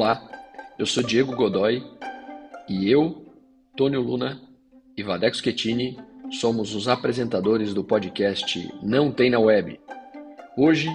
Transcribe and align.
Olá, 0.00 0.22
eu 0.78 0.86
sou 0.86 1.02
Diego 1.02 1.34
Godoy 1.34 1.82
e 2.68 2.88
eu, 2.88 3.26
Tônio 3.76 4.00
Luna 4.00 4.40
e 4.96 5.02
Vadeco 5.02 5.36
Schettini 5.36 5.98
somos 6.30 6.72
os 6.72 6.86
apresentadores 6.86 7.74
do 7.74 7.82
podcast 7.82 8.72
Não 8.80 9.10
Tem 9.10 9.28
na 9.28 9.40
Web. 9.40 9.80
Hoje 10.56 10.88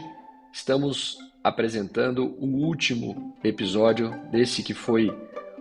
estamos 0.54 1.18
apresentando 1.44 2.34
o 2.40 2.46
último 2.46 3.36
episódio 3.44 4.10
desse 4.32 4.64
que 4.64 4.74
foi 4.74 5.14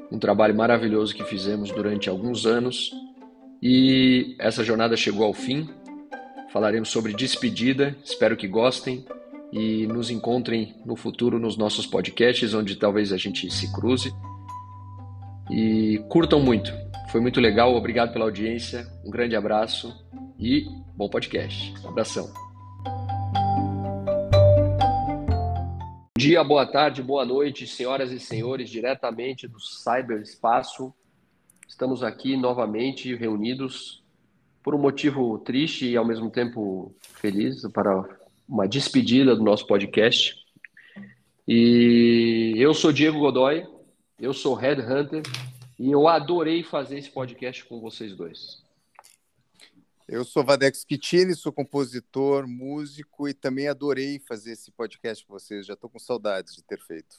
um 0.08 0.20
trabalho 0.20 0.54
maravilhoso 0.54 1.12
que 1.12 1.24
fizemos 1.24 1.72
durante 1.72 2.08
alguns 2.08 2.46
anos 2.46 2.92
e 3.60 4.36
essa 4.38 4.62
jornada 4.62 4.96
chegou 4.96 5.26
ao 5.26 5.34
fim. 5.34 5.68
Falaremos 6.52 6.90
sobre 6.90 7.12
despedida, 7.12 7.96
espero 8.04 8.36
que 8.36 8.46
gostem 8.46 9.04
e 9.52 9.86
nos 9.86 10.10
encontrem 10.10 10.74
no 10.86 10.96
futuro 10.96 11.38
nos 11.38 11.58
nossos 11.58 11.86
podcasts, 11.86 12.54
onde 12.54 12.76
talvez 12.76 13.12
a 13.12 13.18
gente 13.18 13.50
se 13.50 13.70
cruze. 13.70 14.14
E 15.50 16.02
curtam 16.08 16.40
muito. 16.40 16.72
Foi 17.10 17.20
muito 17.20 17.38
legal, 17.38 17.74
obrigado 17.74 18.12
pela 18.12 18.24
audiência, 18.24 18.90
um 19.04 19.10
grande 19.10 19.36
abraço 19.36 19.94
e 20.38 20.64
bom 20.96 21.10
podcast. 21.10 21.74
Abração. 21.86 22.32
Bom 26.14 26.18
dia, 26.18 26.42
boa 26.42 26.64
tarde, 26.64 27.02
boa 27.02 27.26
noite, 27.26 27.66
senhoras 27.66 28.10
e 28.10 28.18
senhores, 28.18 28.70
diretamente 28.70 29.46
do 29.46 29.60
cyberespaço. 29.60 30.94
Estamos 31.68 32.02
aqui 32.02 32.36
novamente 32.36 33.14
reunidos 33.14 34.02
por 34.62 34.74
um 34.74 34.78
motivo 34.78 35.38
triste 35.38 35.90
e 35.90 35.96
ao 35.96 36.06
mesmo 36.06 36.30
tempo 36.30 36.94
feliz 37.00 37.60
para 37.72 38.21
uma 38.48 38.66
despedida 38.66 39.34
do 39.34 39.42
nosso 39.42 39.66
podcast. 39.66 40.36
E 41.46 42.54
eu 42.56 42.74
sou 42.74 42.92
Diego 42.92 43.18
Godoy, 43.18 43.66
eu 44.18 44.32
sou 44.32 44.54
Headhunter 44.54 45.22
e 45.78 45.90
eu 45.90 46.06
adorei 46.06 46.62
fazer 46.62 46.98
esse 46.98 47.10
podcast 47.10 47.64
com 47.64 47.80
vocês 47.80 48.14
dois. 48.14 48.62
Eu 50.08 50.24
sou 50.24 50.44
Vadex 50.44 50.84
Schettini, 50.88 51.34
sou 51.34 51.52
compositor, 51.52 52.46
músico 52.46 53.28
e 53.28 53.34
também 53.34 53.68
adorei 53.68 54.18
fazer 54.18 54.52
esse 54.52 54.70
podcast 54.70 55.24
com 55.24 55.32
vocês. 55.32 55.66
Já 55.66 55.74
estou 55.74 55.88
com 55.88 55.98
saudades 55.98 56.54
de 56.54 56.62
ter 56.62 56.78
feito. 56.78 57.16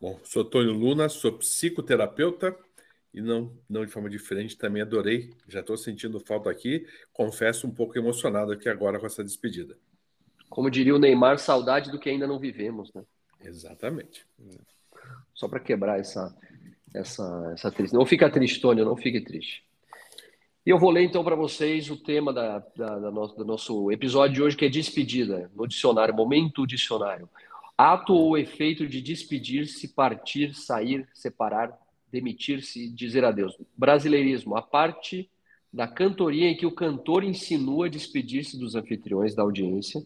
Bom, 0.00 0.20
sou 0.22 0.44
Tônio 0.44 0.72
Luna, 0.72 1.08
sou 1.08 1.32
psicoterapeuta 1.32 2.56
e 3.16 3.22
não, 3.22 3.50
não 3.66 3.86
de 3.86 3.90
forma 3.90 4.10
diferente, 4.10 4.58
também 4.58 4.82
adorei. 4.82 5.32
Já 5.48 5.60
estou 5.60 5.74
sentindo 5.74 6.20
falta 6.20 6.50
aqui. 6.50 6.86
Confesso 7.14 7.66
um 7.66 7.70
pouco 7.70 7.96
emocionado 7.96 8.52
aqui 8.52 8.68
agora 8.68 9.00
com 9.00 9.06
essa 9.06 9.24
despedida. 9.24 9.74
Como 10.50 10.70
diria 10.70 10.94
o 10.94 10.98
Neymar, 10.98 11.38
saudade 11.38 11.90
do 11.90 11.98
que 11.98 12.10
ainda 12.10 12.26
não 12.26 12.38
vivemos, 12.38 12.92
né? 12.92 13.02
Exatamente. 13.42 14.26
Só 15.32 15.48
para 15.48 15.60
quebrar 15.60 15.98
essa, 15.98 16.36
essa, 16.94 17.50
essa 17.54 17.72
triste. 17.72 17.94
Não 17.94 18.04
fica 18.04 18.28
triste, 18.28 18.60
Tônio, 18.60 18.84
não 18.84 18.98
fique 18.98 19.22
triste. 19.22 19.64
E 20.66 20.68
eu 20.68 20.78
vou 20.78 20.90
ler 20.90 21.04
então 21.04 21.24
para 21.24 21.34
vocês 21.34 21.90
o 21.90 21.96
tema 21.96 22.34
da, 22.34 22.58
da, 22.76 22.98
da 22.98 23.10
nosso, 23.10 23.34
do 23.34 23.46
nosso 23.46 23.90
episódio 23.90 24.34
de 24.34 24.42
hoje, 24.42 24.56
que 24.58 24.66
é 24.66 24.68
despedida, 24.68 25.50
no 25.54 25.66
dicionário, 25.66 26.14
momento 26.14 26.66
dicionário. 26.66 27.30
Ato 27.78 28.12
ou 28.12 28.36
efeito 28.36 28.86
de 28.86 29.00
despedir-se, 29.00 29.88
partir, 29.88 30.54
sair, 30.54 31.08
separar, 31.14 31.78
demitir-se, 32.10 32.88
dizer 32.88 33.24
adeus. 33.24 33.56
Brasileirismo, 33.76 34.56
a 34.56 34.62
parte 34.62 35.30
da 35.72 35.86
cantoria 35.86 36.48
em 36.48 36.56
que 36.56 36.66
o 36.66 36.72
cantor 36.72 37.24
insinua 37.24 37.90
despedir-se 37.90 38.58
dos 38.58 38.74
anfitriões 38.74 39.34
da 39.34 39.42
audiência, 39.42 40.02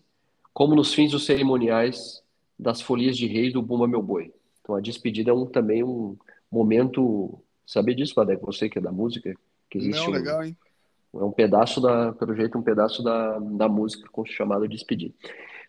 como 0.53 0.75
nos 0.75 0.93
fins 0.93 1.13
dos 1.13 1.25
cerimoniais 1.25 2.23
das 2.59 2.81
folias 2.81 3.17
de 3.17 3.27
reis 3.27 3.53
do 3.53 3.63
Bumba 3.63 3.87
Meu 3.87 4.03
Boi. 4.03 4.33
Então 4.61 4.75
a 4.75 4.81
despedida 4.81 5.31
é 5.31 5.35
um, 5.35 5.47
também 5.47 5.83
um 5.83 6.17
momento. 6.51 7.41
Saber 7.65 7.95
disso, 7.95 8.15
Padec? 8.15 8.43
Você 8.45 8.69
que 8.69 8.79
é 8.79 8.83
da 8.83 8.91
música, 8.91 9.33
que 9.71 9.79
existe. 9.79 10.05
Não, 10.05 10.11
legal, 10.11 10.45
hein? 10.45 10.57
Um, 11.15 11.21
é 11.21 11.25
um 11.25 11.33
pedaço 11.33 11.81
da, 11.81 12.13
pelo 12.13 12.35
jeito, 12.35 12.59
um 12.59 12.63
pedaço 12.63 13.03
da, 13.03 13.39
da 13.39 13.69
música 13.69 14.09
com 14.11 14.25
chamado 14.25 14.69
despedida. 14.69 15.15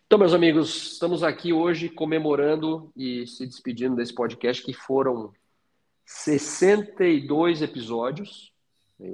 Então, 0.06 0.20
meus 0.20 0.34
amigos, 0.34 0.94
estamos 0.94 1.24
aqui 1.24 1.54
hoje 1.54 1.88
comemorando 1.88 2.92
e 2.98 3.26
se 3.28 3.46
despedindo 3.46 3.96
desse 3.96 4.14
podcast 4.14 4.62
que 4.64 4.74
foram 4.74 5.32
62 6.20 7.62
episódios 7.62 8.52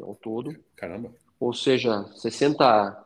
ao 0.02 0.16
todo. 0.16 0.56
Caramba. 0.76 1.14
Ou 1.40 1.54
seja, 1.54 2.04
60, 2.16 3.06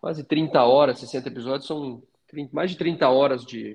quase 0.00 0.24
30 0.24 0.62
horas, 0.64 0.98
60 0.98 1.28
episódios, 1.28 1.66
são 1.66 2.02
30, 2.28 2.50
mais 2.52 2.70
de 2.70 2.78
30 2.78 3.08
horas 3.08 3.44
de, 3.44 3.74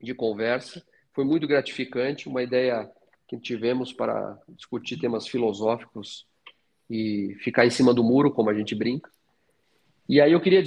de 0.00 0.14
conversa. 0.14 0.82
Foi 1.12 1.24
muito 1.24 1.46
gratificante, 1.46 2.28
uma 2.28 2.42
ideia 2.42 2.90
que 3.28 3.38
tivemos 3.38 3.92
para 3.92 4.38
discutir 4.48 4.98
temas 4.98 5.26
filosóficos 5.26 6.26
e 6.88 7.36
ficar 7.40 7.66
em 7.66 7.70
cima 7.70 7.92
do 7.92 8.02
muro, 8.02 8.30
como 8.30 8.50
a 8.50 8.54
gente 8.54 8.74
brinca. 8.74 9.10
E 10.08 10.20
aí 10.20 10.32
eu 10.32 10.40
queria 10.40 10.62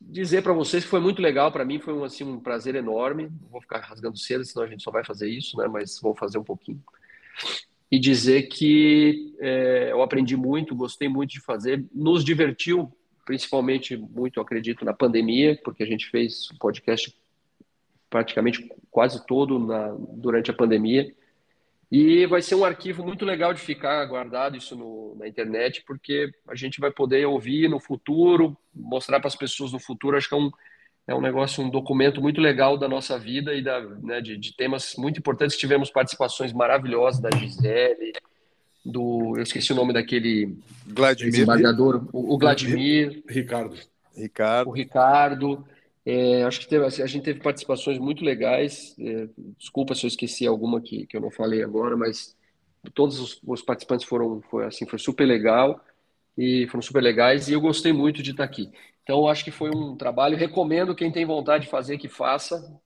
dizer 0.00 0.42
para 0.42 0.52
vocês 0.52 0.84
que 0.84 0.90
foi 0.90 1.00
muito 1.00 1.20
legal 1.20 1.50
para 1.50 1.64
mim, 1.64 1.80
foi 1.80 1.94
um, 1.94 2.04
assim, 2.04 2.24
um 2.24 2.40
prazer 2.40 2.74
enorme. 2.74 3.24
Não 3.24 3.48
vou 3.48 3.60
ficar 3.60 3.80
rasgando 3.80 4.16
cedo, 4.16 4.44
senão 4.44 4.64
a 4.64 4.68
gente 4.68 4.82
só 4.82 4.90
vai 4.90 5.04
fazer 5.04 5.28
isso, 5.28 5.56
né? 5.56 5.66
mas 5.66 5.98
vou 6.00 6.14
fazer 6.14 6.38
um 6.38 6.44
pouquinho. 6.44 6.82
E 7.90 7.98
dizer 7.98 8.44
que 8.44 9.34
é, 9.38 9.92
eu 9.92 10.02
aprendi 10.02 10.36
muito, 10.36 10.74
gostei 10.74 11.08
muito 11.08 11.30
de 11.30 11.40
fazer, 11.40 11.84
nos 11.94 12.24
divertiu, 12.24 12.92
principalmente 13.24 13.96
muito, 13.96 14.40
acredito, 14.40 14.84
na 14.84 14.92
pandemia, 14.92 15.58
porque 15.64 15.82
a 15.82 15.86
gente 15.86 16.10
fez 16.10 16.50
o 16.50 16.58
podcast 16.58 17.14
praticamente 18.10 18.68
quase 18.90 19.24
todo 19.26 19.58
na, 19.58 19.94
durante 19.98 20.50
a 20.50 20.54
pandemia. 20.54 21.14
E 21.90 22.26
vai 22.26 22.42
ser 22.42 22.56
um 22.56 22.64
arquivo 22.64 23.04
muito 23.04 23.24
legal 23.24 23.54
de 23.54 23.60
ficar 23.60 24.04
guardado 24.06 24.56
isso 24.56 24.74
no, 24.74 25.14
na 25.16 25.28
internet, 25.28 25.84
porque 25.86 26.32
a 26.48 26.54
gente 26.54 26.80
vai 26.80 26.90
poder 26.90 27.24
ouvir 27.26 27.68
no 27.68 27.78
futuro, 27.78 28.56
mostrar 28.74 29.20
para 29.20 29.28
as 29.28 29.36
pessoas 29.36 29.72
no 29.72 29.78
futuro. 29.78 30.16
Acho 30.16 30.28
que 30.28 30.34
é 30.34 30.38
um, 30.38 30.50
é 31.06 31.14
um 31.14 31.20
negócio, 31.20 31.62
um 31.62 31.70
documento 31.70 32.20
muito 32.20 32.40
legal 32.40 32.76
da 32.76 32.88
nossa 32.88 33.18
vida 33.18 33.54
e 33.54 33.62
da, 33.62 33.80
né, 33.80 34.20
de, 34.20 34.36
de, 34.36 34.54
temas 34.56 34.94
muito 34.98 35.18
importantes. 35.18 35.56
Tivemos 35.56 35.90
participações 35.90 36.52
maravilhosas 36.52 37.20
da 37.20 37.30
Gisele, 37.30 38.12
do. 38.84 39.34
Eu 39.36 39.42
esqueci 39.42 39.72
o 39.72 39.76
nome 39.76 39.92
daquele. 39.92 40.58
Vladimir. 40.84 41.32
Desembargador, 41.32 42.08
o, 42.12 42.34
o 42.34 42.38
Vladimir. 42.38 43.22
Ricardo. 43.28 43.76
Ricardo. 44.16 44.68
O 44.68 44.72
Ricardo. 44.72 45.64
É, 46.04 46.44
acho 46.44 46.60
que 46.60 46.68
teve, 46.68 46.84
a 46.84 47.06
gente 47.06 47.24
teve 47.24 47.40
participações 47.40 47.98
muito 47.98 48.24
legais. 48.24 48.94
É, 48.98 49.28
desculpa 49.58 49.94
se 49.94 50.06
eu 50.06 50.08
esqueci 50.08 50.46
alguma 50.46 50.80
que, 50.80 51.06
que 51.06 51.16
eu 51.16 51.20
não 51.20 51.30
falei 51.30 51.62
agora, 51.62 51.96
mas 51.96 52.36
todos 52.94 53.18
os, 53.18 53.40
os 53.44 53.62
participantes 53.62 54.06
foram 54.06 54.40
foi 54.48 54.64
assim 54.66 54.86
foi 54.86 55.00
super 55.00 55.24
legal 55.24 55.84
e 56.38 56.68
foram 56.68 56.82
super 56.82 57.02
legais 57.02 57.48
e 57.48 57.54
eu 57.54 57.60
gostei 57.60 57.92
muito 57.92 58.22
de 58.22 58.30
estar 58.32 58.44
aqui. 58.44 58.70
Então 59.06 59.28
acho 59.28 59.44
que 59.44 59.52
foi 59.52 59.70
um 59.70 59.96
trabalho. 59.96 60.36
Recomendo 60.36 60.92
quem 60.92 61.12
tem 61.12 61.24
vontade 61.24 61.66
de 61.66 61.70
fazer 61.70 61.96
que 61.96 62.08
faça. 62.08 62.76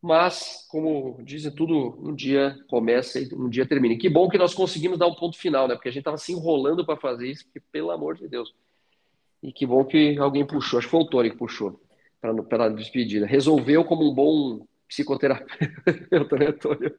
Mas 0.00 0.66
como 0.70 1.20
dizem 1.22 1.54
tudo, 1.54 1.98
um 2.02 2.14
dia 2.14 2.56
começa 2.68 3.20
e 3.20 3.28
um 3.34 3.46
dia 3.46 3.66
termina. 3.66 3.92
E 3.92 3.98
que 3.98 4.08
bom 4.08 4.26
que 4.26 4.38
nós 4.38 4.54
conseguimos 4.54 4.98
dar 4.98 5.06
um 5.06 5.14
ponto 5.14 5.36
final, 5.36 5.68
né? 5.68 5.74
Porque 5.74 5.90
a 5.90 5.92
gente 5.92 6.00
estava 6.00 6.16
se 6.16 6.32
enrolando 6.32 6.86
para 6.86 6.96
fazer 6.96 7.28
isso, 7.28 7.44
porque, 7.44 7.60
pelo 7.70 7.90
amor 7.90 8.16
de 8.16 8.26
Deus. 8.26 8.54
E 9.42 9.52
que 9.52 9.66
bom 9.66 9.84
que 9.84 10.16
alguém 10.18 10.46
puxou. 10.46 10.78
Acho 10.78 10.88
que 10.88 10.90
foi 10.90 11.00
o 11.00 11.06
Tony 11.06 11.30
que 11.30 11.36
puxou 11.36 11.78
para 12.48 12.64
a 12.64 12.68
despedida. 12.70 13.26
Resolveu, 13.26 13.84
como 13.84 14.10
um 14.10 14.14
bom 14.14 14.66
psicoterapeuta, 14.88 16.38
né, 16.40 16.46
Antônio? 16.46 16.94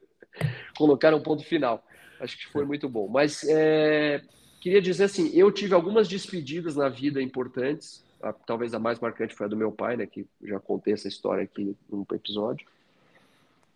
Colocar 0.76 1.12
um 1.14 1.20
ponto 1.20 1.42
final. 1.42 1.84
Acho 2.20 2.38
que 2.38 2.46
foi 2.46 2.64
muito 2.64 2.88
bom. 2.88 3.08
Mas 3.08 3.42
é, 3.48 4.22
queria 4.60 4.80
dizer 4.80 5.04
assim, 5.04 5.30
eu 5.34 5.50
tive 5.50 5.74
algumas 5.74 6.06
despedidas 6.06 6.76
na 6.76 6.88
vida 6.88 7.20
importantes. 7.20 8.06
A, 8.22 8.32
talvez 8.32 8.74
a 8.74 8.78
mais 8.78 8.98
marcante 8.98 9.34
foi 9.34 9.46
a 9.46 9.48
do 9.48 9.56
meu 9.56 9.72
pai, 9.72 9.96
né? 9.96 10.06
Que 10.06 10.26
já 10.42 10.58
contei 10.58 10.94
essa 10.94 11.08
história 11.08 11.44
aqui 11.44 11.76
num 11.90 12.04
episódio. 12.12 12.66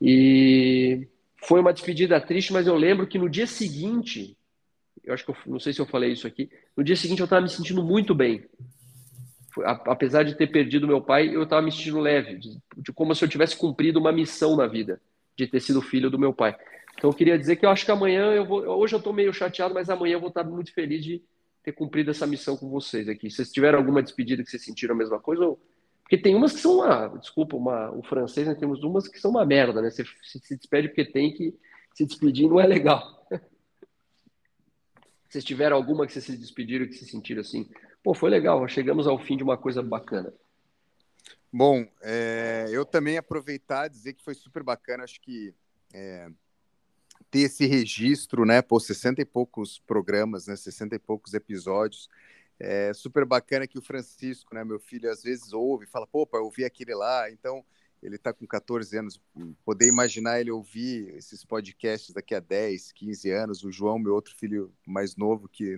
E 0.01 1.07
foi 1.37 1.61
uma 1.61 1.73
despedida 1.73 2.21
triste, 2.21 2.53
mas 2.53 2.67
eu 2.67 2.75
lembro 2.75 3.07
que 3.07 3.19
no 3.19 3.29
dia 3.29 3.47
seguinte, 3.47 4.37
eu 5.05 5.15
acho 5.15 5.25
que 5.25 5.31
eu, 5.31 5.37
não 5.47 5.61
sei 5.61 5.73
se 5.73 5.81
eu 5.81 5.87
falei 5.87 6.13
isso 6.13 6.27
aqui, 6.27 6.51
no 6.77 6.83
dia 6.83 6.97
seguinte 6.97 7.21
eu 7.21 7.25
estava 7.25 7.43
me 7.43 7.49
sentindo 7.49 7.83
muito 7.83 8.15
bem 8.15 8.45
apesar 9.61 10.23
de 10.23 10.35
ter 10.35 10.47
perdido 10.47 10.87
meu 10.87 11.01
pai, 11.01 11.35
eu 11.35 11.43
estava 11.43 11.61
me 11.61 11.71
sentindo 11.71 12.01
leve, 12.01 12.37
de, 12.37 12.59
de, 12.77 12.93
como 12.93 13.15
se 13.15 13.25
eu 13.25 13.29
tivesse 13.29 13.57
cumprido 13.57 14.01
uma 14.01 14.13
missão 14.13 14.57
na 14.57 14.67
vida, 14.67 15.01
de 15.37 15.47
ter 15.47 15.61
sido 15.61 15.83
filho 15.83 16.11
do 16.11 16.19
meu 16.19 16.33
pai. 16.33 16.57
Então 16.97 17.11
eu 17.11 17.15
queria 17.15 17.39
dizer 17.39 17.57
que 17.57 17.67
eu 17.67 17.71
acho 17.71 17.85
que 17.85 17.91
amanhã 17.91 18.33
eu 18.33 18.47
vou, 18.47 18.63
hoje 18.63 18.95
eu 18.95 18.99
estou 18.99 19.13
meio 19.13 19.33
chateado, 19.33 19.75
mas 19.75 19.91
amanhã 19.91 20.15
eu 20.15 20.21
vou 20.21 20.29
estar 20.29 20.45
muito 20.45 20.73
feliz 20.73 21.05
de 21.05 21.23
ter 21.63 21.73
cumprido 21.73 22.11
essa 22.11 22.27
missão 22.27 22.57
com 22.57 22.69
vocês 22.69 23.09
aqui. 23.09 23.31
Vocês 23.31 23.53
tiveram 23.53 23.79
alguma 23.79 24.03
despedida 24.03 24.43
que 24.43 24.51
vocês 24.51 24.65
sentiram 24.65 24.95
a 24.95 24.99
mesma 24.99 25.21
coisa, 25.21 25.45
ou... 25.45 25.61
porque 26.03 26.19
tem 26.19 26.35
umas 26.35 26.53
que 26.53 26.61
são 26.61 26.77
uma, 26.79 27.09
desculpa, 27.19 27.57
uma, 27.57 27.91
o 27.93 28.03
francês, 28.03 28.47
né, 28.47 28.55
temos 28.55 28.83
umas 28.83 29.07
que 29.07 29.21
são 29.21 29.31
uma 29.31 29.47
merda, 29.47 29.81
né? 29.81 29.91
Você 29.91 30.05
se 30.23 30.57
despede 30.57 30.89
porque 30.89 31.05
tem 31.05 31.33
que 31.33 31.55
se 31.95 32.05
despedir, 32.05 32.49
não 32.49 32.61
é 32.61 32.67
legal. 32.67 33.27
Vocês 35.29 35.45
tiveram 35.45 35.77
alguma 35.79 36.07
que 36.07 36.13
vocês 36.13 36.27
se 36.27 36.37
despediram 36.37 36.87
que 36.87 36.93
se 36.93 37.07
sentiram 37.07 37.41
assim? 37.41 37.67
Pô, 38.03 38.13
foi 38.13 38.29
legal, 38.29 38.69
chegamos 38.69 39.07
ao 39.07 39.19
fim 39.19 39.35
de 39.35 39.43
uma 39.43 39.57
coisa 39.57 39.83
bacana. 39.83 40.31
Bom, 41.51 41.87
é, 42.03 42.67
eu 42.71 42.85
também 42.85 43.17
aproveitar 43.17 43.87
e 43.87 43.91
dizer 43.91 44.13
que 44.13 44.23
foi 44.23 44.35
super 44.35 44.63
bacana. 44.63 45.05
Acho 45.05 45.19
que 45.23 45.55
é, 45.95 46.29
ter 47.31 47.41
esse 47.41 47.67
registro, 47.67 48.45
né? 48.45 48.63
Por 48.63 48.81
60 48.81 49.21
e 49.21 49.25
poucos 49.25 49.79
programas, 49.81 50.47
né? 50.47 50.57
60 50.57 50.97
e 50.97 50.99
poucos 50.99 51.35
episódios. 51.35 52.09
É 52.59 52.93
super 52.95 53.25
bacana 53.25 53.67
que 53.67 53.79
o 53.79 53.83
Francisco, 53.83 54.55
né, 54.55 54.63
meu 54.63 54.79
filho, 54.79 55.11
às 55.11 55.23
vezes 55.23 55.53
ouve, 55.53 55.85
fala, 55.87 56.07
pô, 56.07 56.25
pai, 56.25 56.41
eu 56.41 56.45
ouvi 56.45 56.65
aquele 56.65 56.95
lá. 56.95 57.29
Então, 57.31 57.65
ele 58.03 58.17
está 58.17 58.33
com 58.33 58.47
14 58.47 58.99
anos, 58.99 59.21
poder 59.65 59.89
imaginar 59.89 60.41
ele 60.41 60.51
ouvir 60.51 61.09
esses 61.17 61.45
podcasts 61.45 62.13
daqui 62.13 62.35
a 62.35 62.41
10, 62.41 62.93
15 62.93 63.31
anos. 63.31 63.65
O 63.65 63.71
João, 63.71 63.99
meu 63.99 64.15
outro 64.15 64.35
filho 64.37 64.73
mais 64.87 65.17
novo, 65.17 65.49
que, 65.49 65.77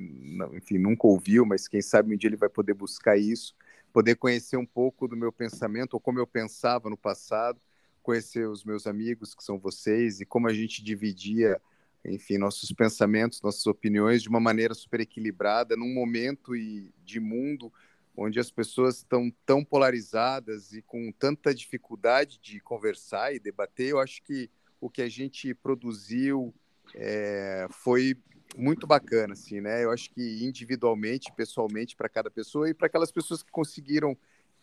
enfim, 0.55 0.79
nunca 0.79 1.06
ouviu, 1.06 1.44
mas 1.44 1.69
quem 1.69 1.82
sabe 1.82 2.14
um 2.14 2.17
dia 2.19 2.29
ele 2.29 2.37
vai 2.37 2.49
poder 2.49 2.75
buscar 2.75 3.17
isso, 3.17 3.55
poder 3.93 4.17
conhecer 4.17 4.56
um 4.56 4.67
pouco 4.67 5.06
do 5.06 5.17
meu 5.17 5.31
pensamento, 5.32 5.94
ou 5.94 6.00
como 6.00 6.19
eu 6.19 6.26
pensava 6.26 6.91
no 6.91 6.96
passado, 6.96 7.61
conhecer 8.04 8.48
os 8.48 8.62
meus 8.62 8.86
amigos, 8.86 9.34
que 9.34 9.42
são 9.42 9.58
vocês, 9.58 10.20
e 10.20 10.24
como 10.24 10.46
a 10.46 10.52
gente 10.52 10.84
dividia 10.84 11.60
enfim, 12.06 12.36
nossos 12.36 12.70
pensamentos, 12.70 13.40
nossas 13.40 13.66
opiniões 13.66 14.22
de 14.22 14.28
uma 14.28 14.40
maneira 14.40 14.74
super 14.74 15.00
equilibrada, 15.00 15.74
num 15.74 15.92
momento 15.92 16.54
e 16.54 16.92
de 17.02 17.18
mundo 17.18 17.72
onde 18.16 18.38
as 18.38 18.50
pessoas 18.50 18.98
estão 18.98 19.32
tão 19.44 19.64
polarizadas 19.64 20.72
e 20.72 20.82
com 20.82 21.10
tanta 21.10 21.54
dificuldade 21.54 22.38
de 22.40 22.60
conversar 22.60 23.34
e 23.34 23.40
debater. 23.40 23.88
Eu 23.88 23.98
acho 23.98 24.22
que 24.22 24.50
o 24.80 24.88
que 24.88 25.02
a 25.02 25.08
gente 25.08 25.52
produziu 25.54 26.54
é, 26.94 27.66
foi 27.70 28.16
muito 28.56 28.86
bacana, 28.86 29.32
assim, 29.32 29.60
né? 29.60 29.82
Eu 29.82 29.90
acho 29.90 30.10
que 30.10 30.44
individualmente, 30.44 31.32
pessoalmente, 31.32 31.96
para 31.96 32.08
cada 32.08 32.30
pessoa 32.30 32.68
e 32.68 32.74
para 32.74 32.86
aquelas 32.86 33.10
pessoas 33.10 33.42
que 33.42 33.50
conseguiram 33.50 34.16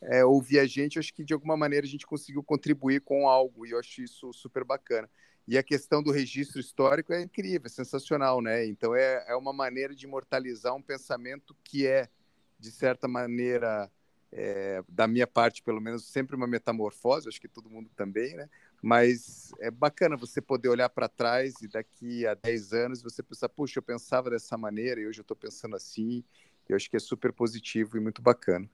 é, 0.03 0.25
ouvir 0.25 0.59
a 0.59 0.65
gente, 0.65 0.98
acho 0.98 1.13
que 1.13 1.24
de 1.24 1.33
alguma 1.33 1.56
maneira 1.56 1.86
a 1.86 1.89
gente 1.89 2.07
conseguiu 2.07 2.44
contribuir 2.44 3.01
com 3.01 3.27
algo 3.27 3.65
e 3.65 3.71
eu 3.71 3.80
acho 3.80 4.01
isso 4.01 4.33
super 4.33 4.63
bacana. 4.63 5.09
E 5.48 5.57
a 5.57 5.63
questão 5.63 6.01
do 6.01 6.12
registro 6.12 6.59
histórico 6.59 7.13
é 7.13 7.21
incrível, 7.21 7.65
é 7.65 7.69
sensacional, 7.69 8.42
né? 8.42 8.65
Então 8.65 8.95
é, 8.95 9.25
é 9.27 9.36
uma 9.36 9.53
maneira 9.53 9.94
de 9.94 10.06
imortalizar 10.06 10.74
um 10.75 10.81
pensamento 10.81 11.56
que 11.63 11.86
é, 11.86 12.07
de 12.59 12.71
certa 12.71 13.07
maneira, 13.07 13.92
é, 14.31 14.83
da 14.88 15.07
minha 15.07 15.27
parte, 15.27 15.62
pelo 15.62 15.81
menos, 15.81 16.06
sempre 16.06 16.36
uma 16.36 16.47
metamorfose, 16.47 17.27
acho 17.27 17.42
que 17.42 17.47
todo 17.47 17.69
mundo 17.69 17.89
também, 17.95 18.36
né? 18.36 18.50
Mas 18.81 19.51
é 19.59 19.69
bacana 19.69 20.15
você 20.15 20.42
poder 20.42 20.69
olhar 20.69 20.89
para 20.89 21.09
trás 21.09 21.54
e 21.62 21.68
daqui 21.68 22.25
a 22.25 22.33
10 22.33 22.74
anos 22.74 23.04
você 23.04 23.21
pensar, 23.21 23.50
puxa, 23.50 23.80
eu 23.80 23.83
pensava 23.83 24.30
dessa 24.30 24.57
maneira 24.57 25.01
e 25.01 25.07
hoje 25.07 25.19
eu 25.19 25.24
estou 25.24 25.38
pensando 25.38 25.75
assim. 25.75 26.24
Eu 26.73 26.77
acho 26.77 26.89
que 26.89 26.95
é 26.95 27.00
super 27.00 27.31
positivo 27.33 27.97
e 27.97 28.00
muito 28.00 28.21
bacana. 28.21 28.69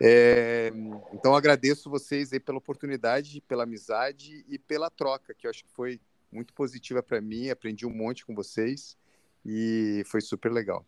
É, 0.00 0.72
então, 1.12 1.34
agradeço 1.34 1.90
vocês 1.90 2.32
aí 2.32 2.40
pela 2.40 2.58
oportunidade, 2.58 3.40
pela 3.42 3.64
amizade 3.64 4.44
e 4.48 4.58
pela 4.58 4.90
troca, 4.90 5.34
que 5.34 5.46
eu 5.46 5.50
acho 5.50 5.64
que 5.64 5.72
foi 5.72 6.00
muito 6.30 6.52
positiva 6.54 7.02
para 7.02 7.20
mim. 7.20 7.50
Aprendi 7.50 7.86
um 7.86 7.94
monte 7.94 8.24
com 8.24 8.34
vocês 8.34 8.96
e 9.44 10.02
foi 10.06 10.20
super 10.20 10.52
legal. 10.52 10.86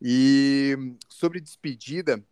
E 0.00 0.76
sobre 1.08 1.40
despedida, 1.40 2.22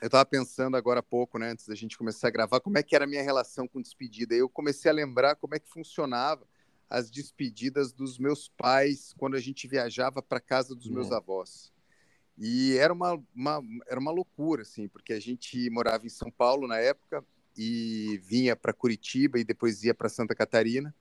eu 0.00 0.06
estava 0.06 0.24
pensando 0.26 0.76
agora 0.76 1.00
há 1.00 1.02
pouco, 1.02 1.38
né, 1.38 1.50
antes 1.50 1.66
da 1.66 1.74
gente 1.74 1.96
começar 1.96 2.28
a 2.28 2.30
gravar, 2.30 2.60
como 2.60 2.78
é 2.78 2.82
que 2.82 2.94
era 2.94 3.04
a 3.04 3.08
minha 3.08 3.22
relação 3.22 3.66
com 3.66 3.80
despedida. 3.80 4.34
Eu 4.34 4.48
comecei 4.48 4.90
a 4.90 4.94
lembrar 4.94 5.36
como 5.36 5.54
é 5.54 5.58
que 5.58 5.68
funcionava 5.68 6.46
as 6.88 7.10
despedidas 7.10 7.92
dos 7.92 8.18
meus 8.18 8.48
pais 8.48 9.12
quando 9.16 9.36
a 9.36 9.40
gente 9.40 9.66
viajava 9.66 10.22
para 10.22 10.40
casa 10.40 10.74
dos 10.74 10.88
meus 10.88 11.08
uhum. 11.08 11.16
avós. 11.16 11.72
E 12.38 12.76
era 12.76 12.92
uma, 12.92 13.22
uma, 13.34 13.62
era 13.88 13.98
uma 13.98 14.10
loucura, 14.10 14.62
assim, 14.62 14.88
porque 14.88 15.12
a 15.12 15.20
gente 15.20 15.70
morava 15.70 16.04
em 16.06 16.10
São 16.10 16.30
Paulo 16.30 16.68
na 16.68 16.78
época 16.78 17.24
e 17.56 18.20
vinha 18.24 18.54
para 18.54 18.72
Curitiba 18.72 19.38
e 19.38 19.44
depois 19.44 19.82
ia 19.82 19.94
para 19.94 20.08
Santa 20.08 20.34
Catarina. 20.34 20.94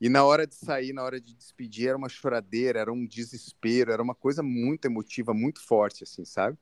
E 0.00 0.08
na 0.08 0.24
hora 0.24 0.46
de 0.46 0.54
sair, 0.56 0.92
na 0.92 1.04
hora 1.04 1.20
de 1.20 1.34
despedir, 1.34 1.88
era 1.88 1.96
uma 1.96 2.08
choradeira, 2.08 2.80
era 2.80 2.92
um 2.92 3.06
desespero, 3.06 3.92
era 3.92 4.02
uma 4.02 4.14
coisa 4.14 4.42
muito 4.42 4.86
emotiva, 4.86 5.32
muito 5.32 5.64
forte, 5.64 6.02
assim, 6.02 6.24
sabe? 6.24 6.58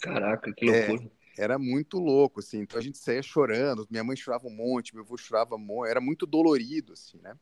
Caraca, 0.00 0.52
que 0.52 0.64
loucura. 0.64 1.10
É, 1.36 1.44
era 1.44 1.58
muito 1.58 1.98
louco, 1.98 2.40
assim. 2.40 2.60
Então 2.60 2.78
a 2.78 2.82
gente 2.82 2.98
saía 2.98 3.22
chorando, 3.22 3.86
minha 3.90 4.04
mãe 4.04 4.16
chorava 4.16 4.46
um 4.46 4.54
monte, 4.54 4.94
meu 4.94 5.02
avô 5.02 5.16
chorava 5.16 5.56
um 5.56 5.58
monte, 5.58 5.90
era 5.90 6.00
muito 6.00 6.24
dolorido, 6.24 6.92
assim, 6.92 7.18
né? 7.18 7.34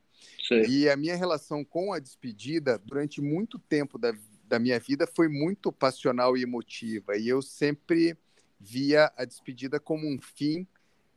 Sim. 0.48 0.62
E 0.68 0.88
a 0.88 0.96
minha 0.96 1.14
relação 1.14 1.62
com 1.62 1.92
a 1.92 1.98
despedida, 1.98 2.78
durante 2.78 3.20
muito 3.20 3.58
tempo 3.58 3.98
da 3.98 4.12
da 4.48 4.58
minha 4.58 4.78
vida 4.78 5.06
foi 5.06 5.28
muito 5.28 5.72
passional 5.72 6.36
e 6.36 6.42
emotiva. 6.42 7.16
E 7.16 7.28
eu 7.28 7.42
sempre 7.42 8.16
via 8.58 9.12
a 9.16 9.24
despedida 9.24 9.78
como 9.78 10.06
um 10.06 10.18
fim 10.20 10.66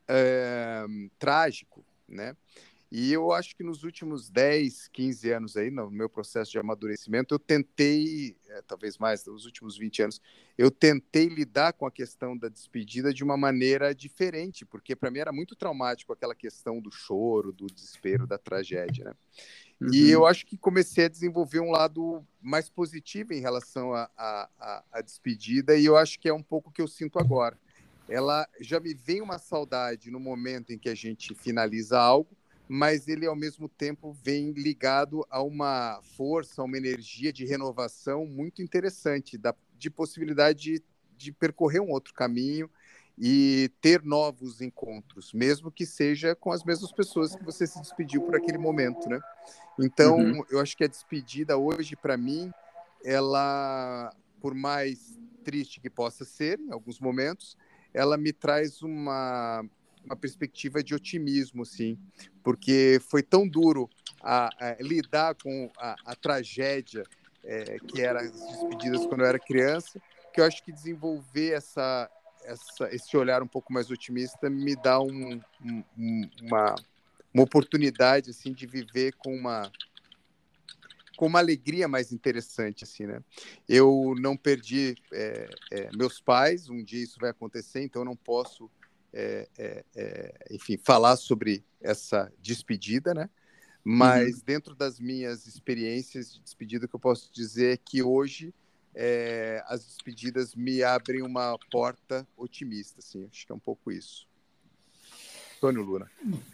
é, 0.08 0.86
trágico, 1.20 1.84
né? 2.08 2.36
E 2.90 3.12
eu 3.12 3.34
acho 3.34 3.54
que 3.54 3.64
nos 3.64 3.84
últimos 3.84 4.30
10, 4.30 4.88
15 4.88 5.32
anos 5.32 5.58
aí, 5.58 5.70
no 5.70 5.92
meu 5.92 6.08
processo 6.08 6.52
de 6.52 6.58
amadurecimento, 6.58 7.36
eu 7.36 7.40
tentei, 7.40 8.38
é, 8.48 8.62
talvez 8.62 8.98
mais, 8.98 9.26
nos 9.26 9.46
últimos 9.46 9.78
20 9.78 10.04
anos, 10.04 10.22
eu 10.58 10.72
tentei 10.72 11.28
lidar 11.28 11.74
com 11.74 11.86
a 11.86 11.92
questão 11.92 12.38
da 12.38 12.48
despedida 12.48 13.14
de 13.14 13.26
uma 13.26 13.36
maneira 13.36 13.94
diferente, 13.94 14.66
porque 14.66 14.96
para 14.96 15.12
mim 15.12 15.20
era 15.20 15.34
muito 15.34 15.54
traumático 15.54 16.14
aquela 16.14 16.34
questão 16.34 16.80
do 16.80 16.90
choro, 16.90 17.52
do 17.52 17.68
desespero, 17.68 18.26
da 18.26 18.38
tragédia, 18.38 19.04
né? 19.04 19.14
Uhum. 19.80 19.94
E 19.94 20.10
eu 20.10 20.26
acho 20.26 20.46
que 20.46 20.58
comecei 20.58 21.06
a 21.06 21.10
desenvolver 21.10 21.60
um 21.60 21.72
lado 21.72 22.26
mais 22.42 22.70
positivo 22.70 23.34
em 23.34 23.40
relação 23.40 23.94
à 23.94 25.02
despedida, 25.04 25.78
e 25.78 25.86
eu 25.86 25.96
acho 25.96 26.20
que 26.20 26.28
é 26.28 26.34
um 26.34 26.42
pouco 26.42 26.70
o 26.70 26.74
que 26.74 26.82
eu 26.82 26.88
sinto 26.88 27.20
agora. 27.20 27.58
Ela 28.10 28.48
já 28.60 28.80
me 28.80 28.94
vem 28.94 29.22
uma 29.22 29.38
saudade 29.38 30.10
no 30.10 30.20
momento 30.20 30.72
em 30.72 30.78
que 30.78 30.90
a 30.90 30.96
gente 30.96 31.36
finaliza 31.36 32.00
algo, 32.00 32.36
mas 32.68 33.08
ele 33.08 33.26
ao 33.26 33.36
mesmo 33.36 33.70
tempo 33.70 34.12
vem 34.24 34.52
ligado 34.52 35.26
a 35.30 35.42
uma 35.42 36.00
força, 36.16 36.62
a 36.62 36.66
uma 36.66 36.78
energia 36.78 37.32
de 37.32 37.46
renovação 37.46 38.26
muito 38.26 38.62
interessante, 38.62 39.38
da, 39.38 39.54
de 39.78 39.90
possibilidade 39.90 40.60
de, 40.60 40.84
de 41.16 41.32
percorrer 41.32 41.82
um 41.82 41.92
outro 41.92 42.14
caminho 42.14 42.70
e 43.18 43.72
ter 43.82 44.04
novos 44.04 44.62
encontros, 44.62 45.34
mesmo 45.34 45.72
que 45.72 45.86
seja 45.86 46.36
com 46.36 46.52
as 46.52 46.64
mesmas 46.64 46.92
pessoas 46.92 47.36
que 47.36 47.44
você 47.44 47.66
se 47.66 47.82
despediu 47.82 48.22
por 48.22 48.36
aquele 48.36 48.60
momento, 48.60 49.10
né? 49.10 49.20
Então, 49.80 50.18
uhum. 50.18 50.44
eu 50.52 50.60
acho 50.60 50.78
que 50.78 50.84
a 50.84 50.88
despedida 50.88 51.58
hoje, 51.58 51.96
para 51.96 52.16
mim, 52.16 52.52
ela, 53.04 54.14
por 54.40 54.54
mais 54.54 55.18
triste 55.44 55.80
que 55.80 55.90
possa 55.90 56.26
ser, 56.26 56.60
em 56.60 56.72
alguns 56.72 57.00
momentos, 57.00 57.58
ela 57.94 58.18
me 58.18 58.32
traz 58.32 58.84
uma, 58.84 59.66
uma 60.06 60.16
perspectiva 60.16 60.84
de 60.84 60.94
otimismo, 60.94 61.66
sim, 61.66 61.98
porque 62.44 63.00
foi 63.10 63.24
tão 63.24 63.48
duro 63.48 63.90
a, 64.22 64.50
a 64.60 64.76
lidar 64.80 65.36
com 65.36 65.72
a, 65.78 65.96
a 66.06 66.16
tragédia 66.16 67.04
é, 67.44 67.78
que 67.80 68.02
eram 68.02 68.20
as 68.20 68.32
despedidas 68.32 69.06
quando 69.08 69.22
eu 69.22 69.28
era 69.28 69.40
criança, 69.40 70.00
que 70.34 70.42
eu 70.42 70.46
acho 70.46 70.64
que 70.64 70.72
desenvolver 70.72 71.54
essa, 71.54 72.10
essa, 72.48 72.94
esse 72.96 73.16
olhar 73.18 73.44
um 73.44 73.48
pouco 73.48 73.74
mais 73.74 73.92
otimista 73.92 74.50
me 74.50 74.76
dá 74.76 75.00
um, 75.00 75.40
um, 75.62 76.30
uma, 76.42 76.76
uma 77.34 77.44
oportunidade 77.44 78.30
assim 78.30 78.54
de 78.54 78.66
viver 78.66 79.14
com 79.18 79.36
uma 79.36 79.70
com 81.18 81.26
uma 81.26 81.40
alegria 81.40 81.88
mais 81.88 82.12
interessante 82.14 82.84
assim 82.84 83.06
né 83.06 83.22
eu 83.68 84.16
não 84.20 84.38
perdi 84.38 84.96
é, 85.12 85.50
é, 85.72 85.90
meus 85.96 86.22
pais 86.22 86.70
um 86.70 86.82
dia 86.82 87.04
isso 87.04 87.20
vai 87.20 87.32
acontecer 87.32 87.82
então 87.82 88.02
eu 88.02 88.06
não 88.06 88.16
posso 88.16 88.72
é, 89.14 89.48
é, 89.58 89.86
é 89.96 90.46
enfim 90.52 90.78
falar 90.78 91.18
sobre 91.18 91.66
essa 91.82 92.32
despedida 92.40 93.14
né 93.14 93.30
mas 93.84 94.38
uhum. 94.38 94.44
dentro 94.46 94.76
das 94.76 95.00
minhas 95.00 95.48
experiências 95.48 96.34
de 96.34 96.42
despedida 96.42 96.86
o 96.86 96.90
que 96.90 96.96
eu 96.96 97.00
posso 97.00 97.32
dizer 97.34 97.74
é 97.74 97.78
que 97.78 98.02
hoje 98.02 98.54
é, 99.00 99.64
as 99.68 99.86
despedidas 99.86 100.56
me 100.56 100.82
abrem 100.82 101.22
uma 101.22 101.56
porta 101.70 102.28
otimista, 102.36 102.98
assim, 102.98 103.30
acho 103.32 103.46
que 103.46 103.52
é 103.52 103.56
um 103.56 103.60
pouco 103.60 103.92
isso. 103.92 104.28
Antônio 105.58 105.84
Luna. 105.84 106.10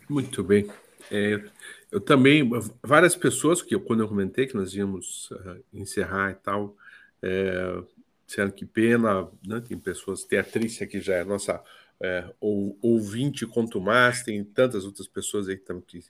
Muito 0.10 0.44
bem. 0.44 0.70
É, 1.10 1.42
eu 1.90 2.02
também, 2.02 2.50
várias 2.82 3.16
pessoas 3.16 3.62
que 3.62 3.74
eu, 3.74 3.80
quando 3.80 4.02
eu 4.02 4.10
comentei 4.10 4.46
que 4.46 4.56
nós 4.56 4.74
íamos 4.74 5.32
uh, 5.32 5.64
encerrar 5.74 6.32
e 6.32 6.36
tal, 6.36 6.76
é, 7.22 7.82
disseram 8.28 8.52
que 8.52 8.66
pena, 8.66 9.30
né? 9.46 9.62
tem 9.62 9.78
pessoas, 9.78 10.26
tem 10.26 10.38
a 10.38 10.44
Trícia 10.44 10.86
que 10.86 11.00
já 11.00 11.16
é 11.16 11.24
nossa 11.24 11.64
é, 12.02 12.30
ou, 12.42 12.78
ouvinte 12.82 13.48
quanto 13.48 13.80
mais, 13.80 14.22
tem 14.22 14.44
tantas 14.44 14.84
outras 14.84 15.08
pessoas 15.08 15.48
aí 15.48 15.58
que, 15.58 15.74
que 15.82 16.04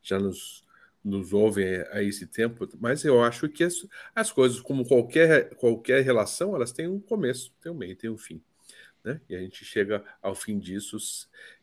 já 0.00 0.20
nos 0.20 0.64
nos 1.04 1.32
ouvem 1.32 1.82
a 1.90 2.02
esse 2.02 2.26
tempo, 2.26 2.68
mas 2.78 3.04
eu 3.04 3.22
acho 3.22 3.48
que 3.48 3.64
as, 3.64 3.86
as 4.14 4.30
coisas, 4.30 4.60
como 4.60 4.86
qualquer, 4.86 5.54
qualquer 5.54 6.02
relação, 6.02 6.54
elas 6.54 6.72
têm 6.72 6.86
um 6.86 7.00
começo, 7.00 7.52
tem 7.60 7.72
um 7.72 7.74
meio, 7.74 7.96
tem 7.96 8.10
um 8.10 8.18
fim. 8.18 8.42
Né? 9.02 9.18
E 9.28 9.34
a 9.34 9.38
gente 9.38 9.64
chega 9.64 10.04
ao 10.20 10.34
fim 10.34 10.58
disso 10.58 10.98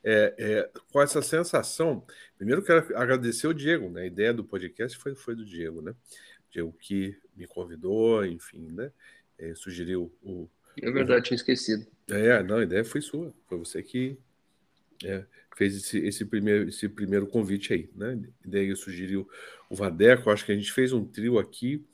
é, 0.04 0.34
é, 0.40 0.70
com 0.92 1.00
essa 1.00 1.22
sensação. 1.22 2.04
Primeiro, 2.36 2.64
quero 2.64 2.98
agradecer 2.98 3.46
o 3.48 3.54
Diego, 3.54 3.92
né? 3.92 4.02
A 4.02 4.08
ideia 4.08 4.34
do 4.34 4.44
podcast 4.44 4.98
foi, 4.98 5.14
foi 5.14 5.36
do 5.36 5.46
Diego, 5.46 5.80
né? 5.80 5.94
Diego 6.50 6.74
que 6.80 7.16
me 7.36 7.46
convidou, 7.46 8.26
enfim, 8.26 8.72
né? 8.72 8.92
É, 9.38 9.54
sugeriu 9.54 10.12
o. 10.24 10.50
É 10.82 10.90
verdade, 10.90 11.20
o... 11.20 11.24
tinha 11.24 11.36
esquecido. 11.36 11.86
É, 12.10 12.42
não, 12.42 12.58
a 12.58 12.64
ideia 12.64 12.84
foi 12.84 13.02
sua. 13.02 13.32
Foi 13.48 13.60
você 13.60 13.84
que 13.84 14.18
é, 15.04 15.26
fez 15.56 15.76
esse, 15.76 15.98
esse, 16.00 16.26
primeiro, 16.26 16.70
esse 16.70 16.88
primeiro 16.88 17.28
convite 17.28 17.74
aí, 17.74 17.90
né? 17.96 18.20
E 18.46 18.50
daí 18.50 18.68
eu 18.68 18.76
sugeri 18.76 19.18
o, 19.18 19.28
o 19.70 19.76
Vadeco, 19.76 20.30
acho 20.30 20.46
que 20.46 20.52
a 20.52 20.56
gente 20.56 20.72
fez 20.72 20.94
um 20.94 21.06
trio 21.06 21.40
aqui, 21.40 21.86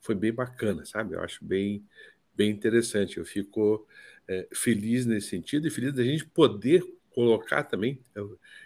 foi 0.00 0.14
bem 0.14 0.32
bacana, 0.32 0.84
sabe? 0.84 1.14
Eu 1.14 1.20
acho 1.20 1.44
bem, 1.44 1.84
bem 2.34 2.50
interessante. 2.50 3.18
Eu 3.18 3.24
fico 3.24 3.86
é, 4.26 4.48
feliz 4.52 5.06
nesse 5.06 5.28
sentido 5.28 5.66
e 5.66 5.70
feliz 5.70 5.92
da 5.92 6.04
gente 6.04 6.24
poder 6.26 6.84
colocar 7.10 7.62
também 7.62 8.00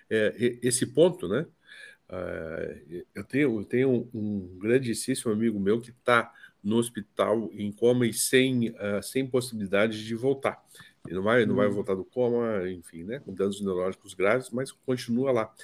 é, 0.08 0.34
esse 0.62 0.86
ponto, 0.86 1.28
né? 1.28 1.46
Uh, 2.08 3.04
eu 3.14 3.24
tenho, 3.24 3.60
eu 3.60 3.64
tenho 3.64 3.90
um, 3.90 4.08
um 4.14 4.58
grandíssimo 4.58 5.32
amigo 5.32 5.58
meu 5.58 5.80
que 5.80 5.90
está 5.90 6.32
no 6.62 6.76
hospital 6.76 7.50
em 7.52 7.72
coma 7.72 8.06
e 8.06 8.12
sem, 8.12 8.70
uh, 8.70 9.02
sem 9.02 9.26
possibilidade 9.26 10.04
de 10.04 10.14
voltar. 10.14 10.64
Ele 11.06 11.16
não 11.16 11.22
vai, 11.22 11.46
não 11.46 11.54
vai 11.54 11.66
uhum. 11.66 11.74
voltar 11.74 11.94
do 11.94 12.04
coma, 12.04 12.68
enfim, 12.68 13.04
né, 13.04 13.20
com 13.20 13.32
danos 13.32 13.60
neurológicos 13.60 14.14
graves, 14.14 14.50
mas 14.50 14.70
continua 14.72 15.32
lá. 15.32 15.54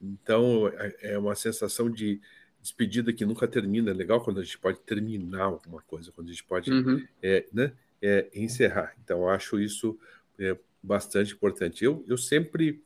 Então, 0.00 0.68
é, 0.68 1.12
é 1.14 1.18
uma 1.18 1.34
sensação 1.34 1.90
de 1.90 2.20
despedida 2.60 3.12
que 3.12 3.24
nunca 3.24 3.46
termina. 3.46 3.90
É 3.90 3.94
legal 3.94 4.22
quando 4.22 4.40
a 4.40 4.42
gente 4.42 4.58
pode 4.58 4.80
terminar 4.80 5.44
alguma 5.44 5.82
coisa, 5.82 6.12
quando 6.12 6.28
a 6.28 6.30
gente 6.30 6.44
pode 6.44 6.70
uhum. 6.70 7.06
é, 7.22 7.46
né, 7.52 7.72
é, 8.00 8.28
encerrar. 8.34 8.94
Então, 9.02 9.28
acho 9.28 9.60
isso 9.60 9.98
é, 10.38 10.56
bastante 10.82 11.32
importante. 11.32 11.84
Eu, 11.84 12.04
eu 12.06 12.16
sempre, 12.16 12.82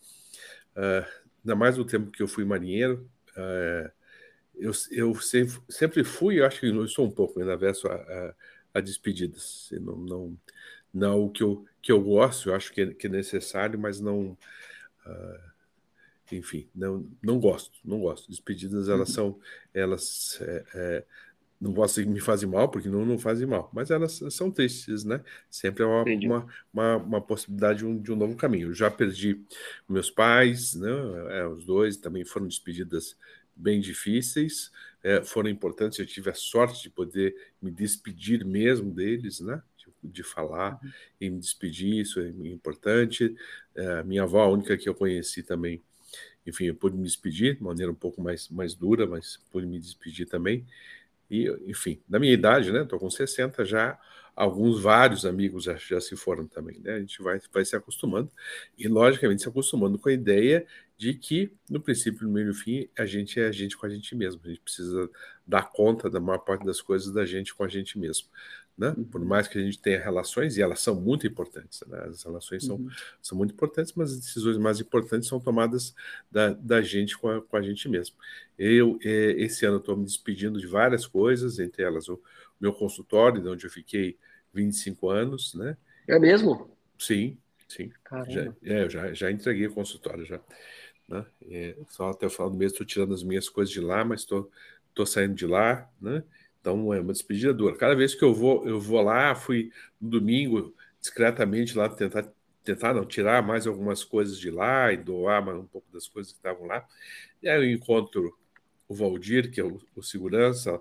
uh, 0.77 1.07
ainda 1.45 1.57
mais 1.57 1.77
no 1.77 1.85
tempo 1.85 2.11
que 2.11 2.23
eu 2.23 2.29
fui 2.29 2.45
marinheiro, 2.45 3.09
uh, 3.37 3.91
eu, 4.55 4.73
eu 4.91 5.15
sempre, 5.21 5.61
sempre 5.69 6.05
fui, 6.05 6.41
eu 6.41 6.47
acho 6.47 6.61
que 6.61 6.67
eu 6.67 6.88
sou 6.88 7.07
um 7.07 7.11
pouco 7.11 7.41
ainda 7.41 7.57
verso 7.57 7.88
a, 7.88 7.95
a, 7.95 8.35
a 8.75 8.81
despedidas. 8.81 9.71
Não, 9.81 9.97
não, 9.97 10.38
não 10.93 11.25
o 11.25 11.31
que 11.31 11.43
eu, 11.43 11.65
que 11.88 11.92
eu 11.92 12.02
gosto, 12.02 12.50
eu 12.50 12.54
acho 12.54 12.71
que 12.71 12.83
é, 12.83 12.92
que 12.92 13.07
é 13.07 13.11
necessário, 13.11 13.78
mas 13.78 13.99
não. 13.99 14.37
Uh, 15.07 15.49
enfim, 16.30 16.68
não, 16.75 17.11
não 17.23 17.40
gosto, 17.40 17.78
não 17.83 17.99
gosto. 17.99 18.28
Despedidas, 18.28 18.90
elas 18.90 19.09
uhum. 19.09 19.14
são. 19.14 19.40
Elas. 19.73 20.38
É, 20.42 20.64
é, 20.75 21.04
não 21.59 21.73
posso 21.73 22.07
me 22.07 22.21
fazem 22.21 22.47
mal, 22.47 22.68
porque 22.68 22.90
não, 22.90 23.07
não 23.07 23.18
fazem 23.18 23.47
mal, 23.47 23.71
mas 23.73 23.90
elas 23.90 24.21
são 24.28 24.50
tristes, 24.50 25.02
né? 25.02 25.25
Sempre 25.50 25.83
é 25.83 25.87
uma, 25.87 26.04
uma, 26.04 26.47
uma, 26.71 26.97
uma, 26.97 27.21
possibilidade 27.23 27.78
de 27.78 27.87
um, 27.87 27.99
de 27.99 28.12
um 28.12 28.16
novo 28.16 28.37
caminho. 28.37 28.68
Eu 28.68 28.75
já 28.75 28.90
perdi 28.90 29.42
meus 29.88 30.11
pais, 30.11 30.75
né? 30.75 30.90
É, 31.30 31.47
os 31.47 31.64
dois 31.64 31.97
também 31.97 32.23
foram 32.23 32.47
despedidas 32.47 33.16
bem 33.57 33.80
difíceis, 33.80 34.71
é, 35.02 35.23
foram 35.23 35.49
importantes. 35.49 35.99
Eu 35.99 36.07
tive 36.07 36.28
a 36.28 36.35
sorte 36.35 36.83
de 36.83 36.90
poder 36.90 37.35
me 37.62 37.71
despedir 37.71 38.45
mesmo 38.45 38.92
deles, 38.92 39.40
né? 39.40 39.62
De, 40.11 40.23
falar 40.23 40.79
uhum. 40.83 40.91
e 41.21 41.31
me 41.31 41.38
despedir, 41.38 42.00
isso 42.00 42.21
é 42.21 42.29
importante. 42.49 43.35
É, 43.75 44.03
minha 44.03 44.23
avó, 44.23 44.43
a 44.43 44.49
única 44.49 44.77
que 44.77 44.88
eu 44.88 44.95
conheci 44.95 45.43
também, 45.43 45.83
enfim, 46.47 46.65
eu 46.65 46.75
pude 46.75 46.97
me 46.97 47.05
despedir 47.05 47.57
de 47.57 47.62
maneira 47.62 47.93
um 47.93 47.95
pouco 47.95 48.23
mais, 48.23 48.49
mais 48.49 48.75
dura, 48.75 49.07
mas 49.07 49.38
pude 49.50 49.67
me 49.67 49.79
despedir 49.79 50.27
também. 50.27 50.67
E, 51.31 51.49
enfim, 51.67 52.00
na 52.09 52.19
minha 52.19 52.33
idade, 52.33 52.73
né? 52.73 52.83
Estou 52.83 52.99
com 52.99 53.11
60 53.11 53.65
já, 53.65 53.99
alguns, 54.35 54.81
vários 54.81 55.27
amigos 55.27 55.65
já, 55.65 55.75
já 55.77 56.00
se 56.00 56.17
foram 56.17 56.47
também, 56.47 56.79
né? 56.81 56.95
A 56.95 57.00
gente 57.00 57.23
vai, 57.23 57.41
vai 57.53 57.65
se 57.65 57.77
acostumando 57.77 58.31
e, 58.79 58.88
logicamente, 58.88 59.43
se 59.43 59.49
acostumando 59.49 59.99
com 59.99 60.09
a 60.09 60.12
ideia 60.12 60.67
de 60.99 61.14
que, 61.14 61.52
no 61.71 61.81
princípio, 61.81 62.26
no 62.26 62.33
meio 62.33 62.47
e 62.47 62.49
no 62.49 62.55
fim, 62.55 62.88
a 62.99 63.07
gente 63.07 63.38
é 63.38 63.47
a 63.47 63.52
gente 63.52 63.76
com 63.76 63.87
a 63.87 63.88
gente 63.88 64.17
mesmo. 64.17 64.40
A 64.45 64.49
gente 64.49 64.61
precisa 64.61 65.09
dar 65.47 65.71
conta 65.71 66.11
da 66.11 66.19
maior 66.19 66.38
parte 66.38 66.67
das 66.67 66.81
coisas 66.81 67.12
da 67.12 67.25
gente 67.25 67.55
com 67.55 67.62
a 67.62 67.69
gente 67.69 67.97
mesmo. 67.97 68.26
Né? 68.76 68.95
Por 69.11 69.21
uhum. 69.21 69.26
mais 69.26 69.47
que 69.49 69.59
a 69.59 69.61
gente 69.62 69.78
tenha 69.78 70.00
relações, 70.00 70.57
e 70.57 70.62
elas 70.62 70.81
são 70.81 70.95
muito 70.95 71.26
importantes, 71.26 71.83
né? 71.88 72.00
as 72.09 72.23
relações 72.23 72.64
são, 72.64 72.76
uhum. 72.76 72.88
são 73.21 73.38
muito 73.38 73.52
importantes, 73.52 73.93
mas 73.95 74.12
as 74.12 74.21
decisões 74.21 74.57
mais 74.57 74.81
importantes 74.81 75.28
são 75.28 75.40
tomadas 75.40 75.95
da, 76.31 76.52
da 76.52 76.81
gente 76.81 77.17
com 77.17 77.28
a, 77.28 77.43
com 77.43 77.57
a 77.57 77.62
gente 77.62 77.88
mesmo. 77.88 78.17
Eu, 78.57 78.99
eh, 79.05 79.35
esse 79.38 79.67
ano, 79.67 79.78
estou 79.78 79.97
me 79.97 80.05
despedindo 80.05 80.61
de 80.61 80.67
várias 80.67 81.07
coisas, 81.07 81.59
entre 81.59 81.83
elas 81.83 82.09
o 82.09 82.21
meu 82.61 82.73
consultório, 82.73 83.43
de 83.43 83.49
onde 83.49 83.67
eu 83.67 83.71
fiquei 83.71 84.17
25 84.52 85.11
anos. 85.11 85.55
Né? 85.55 85.76
É 86.07 86.19
mesmo? 86.19 86.71
Sim, 86.99 87.37
sim. 87.69 87.90
Já, 88.28 88.55
é, 88.62 88.85
eu 88.85 88.90
já, 88.90 89.12
já 89.12 89.31
entreguei 89.31 89.67
o 89.67 89.75
consultório 89.75 90.25
já. 90.25 90.40
Né? 91.09 91.25
É, 91.50 91.77
só 91.88 92.11
até 92.11 92.27
o 92.27 92.31
final 92.31 92.50
do 92.50 92.57
mês 92.57 92.73
estou 92.73 92.87
tirando 92.87 93.15
as 93.15 93.23
minhas 93.23 93.49
coisas 93.49 93.73
de 93.73 93.81
lá, 93.81 94.05
mas 94.05 94.21
estou 94.21 94.50
saindo 95.07 95.35
de 95.35 95.47
lá, 95.47 95.88
né? 96.00 96.23
Então 96.61 96.93
é 96.93 97.00
uma 97.00 97.12
despedida 97.12 97.55
dura. 97.55 97.77
Cada 97.77 97.95
vez 97.95 98.15
que 98.15 98.25
eu 98.25 98.35
vou, 98.35 98.67
eu 98.69 98.81
vou 98.81 99.00
lá, 99.00 99.35
fui 99.35 99.73
no 100.00 100.11
domingo 100.11 100.75
discretamente 101.00 101.77
lá 101.77 101.88
tentar 101.88 102.29
tentar 102.65 102.93
não 102.93 103.07
tirar 103.07 103.43
mais 103.43 103.67
algumas 103.67 104.05
coisas 104.05 104.38
de 104.38 104.50
lá 104.50 104.93
e 104.93 104.97
doar 104.99 105.43
mais 105.43 105.57
um 105.59 105.65
pouco 105.65 105.91
das 105.91 106.07
coisas 106.07 106.33
que 106.33 106.38
estavam 106.38 106.67
lá. 106.67 106.87
E 107.43 107.49
aí 107.49 107.57
eu 107.57 107.71
encontro 107.73 108.37
o 108.87 108.95
Valdir, 108.95 109.50
que 109.50 109.61
é 109.61 109.65
o, 109.65 109.81
o 109.97 110.03
segurança 110.03 110.81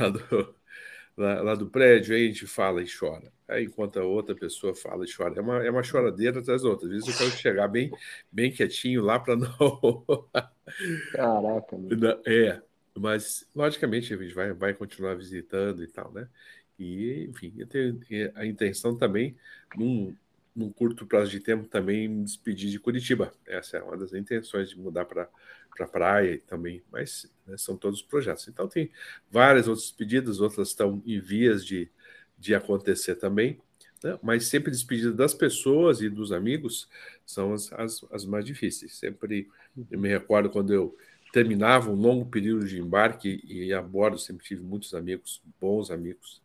lá 0.00 0.08
do, 0.08 0.54
lá, 1.20 1.42
lá, 1.42 1.54
do 1.54 1.68
prédio, 1.68 2.14
aí 2.14 2.24
a 2.24 2.26
gente 2.28 2.46
fala 2.46 2.82
e 2.82 2.86
chora. 2.86 3.30
Aí 3.46 3.64
enquanto 3.64 3.98
a 3.98 4.04
outra 4.04 4.34
pessoa 4.34 4.74
fala 4.74 5.04
e 5.04 5.12
chora. 5.12 5.38
É 5.38 5.40
uma, 5.40 5.64
é 5.64 5.70
uma 5.70 5.82
choradeira 5.82 6.40
atrás 6.40 6.62
da 6.62 6.68
outra. 6.68 6.86
Às 6.86 6.92
vezes 6.92 7.08
eu 7.08 7.14
quero 7.14 7.30
chegar 7.38 7.68
bem, 7.68 7.90
bem 8.32 8.50
quietinho 8.50 9.02
lá 9.02 9.20
para 9.20 9.36
não. 9.36 9.50
Caraca, 11.12 11.76
meu. 11.76 12.20
É, 12.26 12.62
mas, 12.98 13.46
logicamente, 13.54 14.14
a 14.14 14.16
gente 14.16 14.34
vai, 14.34 14.52
vai 14.52 14.72
continuar 14.72 15.14
visitando 15.14 15.84
e 15.84 15.86
tal, 15.86 16.10
né? 16.12 16.26
E, 16.78 17.26
enfim, 17.28 17.52
eu 17.58 17.66
tenho 17.66 18.00
a 18.34 18.46
intenção 18.46 18.96
também, 18.96 19.36
num, 19.76 20.16
num 20.56 20.72
curto 20.72 21.04
prazo 21.04 21.30
de 21.30 21.40
tempo, 21.40 21.68
também 21.68 22.08
me 22.08 22.24
despedir 22.24 22.70
de 22.70 22.80
Curitiba. 22.80 23.32
Essa 23.46 23.76
é 23.76 23.82
uma 23.82 23.96
das 23.96 24.14
intenções 24.14 24.70
de 24.70 24.78
mudar 24.78 25.04
para 25.04 25.28
para 25.76 25.86
praia 25.86 26.40
também, 26.46 26.82
mas 26.90 27.30
né, 27.50 27.56
são 27.58 27.76
todos 27.76 28.00
projetos. 28.02 28.48
Então, 28.48 28.68
tem 28.68 28.90
várias 29.30 29.66
outras 29.68 29.86
despedidas, 29.86 30.40
outras 30.40 30.68
estão 30.68 31.02
em 31.04 31.20
vias 31.20 31.64
de, 31.64 31.90
de 32.38 32.54
acontecer 32.54 33.16
também, 33.16 33.60
né? 34.02 34.18
mas 34.22 34.46
sempre 34.46 34.70
despedida 34.70 35.12
das 35.12 35.34
pessoas 35.34 36.00
e 36.00 36.08
dos 36.08 36.32
amigos 36.32 36.88
são 37.26 37.52
as, 37.52 37.72
as, 37.72 38.04
as 38.10 38.24
mais 38.24 38.44
difíceis. 38.44 38.96
Sempre 38.96 39.48
me 39.76 40.08
recordo 40.08 40.48
quando 40.48 40.72
eu 40.72 40.96
terminava 41.32 41.90
um 41.90 41.94
longo 41.94 42.26
período 42.26 42.66
de 42.66 42.80
embarque 42.80 43.40
e 43.44 43.72
a 43.72 43.80
bordo 43.80 44.18
sempre 44.18 44.44
tive 44.44 44.62
muitos 44.62 44.94
amigos, 44.94 45.42
bons 45.60 45.90
amigos. 45.90 46.42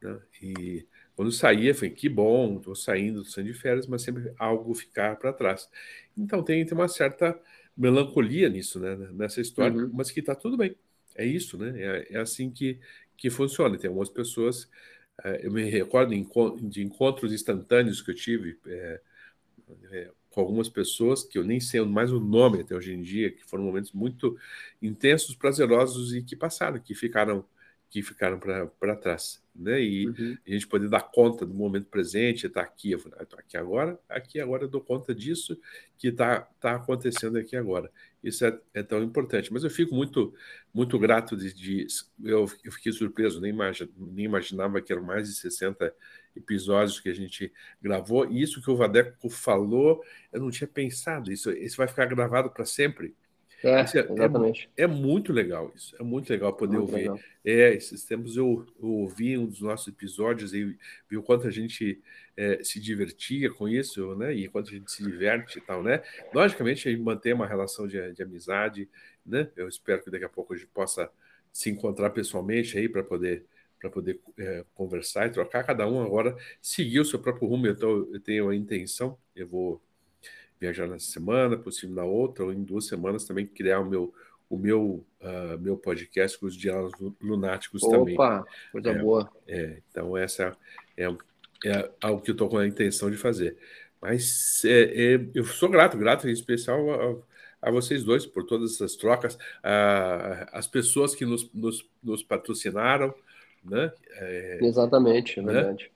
Né? 0.00 0.18
E 0.40 0.86
quando 1.16 1.32
saía, 1.32 1.74
foi 1.74 1.90
que 1.90 2.08
bom, 2.08 2.58
estou 2.58 2.74
saindo, 2.74 3.20
estou 3.20 3.34
saindo 3.34 3.52
de 3.52 3.58
férias, 3.58 3.86
mas 3.86 4.02
sempre 4.02 4.32
algo 4.38 4.74
ficar 4.74 5.16
para 5.16 5.32
trás. 5.32 5.68
Então 6.16 6.42
tem, 6.42 6.64
tem 6.64 6.74
uma 6.76 6.88
certa 6.88 7.38
melancolia 7.78 8.48
nisso, 8.48 8.80
né? 8.80 8.96
nessa 9.12 9.40
história, 9.40 9.76
uhum. 9.76 9.90
mas 9.94 10.10
que 10.10 10.20
está 10.20 10.34
tudo 10.34 10.56
bem. 10.56 10.74
É 11.14 11.24
isso, 11.24 11.56
né? 11.56 11.72
É, 11.76 12.16
é, 12.16 12.18
assim 12.18 12.50
que, 12.50 12.78
que 13.16 13.30
funciona. 13.30 13.78
Tem 13.78 13.88
algumas 13.88 14.08
pessoas, 14.08 14.68
é, 15.24 15.46
eu 15.46 15.52
me 15.52 15.64
recordo 15.64 16.12
de 16.60 16.82
encontros 16.82 17.32
instantâneos 17.32 18.02
que 18.02 18.10
eu 18.10 18.14
tive. 18.14 18.58
É, 18.66 19.00
é 19.92 20.10
com 20.30 20.42
algumas 20.42 20.68
pessoas 20.68 21.24
que 21.24 21.36
eu 21.38 21.42
nem 21.42 21.58
sei 21.58 21.80
mais 21.80 22.12
o 22.12 22.20
nome 22.20 22.60
até 22.60 22.74
hoje 22.74 22.92
em 22.92 23.02
dia, 23.02 23.30
que 23.30 23.44
foram 23.44 23.64
momentos 23.64 23.92
muito 23.92 24.36
intensos, 24.80 25.34
prazerosos 25.34 26.14
e 26.14 26.22
que 26.22 26.36
passaram, 26.36 26.78
que 26.78 26.94
ficaram 26.94 27.44
que 27.90 28.02
ficaram 28.02 28.38
para 28.38 28.96
trás, 28.96 29.42
né? 29.54 29.80
E 29.80 30.08
uhum. 30.08 30.36
a 30.46 30.50
gente 30.50 30.66
poder 30.66 30.88
dar 30.88 31.00
conta 31.00 31.46
do 31.46 31.54
momento 31.54 31.86
presente, 31.86 32.46
estar 32.46 32.62
tá 32.62 32.66
aqui, 32.66 32.92
estou 32.92 33.12
ah, 33.18 33.40
aqui 33.40 33.56
agora, 33.56 33.98
aqui 34.08 34.40
agora 34.40 34.64
eu 34.64 34.68
dou 34.68 34.80
conta 34.80 35.14
disso 35.14 35.58
que 35.96 36.08
está 36.08 36.42
tá 36.60 36.74
acontecendo 36.74 37.38
aqui 37.38 37.56
agora. 37.56 37.90
Isso 38.22 38.44
é, 38.44 38.58
é, 38.74 38.82
tão 38.82 39.02
importante. 39.02 39.52
Mas 39.52 39.64
eu 39.64 39.70
fico 39.70 39.94
muito 39.94 40.34
muito 40.72 40.98
grato 40.98 41.36
de, 41.36 41.52
de 41.54 41.86
eu, 42.22 42.46
eu, 42.62 42.72
fiquei 42.72 42.92
surpreso, 42.92 43.40
nem, 43.40 43.52
imagi, 43.52 43.90
nem 43.96 44.26
imaginava 44.26 44.82
que 44.82 44.92
eram 44.92 45.02
mais 45.02 45.28
de 45.28 45.34
60 45.34 45.94
episódios 46.36 47.00
que 47.00 47.08
a 47.08 47.14
gente 47.14 47.50
gravou. 47.80 48.30
E 48.30 48.42
isso 48.42 48.60
que 48.60 48.70
o 48.70 48.76
Vadeco 48.76 49.30
falou, 49.30 50.02
eu 50.30 50.40
não 50.40 50.50
tinha 50.50 50.68
pensado. 50.68 51.32
Isso, 51.32 51.50
isso 51.50 51.76
vai 51.76 51.88
ficar 51.88 52.04
gravado 52.04 52.50
para 52.50 52.66
sempre. 52.66 53.14
É, 53.62 53.70
é, 53.70 53.80
exatamente. 53.80 54.70
É, 54.76 54.84
é, 54.84 54.86
muito 54.86 55.32
legal 55.32 55.72
isso. 55.74 55.94
É 55.98 56.02
muito 56.02 56.30
legal 56.30 56.52
poder 56.52 56.78
muito 56.78 56.90
ouvir. 56.92 57.02
Legal. 57.02 57.20
É, 57.44 57.74
esses 57.74 58.04
tempos 58.04 58.36
eu, 58.36 58.66
eu, 58.80 58.88
ouvi 58.88 59.36
um 59.36 59.46
dos 59.46 59.60
nossos 59.60 59.88
episódios 59.88 60.54
e 60.54 60.76
vi 61.08 61.16
o 61.16 61.22
quanto 61.22 61.46
a 61.46 61.50
gente 61.50 62.00
é, 62.36 62.62
se 62.62 62.80
divertia 62.80 63.50
com 63.50 63.68
isso, 63.68 64.14
né? 64.14 64.32
E 64.32 64.48
quanto 64.48 64.68
a 64.68 64.72
gente 64.72 64.90
se 64.92 65.02
diverte 65.02 65.58
e 65.58 65.60
tal, 65.60 65.82
né? 65.82 66.02
Logicamente, 66.32 66.88
a 66.88 66.92
gente 66.92 67.02
mantém 67.02 67.32
uma 67.32 67.46
relação 67.46 67.86
de, 67.86 68.12
de 68.12 68.22
amizade, 68.22 68.88
né? 69.26 69.50
Eu 69.56 69.68
espero 69.68 70.02
que 70.02 70.10
daqui 70.10 70.24
a 70.24 70.28
pouco 70.28 70.54
a 70.54 70.56
gente 70.56 70.68
possa 70.68 71.10
se 71.52 71.68
encontrar 71.70 72.10
pessoalmente 72.10 72.78
aí 72.78 72.88
para 72.88 73.02
poder 73.02 73.44
para 73.80 73.90
poder 73.90 74.20
é, 74.36 74.64
conversar 74.74 75.28
e 75.28 75.30
trocar. 75.30 75.62
Cada 75.62 75.86
um 75.86 76.02
agora 76.02 76.36
seguir 76.60 76.98
o 76.98 77.04
seu 77.04 77.20
próprio 77.20 77.48
rumo. 77.48 77.72
Tô, 77.76 78.08
eu 78.12 78.20
tenho 78.20 78.48
a 78.48 78.56
intenção, 78.56 79.16
eu 79.36 79.46
vou 79.46 79.80
viajar 80.60 80.86
nessa 80.86 81.10
semana, 81.10 81.56
possível 81.56 81.94
na 81.94 82.04
outra, 82.04 82.44
ou 82.44 82.52
em 82.52 82.62
duas 82.62 82.86
semanas 82.86 83.24
também 83.24 83.46
criar 83.46 83.80
o 83.80 83.88
meu 83.88 84.12
o 84.50 84.56
meu 84.56 85.04
uh, 85.20 85.58
meu 85.60 85.76
podcast 85.76 86.38
com 86.38 86.46
os 86.46 86.56
diálogos 86.56 87.12
lunáticos 87.20 87.82
Opa, 87.82 87.96
também. 87.98 88.14
Opa, 88.14 88.46
coisa 88.72 88.90
é, 88.90 88.98
boa. 88.98 89.30
É, 89.46 89.82
então 89.90 90.16
essa 90.16 90.56
é, 90.96 91.04
é 91.66 91.90
algo 92.00 92.22
que 92.22 92.30
eu 92.30 92.32
estou 92.32 92.48
com 92.48 92.58
a 92.58 92.66
intenção 92.66 93.10
de 93.10 93.16
fazer. 93.16 93.56
Mas 94.00 94.64
é, 94.64 95.14
é, 95.14 95.28
eu 95.34 95.44
sou 95.44 95.68
grato, 95.68 95.98
grato 95.98 96.28
em 96.28 96.32
especial 96.32 97.22
a, 97.60 97.68
a, 97.68 97.70
vocês 97.70 98.04
dois 98.04 98.24
por 98.24 98.44
todas 98.44 98.74
essas 98.74 98.96
trocas, 98.96 99.36
a, 99.62 100.48
as 100.52 100.66
pessoas 100.66 101.14
que 101.14 101.26
nos, 101.26 101.52
nos, 101.52 101.86
nos 102.02 102.22
patrocinaram, 102.22 103.12
né? 103.64 103.92
É, 104.12 104.58
Exatamente, 104.62 105.40
é 105.40 105.42
né? 105.42 105.52
verdade. 105.52 105.90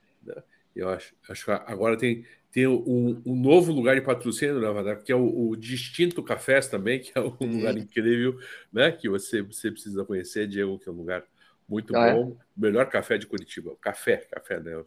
Eu 0.75 0.89
acho, 0.89 1.15
acho 1.29 1.45
que 1.45 1.51
agora 1.51 1.97
tem, 1.99 2.25
tem 2.53 2.67
um, 2.67 3.23
novo 3.25 3.73
lugar 3.73 3.95
de 3.95 4.03
patrocínio, 4.03 4.61
né, 4.61 4.95
que 4.97 5.11
é 5.11 5.17
o, 5.17 5.49
o, 5.49 5.57
Distinto 5.57 6.23
Cafés 6.23 6.69
também, 6.69 7.01
que 7.01 7.11
é 7.15 7.21
um 7.21 7.35
lugar 7.41 7.77
incrível, 7.79 8.39
né? 8.71 8.93
Que 8.93 9.09
você, 9.09 9.41
você 9.41 9.71
precisa 9.71 10.05
conhecer, 10.05 10.47
Diego, 10.47 10.79
que 10.79 10.87
é 10.87 10.93
um 10.93 10.97
lugar 10.97 11.25
muito 11.67 11.97
ah, 11.97 12.09
é? 12.09 12.15
bom. 12.15 12.37
É? 12.39 12.45
Melhor 12.55 12.87
café 12.91 13.17
de 13.17 13.27
Curitiba. 13.27 13.75
Café, 13.81 14.19
café, 14.31 14.61
né? 14.61 14.77
O, 14.77 14.85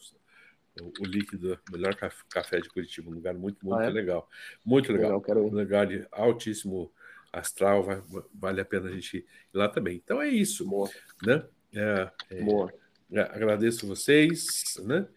o 1.00 1.06
líquido, 1.06 1.60
melhor 1.72 1.96
café 2.30 2.62
de 2.62 2.70
Curitiba. 2.70 3.10
Um 3.10 3.16
lugar 3.16 3.34
muito, 3.34 3.66
muito 3.66 3.82
ah, 3.82 3.86
é? 3.86 3.90
legal. 3.90 4.30
Muito 4.64 4.94
legal. 4.94 5.20
legal 5.20 5.44
um 5.44 5.50
lugar 5.50 5.88
de 5.88 6.06
altíssimo 6.12 6.94
astral, 7.34 7.84
vai, 7.84 8.00
vale 8.34 8.62
a 8.62 8.66
pena 8.66 8.90
a 8.90 8.92
gente 8.92 9.18
ir 9.18 9.26
lá 9.52 9.68
também. 9.68 10.00
Então 10.04 10.22
é 10.22 10.30
isso. 10.30 10.70
Boa. 10.70 10.88
Né? 11.26 11.44
É, 11.74 12.12
é, 12.30 12.44
Boa. 12.44 12.72
É, 13.12 13.22
agradeço 13.22 13.88
vocês, 13.88 14.76
né? 14.84 15.08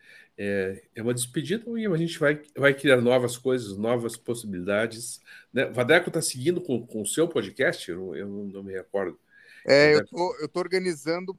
É, 0.40 0.80
é, 0.94 1.02
uma 1.02 1.12
despedida 1.12 1.64
e 1.76 1.84
a 1.84 1.96
gente 1.96 2.16
vai, 2.16 2.40
vai 2.56 2.72
criar 2.72 3.00
novas 3.00 3.36
coisas, 3.36 3.76
novas 3.76 4.16
possibilidades. 4.16 5.20
Né? 5.52 5.64
Vadeco 5.66 6.10
está 6.10 6.22
seguindo 6.22 6.60
com, 6.60 6.86
com 6.86 7.02
o 7.02 7.06
seu 7.06 7.26
podcast? 7.26 7.90
Eu, 7.90 8.14
eu 8.14 8.28
não 8.28 8.62
me 8.62 8.72
recordo. 8.72 9.18
É, 9.66 9.96
eu 9.96 10.06
tô, 10.06 10.36
eu 10.40 10.48
tô 10.48 10.60
organizando 10.60 11.34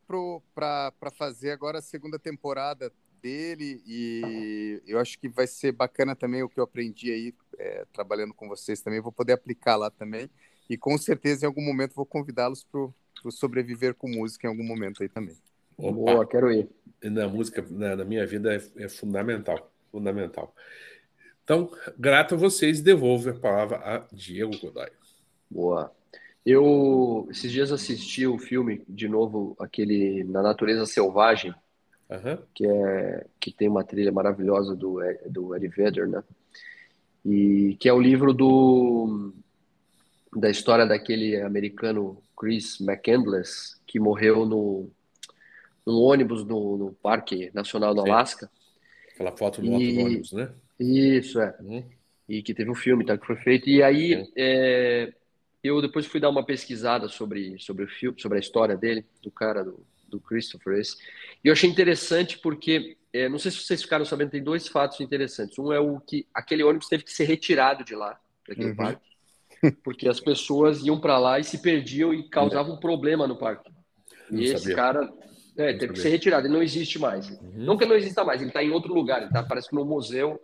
para 0.53 0.91
fazer 1.15 1.51
agora 1.51 1.79
a 1.79 1.81
segunda 1.81 2.19
temporada 2.19 2.91
dele 3.21 3.81
e 3.87 4.81
eu 4.85 4.99
acho 4.99 5.17
que 5.17 5.29
vai 5.29 5.47
ser 5.47 5.71
bacana 5.71 6.15
também 6.15 6.43
o 6.43 6.49
que 6.49 6.59
eu 6.59 6.63
aprendi 6.63 7.11
aí 7.11 7.33
é, 7.57 7.85
trabalhando 7.93 8.33
com 8.33 8.49
vocês 8.49 8.81
também. 8.81 8.99
Vou 8.99 9.13
poder 9.13 9.31
aplicar 9.31 9.77
lá 9.77 9.89
também 9.89 10.29
e 10.69 10.77
com 10.77 10.97
certeza 10.97 11.45
em 11.45 11.47
algum 11.47 11.63
momento 11.63 11.95
vou 11.95 12.05
convidá-los 12.05 12.65
para 12.65 12.81
o 12.81 13.31
sobreviver 13.31 13.95
com 13.95 14.09
música 14.09 14.45
em 14.45 14.49
algum 14.49 14.63
momento 14.63 15.01
aí 15.01 15.09
também. 15.09 15.37
Opa. 15.79 15.91
Boa, 15.91 16.27
quero 16.27 16.51
ir. 16.51 16.69
Na 17.01 17.27
música, 17.27 17.65
na, 17.69 17.95
na 17.95 18.03
minha 18.03 18.25
vida 18.27 18.53
é, 18.53 18.83
é, 18.83 18.89
fundamental, 18.89 19.71
fundamental. 19.89 20.53
Então, 21.43 21.71
grato 21.97 22.35
a 22.35 22.37
vocês, 22.37 22.81
devolvo 22.81 23.29
a 23.29 23.33
palavra 23.33 23.77
a 23.77 24.05
Diego 24.11 24.51
Godoy. 24.59 24.89
Boa. 25.49 25.91
Eu 26.45 27.27
esses 27.31 27.51
dias 27.51 27.71
assisti 27.71 28.27
o 28.27 28.37
filme 28.37 28.83
de 28.87 29.07
novo, 29.07 29.55
aquele 29.59 30.23
Na 30.25 30.41
Natureza 30.41 30.85
Selvagem, 30.85 31.53
uhum. 32.09 32.37
que 32.53 32.67
é 32.67 33.25
que 33.39 33.51
tem 33.51 33.69
uma 33.69 33.83
trilha 33.83 34.11
maravilhosa 34.11 34.75
do 34.75 34.99
do 35.27 35.55
Eddie 35.55 35.69
Vedder, 35.69 36.07
né? 36.07 36.23
E 37.25 37.77
que 37.79 37.87
é 37.87 37.93
o 37.93 38.01
livro 38.01 38.33
do 38.33 39.33
da 40.35 40.49
história 40.49 40.85
daquele 40.85 41.41
americano 41.41 42.21
Chris 42.37 42.79
McCandless 42.79 43.77
que 43.87 43.99
morreu 43.99 44.45
no 44.45 44.89
no 45.85 46.01
ônibus 46.01 46.43
no, 46.45 46.77
no 46.77 46.93
Parque 46.93 47.51
Nacional 47.53 47.93
do 47.93 48.01
Alasca. 48.01 48.49
Aquela 49.13 49.35
foto 49.35 49.61
do 49.61 49.67
e... 49.67 50.01
ônibus, 50.01 50.31
né? 50.31 50.51
Isso, 50.79 51.41
é. 51.41 51.55
Uhum. 51.59 51.83
E 52.27 52.41
que 52.41 52.53
teve 52.53 52.69
um 52.69 52.75
filme 52.75 53.05
tá, 53.05 53.17
que 53.17 53.25
foi 53.25 53.35
feito. 53.35 53.69
E 53.69 53.83
aí, 53.83 54.15
uhum. 54.15 54.31
é, 54.35 55.13
eu 55.63 55.81
depois 55.81 56.05
fui 56.05 56.19
dar 56.19 56.29
uma 56.29 56.45
pesquisada 56.45 57.09
sobre, 57.09 57.59
sobre 57.59 57.83
o 57.83 57.87
filme, 57.87 58.19
sobre 58.19 58.37
a 58.37 58.41
história 58.41 58.77
dele, 58.77 59.05
do 59.21 59.29
cara, 59.29 59.63
do, 59.63 59.85
do 60.07 60.19
Christopher 60.19 60.79
esse. 60.79 60.95
E 61.43 61.47
eu 61.47 61.53
achei 61.53 61.69
interessante 61.69 62.37
porque, 62.37 62.97
é, 63.11 63.27
não 63.27 63.37
sei 63.37 63.51
se 63.51 63.57
vocês 63.57 63.81
ficaram 63.81 64.05
sabendo, 64.05 64.31
tem 64.31 64.43
dois 64.43 64.67
fatos 64.67 65.01
interessantes. 65.01 65.57
Um 65.59 65.73
é 65.73 65.79
o 65.79 65.99
que 65.99 66.25
aquele 66.33 66.63
ônibus 66.63 66.87
teve 66.87 67.03
que 67.03 67.11
ser 67.11 67.25
retirado 67.25 67.83
de 67.83 67.95
lá, 67.95 68.19
daquele 68.47 68.69
uhum. 68.69 68.75
parque, 68.75 69.09
porque 69.83 70.07
as 70.07 70.19
pessoas 70.19 70.81
iam 70.85 70.99
para 70.99 71.17
lá 71.17 71.39
e 71.39 71.43
se 71.43 71.61
perdiam 71.61 72.13
e 72.13 72.29
causavam 72.29 72.75
um 72.75 72.79
problema 72.79 73.27
no 73.27 73.37
parque. 73.37 73.69
Não 74.29 74.39
e 74.39 74.45
esse 74.45 74.73
cara 74.73 75.11
é, 75.59 75.73
teve 75.73 75.93
que 75.93 75.99
ser 75.99 76.09
retirado, 76.09 76.47
ele 76.47 76.53
não 76.53 76.63
existe 76.63 76.97
mais. 76.97 77.29
Uhum. 77.29 77.51
Não 77.55 77.77
que 77.77 77.83
ele 77.83 77.91
não 77.91 77.97
exista 77.97 78.23
mais, 78.23 78.41
ele 78.41 78.49
está 78.49 78.63
em 78.63 78.71
outro 78.71 78.93
lugar, 78.93 79.21
ele 79.21 79.31
tá, 79.31 79.43
parece 79.43 79.69
que 79.69 79.75
no 79.75 79.85
museu 79.85 80.41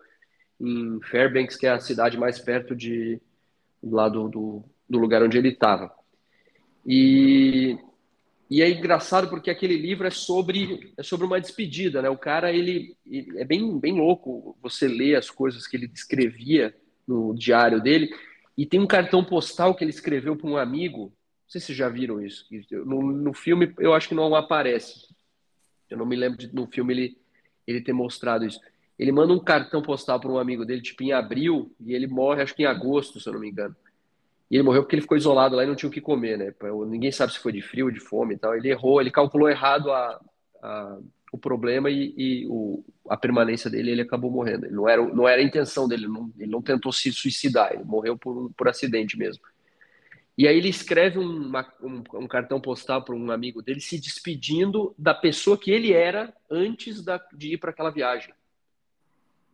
em 0.60 1.00
Fairbanks, 1.02 1.56
que 1.56 1.68
é 1.68 1.72
a 1.72 1.80
cidade 1.80 2.18
mais 2.18 2.40
perto 2.40 2.76
de 2.76 3.20
lá 3.84 4.08
do, 4.08 4.30
do 4.30 4.66
do 4.88 5.00
lugar 5.00 5.24
onde 5.24 5.38
ele 5.38 5.50
estava. 5.50 5.92
E, 6.86 7.78
e 8.50 8.62
é 8.62 8.70
engraçado 8.70 9.28
porque 9.30 9.50
aquele 9.50 9.76
livro 9.76 10.06
é 10.06 10.12
sobre 10.12 10.94
é 10.98 11.04
sobre 11.04 11.26
uma 11.26 11.42
despedida, 11.42 12.02
né? 12.02 12.10
O 12.10 12.18
cara 12.18 12.54
ele, 12.54 12.96
ele, 13.06 13.40
é 13.40 13.44
bem 13.44 13.80
bem 13.80 13.94
louco 13.94 14.56
você 14.62 14.88
ler 14.88 15.16
as 15.16 15.30
coisas 15.30 15.68
que 15.68 15.76
ele 15.76 15.90
escrevia 15.94 16.76
no 17.08 17.34
diário 17.34 17.82
dele 17.82 18.10
e 18.58 18.66
tem 18.66 18.80
um 18.80 18.88
cartão 18.88 19.24
postal 19.24 19.76
que 19.76 19.84
ele 19.84 19.92
escreveu 19.92 20.36
para 20.36 20.50
um 20.50 20.58
amigo. 20.58 21.12
Não 21.46 21.50
sei 21.50 21.62
se 21.62 21.74
já 21.74 21.88
viram 21.90 22.22
isso. 22.22 22.46
No, 22.72 23.02
no 23.02 23.34
filme 23.34 23.74
eu 23.80 23.94
acho 23.94 24.10
que 24.10 24.16
não 24.16 24.34
aparece. 24.36 25.08
Eu 25.90 25.98
não 25.98 26.06
me 26.06 26.16
lembro 26.16 26.38
de 26.38 26.54
no 26.54 26.68
filme 26.68 26.94
ele 26.94 27.18
ele 27.68 27.82
ter 27.82 27.94
mostrado 27.94 28.46
isso. 28.46 28.60
Ele 28.98 29.12
manda 29.12 29.34
um 29.34 29.40
cartão 29.40 29.82
postal 29.82 30.20
para 30.20 30.32
um 30.32 30.38
amigo 30.38 30.64
dele, 30.64 30.82
tipo 30.82 31.04
em 31.04 31.12
abril, 31.12 31.72
e 31.80 31.94
ele 31.94 32.06
morre, 32.06 32.44
acho 32.44 32.54
que 32.54 32.62
em 32.62 32.68
agosto, 32.68 33.20
se 33.20 33.28
eu 33.28 33.34
não 33.34 33.40
me 33.40 33.50
engano. 33.50 33.76
E 34.50 34.56
ele 34.56 34.64
morreu 34.64 34.84
porque 34.84 34.96
ele 34.96 35.02
ficou 35.02 35.18
isolado 35.18 35.56
lá 35.56 35.64
e 35.64 35.68
não 35.68 35.76
tinha 35.76 35.90
o 35.90 35.92
que 35.92 36.00
comer, 36.00 36.38
né? 36.38 36.54
Ninguém 36.88 37.12
sabe 37.12 37.34
se 37.34 37.40
foi 37.40 37.52
de 37.52 37.62
frio, 37.62 37.92
de 37.92 38.00
fome 38.00 38.36
e 38.36 38.38
tal. 38.38 38.56
Ele 38.56 38.70
errou, 38.70 39.02
ele 39.02 39.10
calculou 39.10 39.50
errado 39.50 39.92
a, 39.92 40.22
a 40.62 41.00
o 41.36 41.38
problema 41.38 41.90
e, 41.90 42.14
e 42.18 42.48
o, 42.48 42.82
a 43.10 43.18
permanência 43.18 43.70
dele, 43.70 43.92
ele 43.92 44.02
acabou 44.02 44.32
morrendo. 44.32 44.66
Ele 44.66 44.76
não 44.76 44.88
era, 44.88 45.02
não 45.02 45.28
era 45.28 45.42
a 45.42 45.44
intenção 45.44 45.86
dele, 45.86 46.06
ele 46.06 46.14
não, 46.14 46.32
ele 46.40 46.52
não 46.52 46.62
tentou 46.62 46.94
se 46.94 47.12
suicidar, 47.12 47.74
ele 47.74 47.84
morreu 47.84 48.18
por, 48.18 48.50
por 48.56 48.70
acidente 48.70 49.18
mesmo. 49.18 49.44
E 50.38 50.48
aí 50.48 50.58
ele 50.58 50.68
escreve 50.68 51.18
uma, 51.18 51.66
um, 51.82 52.04
um, 52.14 52.28
cartão 52.28 52.60
postal 52.60 53.02
para 53.02 53.16
um 53.16 53.32
amigo 53.32 53.62
dele 53.62 53.80
se 53.80 54.00
despedindo 54.00 54.94
da 54.98 55.14
pessoa 55.14 55.58
que 55.58 55.72
ele 55.72 55.94
era 55.94 56.34
antes 56.52 57.02
da, 57.02 57.22
de 57.34 57.54
ir 57.54 57.58
para 57.58 57.70
aquela 57.70 57.90
viagem. 57.90 58.34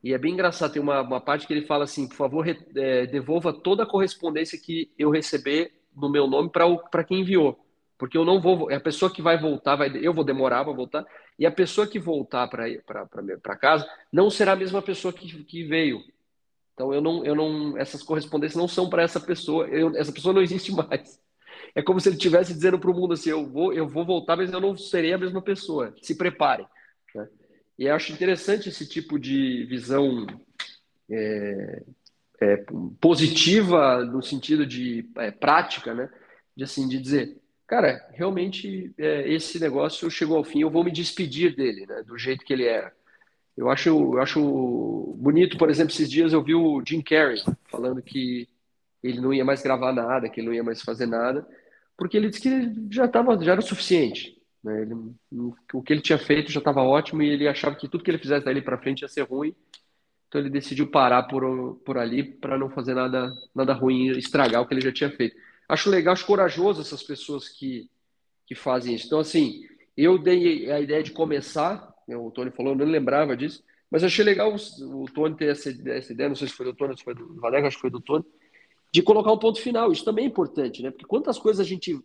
E 0.03 0.13
é 0.13 0.17
bem 0.17 0.33
engraçado, 0.33 0.73
tem 0.73 0.81
uma, 0.81 1.01
uma 1.01 1.21
parte 1.21 1.45
que 1.45 1.53
ele 1.53 1.67
fala 1.67 1.83
assim: 1.83 2.07
por 2.07 2.15
favor, 2.15 2.47
é, 2.47 3.05
devolva 3.05 3.53
toda 3.53 3.83
a 3.83 3.85
correspondência 3.85 4.59
que 4.59 4.91
eu 4.97 5.11
receber 5.11 5.71
no 5.95 6.09
meu 6.09 6.25
nome 6.25 6.49
para 6.49 7.03
quem 7.03 7.19
enviou. 7.19 7.63
Porque 7.99 8.17
eu 8.17 8.25
não 8.25 8.41
vou. 8.41 8.71
É 8.71 8.75
a 8.75 8.81
pessoa 8.81 9.13
que 9.13 9.21
vai 9.21 9.39
voltar, 9.39 9.75
vai, 9.75 9.91
eu 10.01 10.11
vou 10.11 10.23
demorar 10.23 10.63
para 10.63 10.73
voltar, 10.73 11.05
e 11.37 11.45
a 11.45 11.51
pessoa 11.51 11.85
que 11.85 11.99
voltar 11.99 12.47
para 12.47 13.55
casa 13.57 13.87
não 14.11 14.31
será 14.31 14.53
a 14.53 14.55
mesma 14.55 14.81
pessoa 14.81 15.13
que, 15.13 15.43
que 15.43 15.63
veio. 15.63 16.01
Então 16.81 16.91
eu 16.91 16.99
não, 17.01 17.23
eu 17.23 17.35
não, 17.35 17.77
essas 17.77 18.01
correspondências 18.01 18.59
não 18.59 18.67
são 18.67 18.89
para 18.89 19.03
essa 19.03 19.19
pessoa. 19.19 19.67
Eu, 19.67 19.95
essa 19.95 20.11
pessoa 20.11 20.33
não 20.33 20.41
existe 20.41 20.71
mais. 20.73 21.21
É 21.75 21.81
como 21.81 21.99
se 21.99 22.09
ele 22.09 22.15
estivesse 22.15 22.55
dizendo 22.55 22.79
para 22.79 22.89
o 22.89 22.93
mundo 22.93 23.13
assim: 23.13 23.29
eu 23.29 23.45
vou, 23.45 23.71
eu 23.71 23.87
vou 23.87 24.03
voltar, 24.03 24.35
mas 24.35 24.51
eu 24.51 24.59
não 24.59 24.75
serei 24.75 25.13
a 25.13 25.17
mesma 25.17 25.43
pessoa. 25.43 25.93
Se 26.01 26.15
prepare. 26.15 26.65
Né? 27.13 27.27
E 27.77 27.87
acho 27.87 28.11
interessante 28.11 28.69
esse 28.69 28.89
tipo 28.89 29.19
de 29.19 29.63
visão 29.65 30.25
é, 31.07 31.83
é, 32.41 32.65
positiva 32.99 34.03
no 34.03 34.23
sentido 34.23 34.65
de 34.65 35.07
é, 35.17 35.29
prática, 35.29 35.93
né? 35.93 36.09
De 36.57 36.63
assim, 36.63 36.87
de 36.87 36.99
dizer, 36.99 37.37
cara, 37.67 38.09
realmente 38.11 38.91
é, 38.97 39.31
esse 39.31 39.59
negócio 39.59 40.09
chegou 40.09 40.35
ao 40.35 40.43
fim, 40.43 40.61
eu 40.61 40.71
vou 40.71 40.83
me 40.83 40.91
despedir 40.91 41.55
dele, 41.55 41.85
né? 41.85 42.01
Do 42.01 42.17
jeito 42.17 42.43
que 42.43 42.51
ele 42.51 42.65
era. 42.65 42.91
Eu 43.55 43.69
acho, 43.69 43.89
eu 43.89 44.21
acho 44.21 45.15
bonito, 45.17 45.57
por 45.57 45.69
exemplo, 45.69 45.93
esses 45.93 46.09
dias 46.09 46.33
eu 46.33 46.43
vi 46.43 46.55
o 46.55 46.81
Jim 46.85 47.01
Carrey 47.01 47.41
falando 47.69 48.01
que 48.01 48.47
ele 49.03 49.19
não 49.19 49.33
ia 49.33 49.43
mais 49.43 49.61
gravar 49.61 49.91
nada, 49.93 50.29
que 50.29 50.39
ele 50.39 50.47
não 50.47 50.53
ia 50.53 50.63
mais 50.63 50.81
fazer 50.81 51.05
nada, 51.05 51.47
porque 51.97 52.17
ele 52.17 52.29
disse 52.29 52.41
que 52.41 52.73
já 52.89 53.05
estava, 53.05 53.41
já 53.43 53.51
era 53.51 53.61
o 53.61 53.63
suficiente. 53.63 54.41
Né? 54.63 54.83
Ele, 54.83 54.95
o 55.73 55.81
que 55.81 55.91
ele 55.91 56.01
tinha 56.01 56.17
feito 56.17 56.51
já 56.51 56.59
estava 56.59 56.81
ótimo 56.81 57.21
e 57.21 57.29
ele 57.29 57.47
achava 57.47 57.75
que 57.75 57.87
tudo 57.87 58.03
que 58.03 58.11
ele 58.11 58.17
fizesse 58.17 58.45
dali 58.45 58.61
para 58.61 58.77
frente 58.77 59.01
ia 59.01 59.07
ser 59.07 59.23
ruim. 59.23 59.55
Então 60.27 60.39
ele 60.39 60.49
decidiu 60.49 60.87
parar 60.87 61.23
por, 61.23 61.75
por 61.83 61.97
ali 61.97 62.23
para 62.23 62.57
não 62.57 62.69
fazer 62.69 62.93
nada, 62.93 63.33
nada 63.53 63.73
ruim, 63.73 64.11
estragar 64.11 64.61
o 64.61 64.65
que 64.65 64.73
ele 64.73 64.81
já 64.81 64.91
tinha 64.91 65.11
feito. 65.11 65.35
Acho 65.67 65.89
legal, 65.89 66.13
acho 66.13 66.25
corajoso 66.25 66.81
essas 66.81 67.03
pessoas 67.03 67.49
que, 67.49 67.89
que 68.45 68.55
fazem 68.55 68.95
isso. 68.95 69.07
Então, 69.07 69.19
assim, 69.19 69.61
eu 69.95 70.17
dei 70.17 70.71
a 70.71 70.79
ideia 70.79 71.03
de 71.03 71.11
começar, 71.11 71.90
o 72.15 72.31
Tony 72.31 72.51
falou, 72.51 72.73
eu 72.73 72.77
não 72.77 72.85
lembrava 72.85 73.35
disso, 73.35 73.63
mas 73.89 74.03
achei 74.03 74.23
legal 74.23 74.53
o, 74.53 75.03
o 75.03 75.05
Tony 75.05 75.35
ter 75.35 75.51
essa, 75.51 75.69
essa, 75.89 76.13
ideia, 76.13 76.29
não 76.29 76.35
sei 76.35 76.47
se 76.47 76.53
foi 76.53 76.65
do 76.65 76.73
Tony, 76.73 76.97
se 76.97 77.03
foi 77.03 77.13
do 77.13 77.35
Valega, 77.35 77.67
acho 77.67 77.77
que 77.77 77.81
foi 77.81 77.89
do 77.89 77.99
Tony, 77.99 78.23
de 78.91 79.01
colocar 79.01 79.31
um 79.31 79.37
ponto 79.37 79.59
final. 79.59 79.91
Isso 79.91 80.05
também 80.05 80.25
é 80.25 80.27
importante, 80.27 80.81
né? 80.81 80.91
Porque 80.91 81.05
quantas 81.05 81.37
coisas 81.37 81.59
a 81.65 81.67
gente 81.67 81.99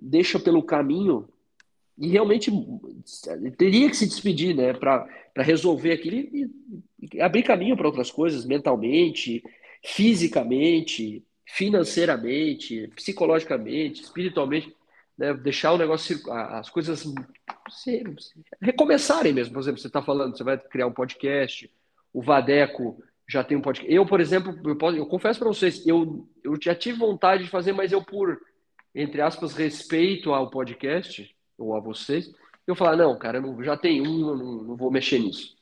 deixa 0.00 0.38
pelo 0.38 0.62
caminho 0.62 1.28
e 1.98 2.08
realmente 2.08 2.52
teria 3.56 3.88
que 3.88 3.96
se 3.96 4.06
despedir, 4.06 4.54
né, 4.54 4.74
para 4.74 5.08
resolver 5.38 5.92
aquilo 5.92 6.16
e, 6.16 6.50
e 7.12 7.20
abrir 7.20 7.42
caminho 7.42 7.76
para 7.76 7.86
outras 7.86 8.10
coisas, 8.10 8.44
mentalmente, 8.44 9.42
fisicamente, 9.82 11.24
financeiramente, 11.46 12.90
psicologicamente, 12.94 14.02
espiritualmente, 14.02 14.74
né, 15.16 15.32
deixar 15.32 15.72
o 15.72 15.78
negócio, 15.78 16.20
as 16.30 16.68
coisas 16.68 17.04
recomeçarem 18.60 19.32
mesmo. 19.32 19.54
Por 19.54 19.60
exemplo, 19.60 19.80
você 19.80 19.86
está 19.86 20.02
falando, 20.02 20.36
você 20.36 20.44
vai 20.44 20.58
criar 20.58 20.86
um 20.86 20.92
podcast, 20.92 21.70
o 22.12 22.22
Vadeco 22.22 23.02
já 23.28 23.42
tem 23.42 23.56
um 23.56 23.62
podcast. 23.62 23.92
Eu, 23.92 24.06
por 24.06 24.20
exemplo, 24.20 24.58
eu, 24.64 24.76
posso, 24.76 24.96
eu 24.96 25.06
confesso 25.06 25.38
para 25.38 25.48
vocês, 25.48 25.86
eu, 25.86 26.28
eu 26.42 26.56
já 26.60 26.74
tive 26.74 26.98
vontade 26.98 27.44
de 27.44 27.50
fazer, 27.50 27.72
mas 27.72 27.92
eu, 27.92 28.02
por, 28.02 28.40
entre 28.94 29.20
aspas, 29.20 29.54
respeito 29.54 30.32
ao 30.32 30.50
podcast, 30.50 31.34
ou 31.58 31.74
a 31.76 31.80
vocês, 31.80 32.32
eu 32.66 32.74
falar, 32.74 32.96
não, 32.96 33.18
cara, 33.18 33.40
não, 33.40 33.62
já 33.62 33.76
tem 33.76 34.00
um, 34.00 34.18
não, 34.18 34.62
não 34.64 34.76
vou 34.76 34.90
mexer 34.90 35.18
nisso. 35.18 35.56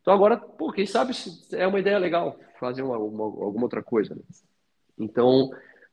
Então 0.00 0.12
agora, 0.14 0.36
pô, 0.36 0.72
quem 0.72 0.86
sabe 0.86 1.14
se 1.14 1.54
é 1.54 1.66
uma 1.66 1.80
ideia 1.80 1.98
legal 1.98 2.38
fazer 2.58 2.82
uma, 2.82 2.98
uma, 2.98 3.24
alguma 3.24 3.64
outra 3.64 3.82
coisa. 3.82 4.14
Né? 4.14 4.22
Então, 4.98 5.50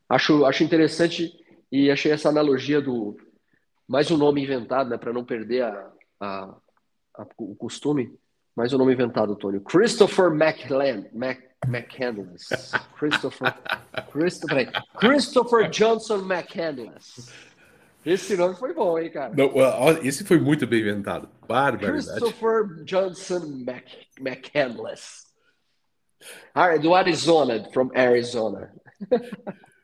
acho, 0.08 0.44
acho 0.44 0.64
interessante 0.64 1.32
e 1.70 1.90
achei 1.90 2.12
essa 2.12 2.28
analogia 2.28 2.80
do 2.80 3.16
mais 3.86 4.10
um 4.10 4.16
nome 4.16 4.42
inventado, 4.42 4.90
né, 4.90 4.98
para 4.98 5.12
não 5.12 5.24
perder 5.24 5.62
a, 5.62 5.90
a, 6.20 6.54
a, 7.18 7.26
o 7.38 7.54
costume. 7.54 8.12
Mais 8.54 8.72
um 8.72 8.78
nome 8.78 8.94
inventado, 8.94 9.36
Tony. 9.36 9.60
Christopher 9.60 10.30
McLean, 10.32 11.04
Mac, 11.12 11.38
McCandless. 11.66 12.72
Christopher, 12.98 13.54
Christopher, 14.10 14.72
Christopher 14.98 15.70
Johnson 15.70 16.18
McCandless. 16.24 17.30
Esse 18.04 18.36
nome 18.36 18.54
foi 18.54 18.72
bom, 18.72 18.98
hein, 18.98 19.10
cara? 19.10 19.34
Não, 19.34 19.50
esse 20.02 20.24
foi 20.24 20.38
muito 20.38 20.66
bem 20.66 20.80
inventado. 20.80 21.28
Barbaridade. 21.46 22.20
Christopher 22.20 22.84
Johnson 22.84 23.64
Mc, 23.66 24.06
McCandless. 24.20 25.26
do 26.80 26.94
Arizona, 26.94 27.68
from 27.72 27.90
Arizona. 27.94 28.72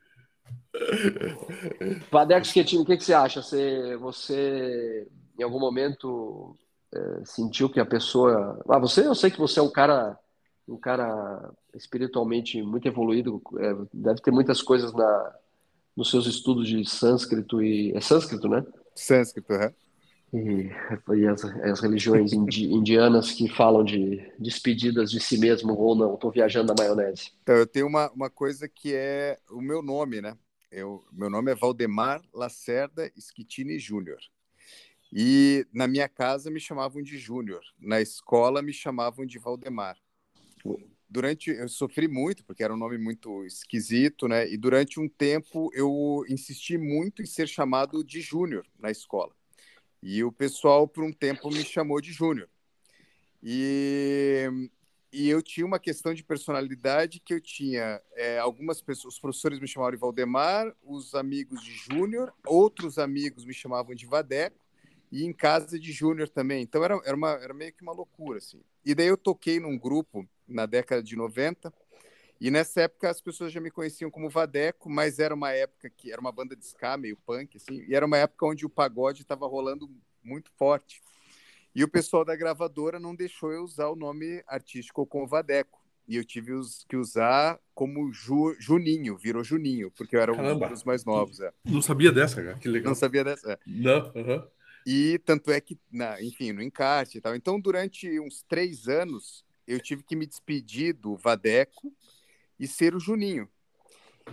Vadex 2.10 2.48
Schettino, 2.48 2.82
o 2.82 2.86
que, 2.86 2.96
que 2.96 3.04
você 3.04 3.14
acha? 3.14 3.42
Você, 3.42 3.96
você 3.96 5.06
em 5.38 5.42
algum 5.42 5.60
momento 5.60 6.56
é, 6.94 7.24
sentiu 7.24 7.68
que 7.68 7.80
a 7.80 7.86
pessoa. 7.86 8.62
Ah, 8.68 8.78
você, 8.78 9.06
eu 9.06 9.14
sei 9.14 9.30
que 9.30 9.38
você 9.38 9.58
é 9.58 9.62
um 9.62 9.70
cara, 9.70 10.18
um 10.68 10.76
cara 10.76 11.50
espiritualmente 11.74 12.62
muito 12.62 12.86
evoluído, 12.86 13.42
é, 13.58 13.74
deve 13.92 14.20
ter 14.20 14.30
muitas 14.30 14.60
coisas 14.62 14.92
na, 14.92 15.34
nos 15.96 16.10
seus 16.10 16.26
estudos 16.26 16.68
de 16.68 16.84
sânscrito 16.88 17.62
e. 17.62 17.92
É 17.96 18.00
sânscrito, 18.00 18.48
né? 18.48 18.64
Sânscrito, 18.94 19.52
é. 19.54 19.72
E, 20.34 20.70
e 21.14 21.26
as, 21.26 21.44
as, 21.44 21.80
religiões 21.80 22.32
indi, 22.32 22.72
indianas 22.72 23.32
que 23.32 23.48
falam 23.48 23.84
de 23.84 24.32
despedidas 24.38 25.10
de 25.10 25.20
si 25.20 25.36
mesmo 25.36 25.74
ou 25.74 25.94
não. 25.94 26.14
Estou 26.14 26.30
viajando 26.30 26.72
na 26.72 26.82
maionese. 26.82 27.32
Então, 27.42 27.54
eu 27.54 27.66
tenho 27.66 27.86
uma, 27.86 28.10
uma 28.12 28.30
coisa 28.30 28.66
que 28.66 28.94
é 28.94 29.38
o 29.50 29.60
meu 29.60 29.82
nome, 29.82 30.22
né? 30.22 30.34
Eu, 30.74 31.04
meu 31.12 31.28
nome 31.28 31.52
é 31.52 31.54
Valdemar 31.54 32.22
Lacerda 32.32 33.12
Schettini 33.18 33.78
Júnior. 33.78 34.18
E 35.12 35.66
na 35.70 35.86
minha 35.86 36.08
casa 36.08 36.50
me 36.50 36.58
chamavam 36.58 37.02
de 37.02 37.18
Júnior, 37.18 37.60
na 37.78 38.00
escola 38.00 38.62
me 38.62 38.72
chamavam 38.72 39.26
de 39.26 39.38
Valdemar. 39.38 39.98
Durante 41.06 41.50
eu 41.50 41.68
sofri 41.68 42.08
muito 42.08 42.42
porque 42.42 42.64
era 42.64 42.72
um 42.72 42.78
nome 42.78 42.96
muito 42.96 43.44
esquisito, 43.44 44.26
né? 44.26 44.50
E 44.50 44.56
durante 44.56 44.98
um 44.98 45.06
tempo 45.06 45.70
eu 45.74 46.24
insisti 46.26 46.78
muito 46.78 47.20
em 47.20 47.26
ser 47.26 47.46
chamado 47.46 48.02
de 48.02 48.22
Júnior 48.22 48.66
na 48.78 48.90
escola. 48.90 49.36
E 50.02 50.24
o 50.24 50.32
pessoal 50.32 50.88
por 50.88 51.04
um 51.04 51.12
tempo 51.12 51.50
me 51.50 51.62
chamou 51.62 52.00
de 52.00 52.14
Júnior. 52.14 52.48
E 53.42 54.48
e 55.12 55.28
eu 55.28 55.42
tinha 55.42 55.66
uma 55.66 55.78
questão 55.78 56.14
de 56.14 56.24
personalidade 56.24 57.20
que 57.20 57.34
eu 57.34 57.40
tinha 57.40 58.00
é, 58.14 58.38
algumas 58.38 58.80
pessoas, 58.80 59.14
os 59.14 59.20
professores 59.20 59.60
me 59.60 59.68
chamavam 59.68 59.92
de 59.92 59.98
Valdemar, 59.98 60.74
os 60.82 61.14
amigos 61.14 61.62
de 61.62 61.72
Júnior, 61.72 62.32
outros 62.46 62.98
amigos 62.98 63.44
me 63.44 63.52
chamavam 63.52 63.94
de 63.94 64.06
Vadeco, 64.06 64.64
e 65.10 65.24
em 65.24 65.32
casa 65.32 65.78
de 65.78 65.92
Júnior 65.92 66.30
também. 66.30 66.62
Então 66.62 66.82
era, 66.82 66.98
era, 67.04 67.14
uma, 67.14 67.32
era 67.32 67.52
meio 67.52 67.72
que 67.74 67.82
uma 67.82 67.92
loucura, 67.92 68.38
assim. 68.38 68.62
E 68.82 68.94
daí 68.94 69.08
eu 69.08 69.18
toquei 69.18 69.60
num 69.60 69.78
grupo 69.78 70.26
na 70.48 70.64
década 70.64 71.02
de 71.02 71.14
90, 71.14 71.72
e 72.40 72.50
nessa 72.50 72.80
época 72.80 73.10
as 73.10 73.20
pessoas 73.20 73.52
já 73.52 73.60
me 73.60 73.70
conheciam 73.70 74.10
como 74.10 74.30
Vadeco, 74.30 74.88
mas 74.88 75.18
era 75.18 75.34
uma 75.34 75.52
época 75.52 75.90
que 75.90 76.10
era 76.10 76.20
uma 76.20 76.32
banda 76.32 76.56
de 76.56 76.64
ska, 76.64 76.96
meio 76.96 77.16
punk, 77.18 77.56
assim, 77.58 77.84
e 77.86 77.94
era 77.94 78.06
uma 78.06 78.16
época 78.16 78.46
onde 78.46 78.64
o 78.64 78.70
pagode 78.70 79.22
estava 79.22 79.46
rolando 79.46 79.88
muito 80.24 80.50
forte. 80.52 81.02
E 81.74 81.82
o 81.82 81.88
pessoal 81.88 82.24
da 82.24 82.36
gravadora 82.36 83.00
não 83.00 83.14
deixou 83.14 83.52
eu 83.52 83.62
usar 83.62 83.88
o 83.88 83.96
nome 83.96 84.42
artístico 84.46 85.06
com 85.06 85.26
Vadeco. 85.26 85.80
E 86.06 86.16
eu 86.16 86.24
tive 86.24 86.52
que 86.88 86.96
usar 86.96 87.58
como 87.74 88.12
Ju, 88.12 88.54
Juninho, 88.58 89.16
virou 89.16 89.42
Juninho, 89.42 89.90
porque 89.92 90.16
eu 90.16 90.20
era 90.20 90.34
Caramba. 90.34 90.66
um 90.66 90.70
dos 90.70 90.84
mais 90.84 91.04
novos. 91.04 91.40
É. 91.40 91.52
Não 91.64 91.80
sabia 91.80 92.12
dessa, 92.12 92.42
cara, 92.42 92.58
que 92.58 92.68
legal. 92.68 92.90
Não 92.90 92.94
sabia 92.94 93.24
dessa. 93.24 93.52
É. 93.52 93.58
Não, 93.66 94.12
uhum. 94.14 94.44
E 94.84 95.18
tanto 95.24 95.50
é 95.50 95.60
que, 95.60 95.78
na, 95.90 96.20
enfim, 96.20 96.52
no 96.52 96.60
encarte 96.60 97.18
e 97.18 97.20
tal. 97.20 97.36
Então, 97.36 97.60
durante 97.60 98.18
uns 98.20 98.42
três 98.42 98.88
anos, 98.88 99.44
eu 99.66 99.80
tive 99.80 100.02
que 100.02 100.16
me 100.16 100.26
despedir 100.26 100.92
do 100.92 101.16
Vadeco 101.16 101.92
e 102.58 102.66
ser 102.66 102.94
o 102.94 103.00
Juninho. 103.00 103.48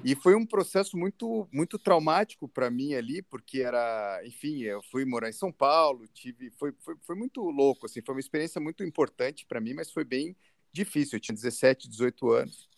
E 0.03 0.15
foi 0.15 0.35
um 0.35 0.45
processo 0.45 0.97
muito 0.97 1.47
muito 1.51 1.77
traumático 1.77 2.47
para 2.47 2.69
mim 2.69 2.93
ali, 2.93 3.21
porque 3.21 3.61
era, 3.61 4.21
enfim, 4.25 4.61
eu 4.61 4.81
fui 4.83 5.05
morar 5.05 5.29
em 5.29 5.33
São 5.33 5.51
Paulo, 5.51 6.07
tive 6.07 6.51
foi, 6.51 6.73
foi, 6.79 6.95
foi 7.01 7.15
muito 7.15 7.41
louco 7.41 7.85
assim, 7.85 8.01
foi 8.01 8.15
uma 8.15 8.21
experiência 8.21 8.61
muito 8.61 8.83
importante 8.83 9.45
para 9.45 9.59
mim, 9.59 9.73
mas 9.73 9.91
foi 9.91 10.03
bem 10.03 10.35
difícil. 10.71 11.17
Eu 11.17 11.19
tinha 11.21 11.35
17, 11.35 11.89
18 11.89 12.31
anos. 12.31 12.69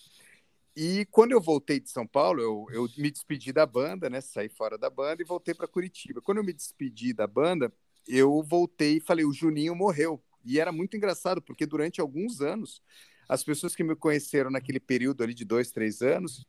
E 0.76 1.06
quando 1.12 1.34
eu 1.34 1.41
voltei 1.41 1.80
de 1.80 1.89
São 1.89 2.08
Paulo, 2.08 2.41
eu, 2.41 2.65
eu 2.71 2.88
me 2.97 3.12
despedi 3.12 3.52
da 3.52 3.65
banda, 3.65 4.10
né? 4.10 4.21
Saí 4.21 4.47
fora 4.47 4.78
da 4.78 4.89
banda 4.89 5.21
e 5.21 5.26
voltei 5.26 5.54
para 5.54 5.67
Curitiba. 5.67 6.21
Quando 6.21 6.38
eu 6.38 6.43
me 6.43 6.54
despedi 6.54 7.13
da 7.13 7.28
banda, 7.28 7.71
eu 8.08 8.41
voltei 8.43 8.97
e 8.97 9.02
falei: 9.02 9.26
o 9.26 9.34
Juninho 9.34 9.76
morreu. 9.76 10.24
E 10.45 10.60
era 10.60 10.71
muito 10.71 10.95
engraçado, 10.95 11.41
porque 11.41 11.65
durante 11.65 12.00
alguns 12.00 12.41
anos, 12.41 12.82
as 13.28 13.43
pessoas 13.43 13.76
que 13.76 13.84
me 13.84 13.95
conheceram 13.95 14.50
naquele 14.50 14.80
período 14.80 15.24
ali 15.24 15.34
de 15.34 15.45
dois, 15.45 15.71
três 15.71 16.02
anos, 16.02 16.45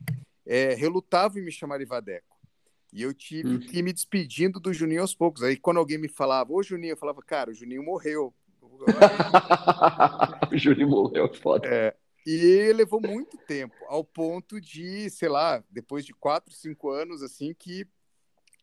é, 0.46 0.74
relutava 0.74 1.38
em 1.38 1.42
me 1.42 1.52
chamar 1.52 1.78
de 1.78 1.84
Vadeco. 1.84 2.36
E 2.92 3.02
eu 3.02 3.14
tive 3.14 3.54
hum. 3.54 3.60
que 3.60 3.78
ir 3.78 3.82
me 3.82 3.92
despedindo 3.92 4.60
do 4.60 4.72
Juninho 4.72 5.00
aos 5.00 5.14
poucos. 5.14 5.42
Aí 5.42 5.56
quando 5.56 5.78
alguém 5.78 5.98
me 5.98 6.08
falava, 6.08 6.52
ô 6.52 6.62
Juninho, 6.62 6.92
eu 6.92 6.96
falava, 6.96 7.22
cara, 7.22 7.50
o 7.50 7.54
Juninho 7.54 7.82
morreu. 7.82 8.34
o 10.52 10.58
Juninho 10.58 10.88
morreu, 10.88 11.26
é 11.26 11.34
foda. 11.34 11.68
É, 11.68 11.96
e 12.26 12.72
levou 12.72 13.00
muito 13.00 13.36
tempo, 13.46 13.74
ao 13.88 14.04
ponto 14.04 14.60
de, 14.60 15.10
sei 15.10 15.28
lá, 15.28 15.62
depois 15.70 16.04
de 16.04 16.12
quatro, 16.12 16.54
cinco 16.54 16.90
anos, 16.90 17.20
assim, 17.22 17.52
que 17.52 17.86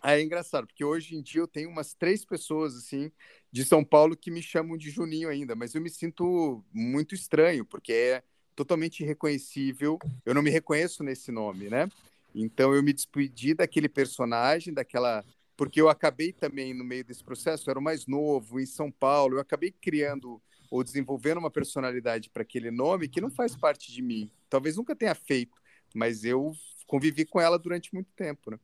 aí 0.02 0.22
é 0.22 0.24
engraçado, 0.24 0.66
porque 0.66 0.84
hoje 0.84 1.16
em 1.16 1.22
dia 1.22 1.42
eu 1.42 1.48
tenho 1.48 1.70
umas 1.70 1.94
três 1.94 2.24
pessoas, 2.24 2.74
assim, 2.76 3.12
de 3.52 3.66
São 3.66 3.84
Paulo 3.84 4.16
que 4.16 4.32
me 4.32 4.42
chamam 4.42 4.78
de 4.78 4.90
Juninho 4.90 5.28
ainda, 5.28 5.56
mas 5.56 5.76
eu 5.76 5.82
me 5.82 5.90
sinto 5.90 6.64
muito 6.72 7.14
estranho, 7.14 7.66
porque 7.66 7.92
é 7.92 8.24
totalmente 8.60 9.04
irreconhecível. 9.04 9.98
Eu 10.26 10.34
não 10.34 10.42
me 10.42 10.50
reconheço 10.50 11.02
nesse 11.02 11.32
nome, 11.32 11.70
né? 11.70 11.90
Então 12.36 12.74
eu 12.74 12.84
me 12.84 12.92
despedi 12.92 13.54
daquele 13.54 13.88
personagem, 13.88 14.74
daquela 14.74 15.24
porque 15.56 15.80
eu 15.80 15.88
acabei 15.88 16.34
também 16.34 16.74
no 16.74 16.84
meio 16.84 17.04
desse 17.06 17.24
processo, 17.24 17.70
era 17.70 17.80
o 17.80 17.82
mais 17.82 18.06
novo 18.06 18.60
em 18.60 18.66
São 18.66 18.92
Paulo, 18.92 19.36
eu 19.36 19.40
acabei 19.40 19.72
criando 19.72 20.42
ou 20.70 20.84
desenvolvendo 20.84 21.38
uma 21.38 21.50
personalidade 21.50 22.30
para 22.30 22.44
aquele 22.44 22.70
nome 22.70 23.08
que 23.08 23.22
não 23.22 23.30
faz 23.30 23.56
parte 23.56 23.92
de 23.92 24.02
mim. 24.02 24.30
Talvez 24.50 24.76
nunca 24.76 24.96
tenha 24.96 25.16
feito, 25.16 25.58
mas 25.96 26.26
eu 26.26 26.54
convivi 26.86 27.26
com 27.26 27.40
ela 27.40 27.58
durante 27.58 27.94
muito 27.94 28.12
tempo, 28.14 28.52
né? 28.52 28.60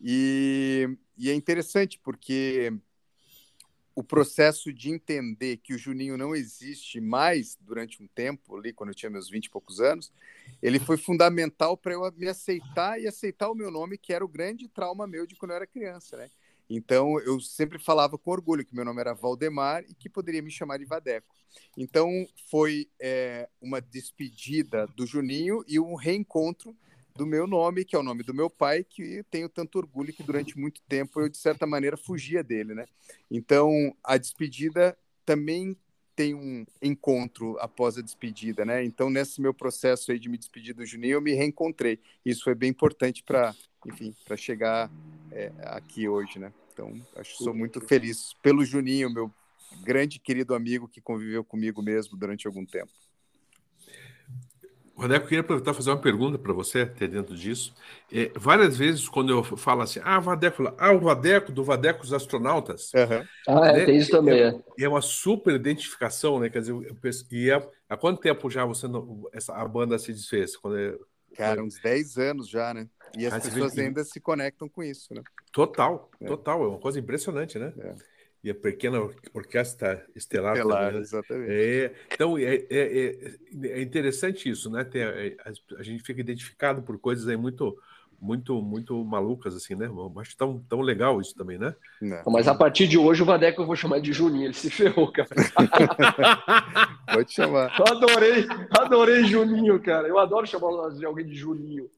E, 0.00 0.88
e 1.18 1.30
é 1.30 1.34
interessante 1.34 1.98
porque 2.02 2.72
o 3.94 4.02
processo 4.02 4.72
de 4.72 4.90
entender 4.90 5.58
que 5.58 5.74
o 5.74 5.78
Juninho 5.78 6.16
não 6.16 6.34
existe 6.34 7.00
mais 7.00 7.56
durante 7.60 8.02
um 8.02 8.06
tempo, 8.06 8.56
ali 8.56 8.72
quando 8.72 8.90
eu 8.90 8.94
tinha 8.94 9.10
meus 9.10 9.28
20 9.28 9.46
e 9.46 9.50
poucos 9.50 9.80
anos, 9.80 10.12
ele 10.62 10.78
foi 10.78 10.96
fundamental 10.96 11.76
para 11.76 11.94
eu 11.94 12.12
me 12.16 12.28
aceitar 12.28 13.00
e 13.00 13.06
aceitar 13.06 13.50
o 13.50 13.54
meu 13.54 13.70
nome, 13.70 13.98
que 13.98 14.12
era 14.12 14.24
o 14.24 14.28
grande 14.28 14.68
trauma 14.68 15.06
meu 15.06 15.26
de 15.26 15.36
quando 15.36 15.50
eu 15.50 15.56
era 15.56 15.66
criança, 15.66 16.16
né? 16.16 16.30
Então, 16.68 17.20
eu 17.20 17.38
sempre 17.38 17.78
falava 17.78 18.16
com 18.16 18.30
orgulho 18.30 18.64
que 18.64 18.74
meu 18.74 18.84
nome 18.84 19.00
era 19.00 19.12
Valdemar 19.12 19.84
e 19.88 19.94
que 19.94 20.08
poderia 20.08 20.40
me 20.40 20.50
chamar 20.50 20.78
de 20.78 20.86
Vadeco. 20.86 21.34
Então, 21.76 22.26
foi 22.50 22.88
é, 22.98 23.48
uma 23.60 23.80
despedida 23.80 24.86
do 24.96 25.06
Juninho 25.06 25.62
e 25.68 25.78
um 25.78 25.94
reencontro 25.94 26.74
do 27.14 27.26
meu 27.26 27.46
nome, 27.46 27.84
que 27.84 27.94
é 27.94 27.98
o 27.98 28.02
nome 28.02 28.22
do 28.22 28.34
meu 28.34 28.48
pai, 28.48 28.84
que 28.84 29.22
tenho 29.30 29.48
tanto 29.48 29.78
orgulho 29.78 30.12
que 30.12 30.22
durante 30.22 30.58
muito 30.58 30.80
tempo 30.88 31.20
eu, 31.20 31.28
de 31.28 31.36
certa 31.36 31.66
maneira, 31.66 31.96
fugia 31.96 32.42
dele, 32.42 32.74
né? 32.74 32.86
Então, 33.30 33.94
a 34.02 34.16
despedida 34.16 34.96
também 35.24 35.76
tem 36.14 36.34
um 36.34 36.64
encontro 36.80 37.56
após 37.58 37.96
a 37.96 38.02
despedida, 38.02 38.64
né? 38.64 38.84
Então, 38.84 39.08
nesse 39.10 39.40
meu 39.40 39.54
processo 39.54 40.12
aí 40.12 40.18
de 40.18 40.28
me 40.28 40.38
despedir 40.38 40.74
do 40.74 40.84
Juninho, 40.84 41.14
eu 41.14 41.22
me 41.22 41.32
reencontrei. 41.32 41.98
Isso 42.24 42.44
foi 42.44 42.54
bem 42.54 42.70
importante 42.70 43.22
para, 43.22 43.54
enfim, 43.86 44.14
para 44.24 44.36
chegar 44.36 44.90
é, 45.30 45.50
aqui 45.64 46.08
hoje, 46.08 46.38
né? 46.38 46.52
Então, 46.72 46.94
acho 47.16 47.36
que 47.36 47.44
sou 47.44 47.54
muito 47.54 47.80
feliz 47.80 48.34
pelo 48.42 48.64
Juninho, 48.64 49.10
meu 49.10 49.30
grande 49.82 50.18
querido 50.18 50.54
amigo 50.54 50.88
que 50.88 51.00
conviveu 51.00 51.42
comigo 51.42 51.82
mesmo 51.82 52.16
durante 52.16 52.46
algum 52.46 52.64
tempo. 52.64 52.92
Vadeco, 55.02 55.24
eu 55.24 55.28
queria 55.28 55.40
aproveitar 55.40 55.72
e 55.72 55.74
fazer 55.74 55.90
uma 55.90 56.00
pergunta 56.00 56.38
para 56.38 56.52
você, 56.52 56.82
até 56.82 57.06
dentro 57.06 57.34
disso. 57.34 57.74
É, 58.10 58.30
várias 58.36 58.76
vezes, 58.76 59.08
quando 59.08 59.30
eu 59.30 59.42
falo 59.42 59.82
assim, 59.82 60.00
ah, 60.04 60.20
Vadeco, 60.20 60.72
ah, 60.78 60.92
o 60.92 61.00
Vadeco, 61.00 61.50
do 61.50 61.64
Vadeco 61.64 62.02
os 62.02 62.12
astronautas. 62.12 62.92
Uhum. 62.94 63.26
Ah, 63.48 63.68
é, 63.68 63.72
né? 63.78 63.84
tem 63.84 63.96
isso 63.96 64.10
também. 64.10 64.40
É, 64.40 64.54
é, 64.78 64.88
uma 64.88 65.02
super 65.02 65.54
identificação, 65.54 66.38
né? 66.38 66.48
Quer 66.48 66.60
dizer, 66.60 66.72
eu 66.72 66.94
penso, 66.94 67.26
e 67.30 67.50
é, 67.50 67.68
há 67.88 67.96
quanto 67.96 68.20
tempo 68.20 68.48
já 68.48 68.64
você 68.64 68.86
não, 68.86 69.28
essa, 69.32 69.52
a 69.54 69.66
banda 69.66 69.98
se 69.98 70.12
desfez? 70.12 70.56
Quando 70.56 70.78
é, 70.78 70.96
Cara, 71.34 71.62
uns 71.62 71.80
10 71.80 72.18
anos 72.18 72.48
já, 72.48 72.72
né? 72.72 72.86
E 73.16 73.26
as 73.26 73.32
ah, 73.32 73.40
pessoas 73.40 73.76
ainda 73.78 74.04
se 74.04 74.20
conectam 74.20 74.68
com 74.68 74.82
isso, 74.82 75.12
né? 75.14 75.22
Total, 75.50 76.10
é. 76.20 76.26
total. 76.26 76.64
É 76.64 76.68
uma 76.68 76.78
coisa 76.78 76.98
impressionante, 76.98 77.58
né? 77.58 77.72
É 77.78 78.11
e 78.42 78.50
a 78.50 78.54
pequena 78.54 78.98
orquestra 79.32 80.04
estelar. 80.16 80.56
estelar 80.56 80.84
também, 80.86 80.94
né? 80.94 81.00
exatamente. 81.00 81.52
É, 81.52 81.94
então, 82.12 82.36
é, 82.36 82.54
é, 82.54 82.66
é, 82.70 83.34
é, 83.68 83.82
interessante 83.82 84.48
isso, 84.48 84.68
né? 84.68 84.82
Tem, 84.82 85.04
a, 85.04 85.78
a, 85.78 85.82
gente 85.82 86.02
fica 86.02 86.20
identificado 86.20 86.82
por 86.82 86.98
coisas 86.98 87.28
aí 87.28 87.36
muito, 87.36 87.78
muito, 88.20 88.60
muito 88.60 89.04
malucas, 89.04 89.54
assim, 89.54 89.76
né? 89.76 89.86
Eu 89.86 90.12
acho 90.18 90.36
tão, 90.36 90.58
tão 90.68 90.80
legal 90.80 91.20
isso 91.20 91.36
também, 91.36 91.56
né? 91.56 91.72
Não. 92.00 92.20
Mas 92.32 92.48
a 92.48 92.54
partir 92.54 92.88
de 92.88 92.98
hoje 92.98 93.22
o 93.22 93.26
Vadeco 93.26 93.62
eu 93.62 93.66
vou 93.66 93.76
chamar 93.76 94.00
de 94.00 94.12
Juninho, 94.12 94.46
ele 94.46 94.54
se 94.54 94.70
ferrou, 94.70 95.12
cara. 95.12 95.28
vou 97.14 97.24
te 97.24 97.34
chamar. 97.34 97.72
Eu 97.78 97.96
adorei, 97.96 98.46
adorei 98.70 99.24
Juninho, 99.24 99.80
cara. 99.80 100.08
Eu 100.08 100.18
adoro 100.18 100.48
chamar 100.48 100.90
de 100.90 101.06
alguém 101.06 101.26
de 101.26 101.36
Juninho. 101.36 101.88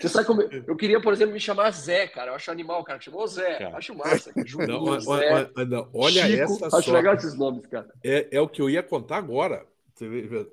Você 0.00 0.08
sabe 0.08 0.26
como. 0.26 0.42
Eu 0.42 0.74
queria, 0.76 1.00
por 1.00 1.12
exemplo, 1.12 1.32
me 1.32 1.38
chamar 1.40 1.70
Zé, 1.70 2.08
cara. 2.08 2.32
Eu 2.32 2.34
acho 2.34 2.50
animal, 2.50 2.82
cara. 2.82 3.00
Chamou 3.00 3.26
Zé. 3.26 3.58
Cara. 3.58 3.76
Acho 3.76 3.94
massa. 3.94 4.32
Juninho, 4.44 4.84
não, 4.84 5.00
Zé, 5.00 5.48
não, 5.68 5.88
olha 5.94 6.26
Chico. 6.26 6.42
essa 6.42 6.76
Acho 6.76 6.90
só. 6.90 6.92
legal 6.92 7.14
esses 7.14 7.34
nomes, 7.34 7.64
cara. 7.66 7.88
É, 8.02 8.28
é 8.32 8.40
o 8.40 8.48
que 8.48 8.60
eu 8.60 8.68
ia 8.68 8.82
contar 8.82 9.18
agora. 9.18 9.64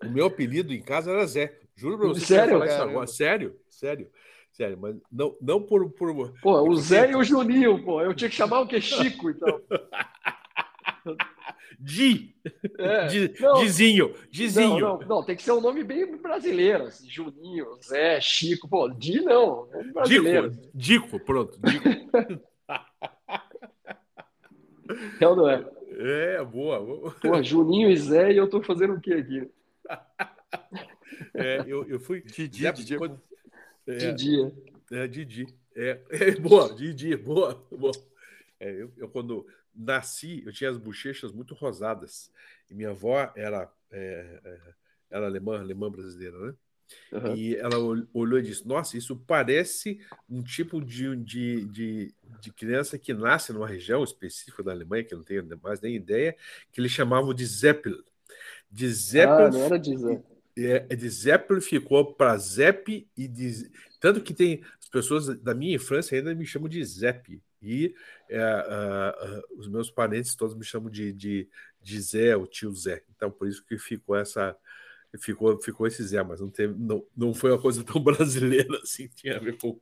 O 0.05 0.09
meu 0.09 0.27
apelido 0.27 0.71
em 0.71 0.81
casa 0.81 1.11
era 1.11 1.25
Zé. 1.25 1.57
Juro 1.75 1.97
pra 1.97 2.07
você. 2.09 2.25
Sério? 2.25 2.53
Falar 2.53 2.65
isso 2.67 2.81
agora. 2.81 3.07
Sério? 3.07 3.59
Sério. 3.69 4.07
Sério, 4.51 4.77
mas 4.79 4.95
não, 5.11 5.35
não 5.41 5.61
por, 5.63 5.89
por. 5.91 6.33
Pô, 6.41 6.61
o 6.69 6.75
Zé 6.75 7.09
e 7.11 7.15
o 7.15 7.23
Juninho, 7.23 7.83
pô. 7.83 8.01
Eu 8.01 8.13
tinha 8.13 8.29
que 8.29 8.35
chamar 8.35 8.59
o 8.59 8.67
que? 8.67 8.79
Chico, 8.79 9.31
então. 9.31 9.61
Di. 11.81 12.35
É. 12.77 13.07
Di, 13.09 13.33
não, 13.39 13.53
Dizinho. 13.55 14.13
Dizinho. 14.29 14.79
Não, 14.79 14.99
não, 14.99 15.07
não, 15.07 15.23
tem 15.23 15.35
que 15.35 15.41
ser 15.43 15.51
um 15.51 15.61
nome 15.61 15.83
bem 15.83 16.15
brasileiro. 16.17 16.85
Assim, 16.85 17.09
Juninho, 17.09 17.67
Zé, 17.83 18.21
Chico. 18.21 18.69
Pô, 18.69 18.87
Di 18.89 19.21
não. 19.21 19.67
É 19.73 19.83
brasileiro. 19.83 20.51
Dico, 20.51 20.69
Dico, 20.75 21.19
pronto. 21.19 21.59
Dico. 21.59 21.89
é 25.19 25.27
ou 25.27 25.35
não 25.35 25.49
é? 25.49 25.65
É, 25.97 26.43
boa. 26.43 27.11
Pô, 27.19 27.41
Juninho 27.41 27.89
e 27.89 27.97
Zé, 27.97 28.31
e 28.31 28.37
eu 28.37 28.47
tô 28.47 28.61
fazendo 28.61 28.93
o 28.93 29.01
que 29.01 29.13
aqui? 29.13 29.49
É, 31.33 31.63
eu, 31.67 31.87
eu 31.87 31.99
fui. 31.99 32.21
Didi, 32.25 32.67
é, 32.67 32.71
Didi. 32.71 32.97
Quando, 32.97 33.19
é, 33.87 33.95
Didi. 33.95 34.53
É, 34.91 35.07
Didi. 35.07 35.47
É, 35.75 35.99
é, 36.09 36.31
boa, 36.39 36.73
Didi, 36.73 37.15
boa. 37.15 37.65
boa. 37.71 37.91
É, 38.59 38.69
eu, 38.71 38.91
eu, 38.97 39.09
quando 39.09 39.47
nasci, 39.75 40.43
eu 40.45 40.51
tinha 40.51 40.69
as 40.69 40.77
bochechas 40.77 41.31
muito 41.31 41.53
rosadas. 41.53 42.31
E 42.69 42.73
minha 42.73 42.89
avó 42.89 43.31
era, 43.35 43.71
é, 43.91 44.59
era 45.09 45.25
alemã, 45.25 45.59
alemã 45.59 45.89
brasileira, 45.89 46.37
né? 46.37 46.53
Uhum. 47.11 47.35
E 47.35 47.55
ela 47.55 47.77
olhou 48.13 48.39
e 48.39 48.43
disse: 48.43 48.67
Nossa, 48.67 48.97
isso 48.97 49.15
parece 49.15 49.99
um 50.29 50.41
tipo 50.41 50.83
de, 50.83 51.15
de, 51.15 51.65
de, 51.65 52.13
de, 52.41 52.51
criança 52.51 52.97
que 52.97 53.13
nasce 53.13 53.53
numa 53.53 53.67
região 53.67 54.03
específica 54.03 54.61
da 54.61 54.71
Alemanha, 54.71 55.03
que 55.03 55.13
eu 55.13 55.17
não 55.17 55.25
tenho 55.25 55.47
mais 55.63 55.79
nem 55.79 55.95
ideia, 55.95 56.35
que 56.71 56.81
eles 56.81 56.91
chamavam 56.91 57.33
de 57.33 57.45
Zeppel. 57.45 57.97
De 58.69 58.89
Zeppel. 58.89 59.45
Ah, 59.45 59.51
não 59.51 59.63
era 59.63 59.79
de 59.79 59.95
Zeppel. 59.95 60.31
É, 60.57 60.95
de 60.95 61.09
Zeppel 61.09 61.61
ficou 61.61 62.13
para 62.13 62.37
Zepp 62.37 63.07
e 63.15 63.27
de, 63.27 63.71
tanto 64.01 64.21
que 64.21 64.33
tem 64.33 64.61
as 64.81 64.89
pessoas 64.89 65.27
da 65.39 65.55
minha 65.55 65.75
infância 65.75 66.17
ainda 66.17 66.35
me 66.35 66.45
chamam 66.45 66.67
de 66.67 66.83
Zepp 66.83 67.41
e 67.61 67.93
é, 68.29 68.41
uh, 68.41 69.59
os 69.59 69.67
meus 69.67 69.91
parentes 69.91 70.35
todos 70.35 70.55
me 70.55 70.63
chamam 70.63 70.89
de, 70.89 71.13
de, 71.13 71.47
de 71.81 72.01
Zé, 72.01 72.35
o 72.35 72.47
tio 72.47 72.73
Zé. 72.73 73.03
Então, 73.15 73.29
por 73.29 73.47
isso 73.47 73.63
que 73.65 73.77
ficou 73.77 74.15
essa. 74.15 74.55
Ficou, 75.19 75.61
ficou 75.61 75.85
esse 75.85 76.01
Zé, 76.03 76.23
mas 76.23 76.39
não, 76.39 76.49
teve, 76.49 76.73
não, 76.77 77.05
não 77.15 77.33
foi 77.33 77.51
uma 77.51 77.61
coisa 77.61 77.83
tão 77.83 77.99
brasileira 78.03 78.79
assim, 78.81 79.09
tinha 79.09 79.35
a 79.35 79.39
ver 79.39 79.57
com, 79.57 79.77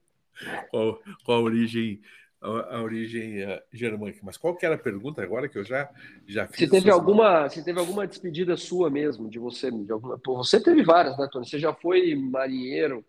com, 0.72 0.90
a, 0.90 1.24
com 1.24 1.32
a 1.32 1.40
origem 1.40 2.02
a, 2.42 2.82
origem 2.82 3.44
uh, 3.44 3.62
germânica. 3.72 4.20
Mas 4.24 4.38
qual 4.38 4.56
que 4.56 4.66
era 4.66 4.76
a 4.76 4.80
pergunta 4.80 5.22
agora 5.22 5.48
que 5.48 5.58
eu 5.58 5.64
já 5.64 5.90
já 6.26 6.48
fiz? 6.48 6.58
Você 6.58 6.70
teve 6.70 6.90
alguma, 6.90 7.50
você 7.50 7.64
teve 7.64 7.80
alguma 7.80 8.08
despedida 8.08 8.56
sua 8.56 8.90
mesmo 8.90 9.30
de 9.30 9.40
você? 9.40 9.70
De 9.70 9.92
alguma, 9.92 10.18
pô, 10.18 10.38
você 10.38 10.62
teve 10.62 10.84
várias, 10.84 11.18
né, 11.18 11.28
Tony? 11.32 11.48
Você 11.48 11.60
já 11.60 11.74
foi 11.74 12.16
marinheiro? 12.16 13.06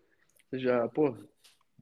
Você 0.49 0.59
já, 0.59 0.87
pô, 0.89 1.15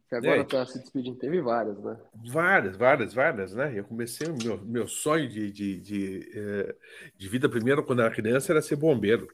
que 0.10 0.16
agora 0.16 0.42
está 0.42 0.60
é, 0.62 0.66
se 0.66 0.80
despedindo, 0.80 1.18
teve 1.18 1.40
várias, 1.40 1.80
né? 1.82 1.98
Várias, 2.28 2.76
várias, 2.76 3.14
várias, 3.14 3.54
né? 3.54 3.72
Eu 3.76 3.84
comecei, 3.84 4.28
o 4.28 4.36
meu, 4.36 4.58
meu 4.66 4.88
sonho 4.88 5.30
de, 5.30 5.52
de, 5.52 5.80
de, 5.80 6.32
eh, 6.34 6.76
de, 7.16 7.30
vida, 7.30 7.48
primeiro, 7.48 7.84
quando 7.84 8.02
era 8.02 8.10
criança, 8.10 8.52
era 8.52 8.62
ser 8.62 8.76
bombeiro. 8.76 9.28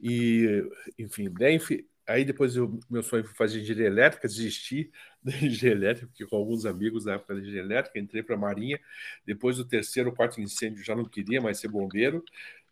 E, 0.00 0.68
enfim, 0.98 1.32
né, 1.38 1.52
enfim 1.54 1.84
aí 2.06 2.24
depois 2.24 2.56
o 2.56 2.78
meu 2.90 3.02
sonho 3.02 3.24
foi 3.24 3.34
fazer 3.34 3.60
engenharia 3.60 3.86
elétrica, 3.86 4.28
desisti 4.28 4.90
da 5.22 5.32
engenharia 5.32 5.86
elétrica, 5.86 6.08
porque 6.08 6.26
com 6.26 6.36
alguns 6.36 6.66
amigos 6.66 7.04
na 7.04 7.14
época 7.14 7.34
da 7.34 7.40
engenharia 7.40 7.62
elétrica, 7.62 7.98
entrei 7.98 8.22
para 8.22 8.34
a 8.34 8.38
Marinha. 8.38 8.78
Depois 9.24 9.56
do 9.56 9.64
terceiro, 9.64 10.12
quarto 10.12 10.40
incêndio, 10.40 10.84
já 10.84 10.94
não 10.94 11.04
queria 11.04 11.40
mais 11.40 11.58
ser 11.58 11.68
bombeiro, 11.68 12.24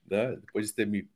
né? 0.09 0.37
Depois 0.37 0.67
de 0.67 0.75
ter 0.75 0.87
me 0.87 1.09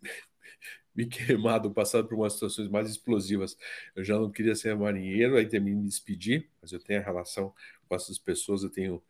me 0.94 1.06
queimado, 1.06 1.70
passado 1.70 2.06
por 2.06 2.14
umas 2.14 2.34
situações 2.34 2.68
mais 2.68 2.88
explosivas. 2.88 3.56
Eu 3.96 4.04
já 4.04 4.18
não 4.18 4.30
queria 4.30 4.54
ser 4.54 4.76
marinheiro, 4.76 5.36
aí 5.36 5.46
terminei 5.46 5.80
me 5.80 5.88
despedir, 5.88 6.48
mas 6.62 6.72
eu 6.72 6.78
tenho 6.78 7.00
a 7.00 7.04
relação 7.04 7.52
com 7.88 7.94
essas 7.94 8.18
pessoas, 8.18 8.62
eu 8.62 8.70
tenho, 8.70 9.02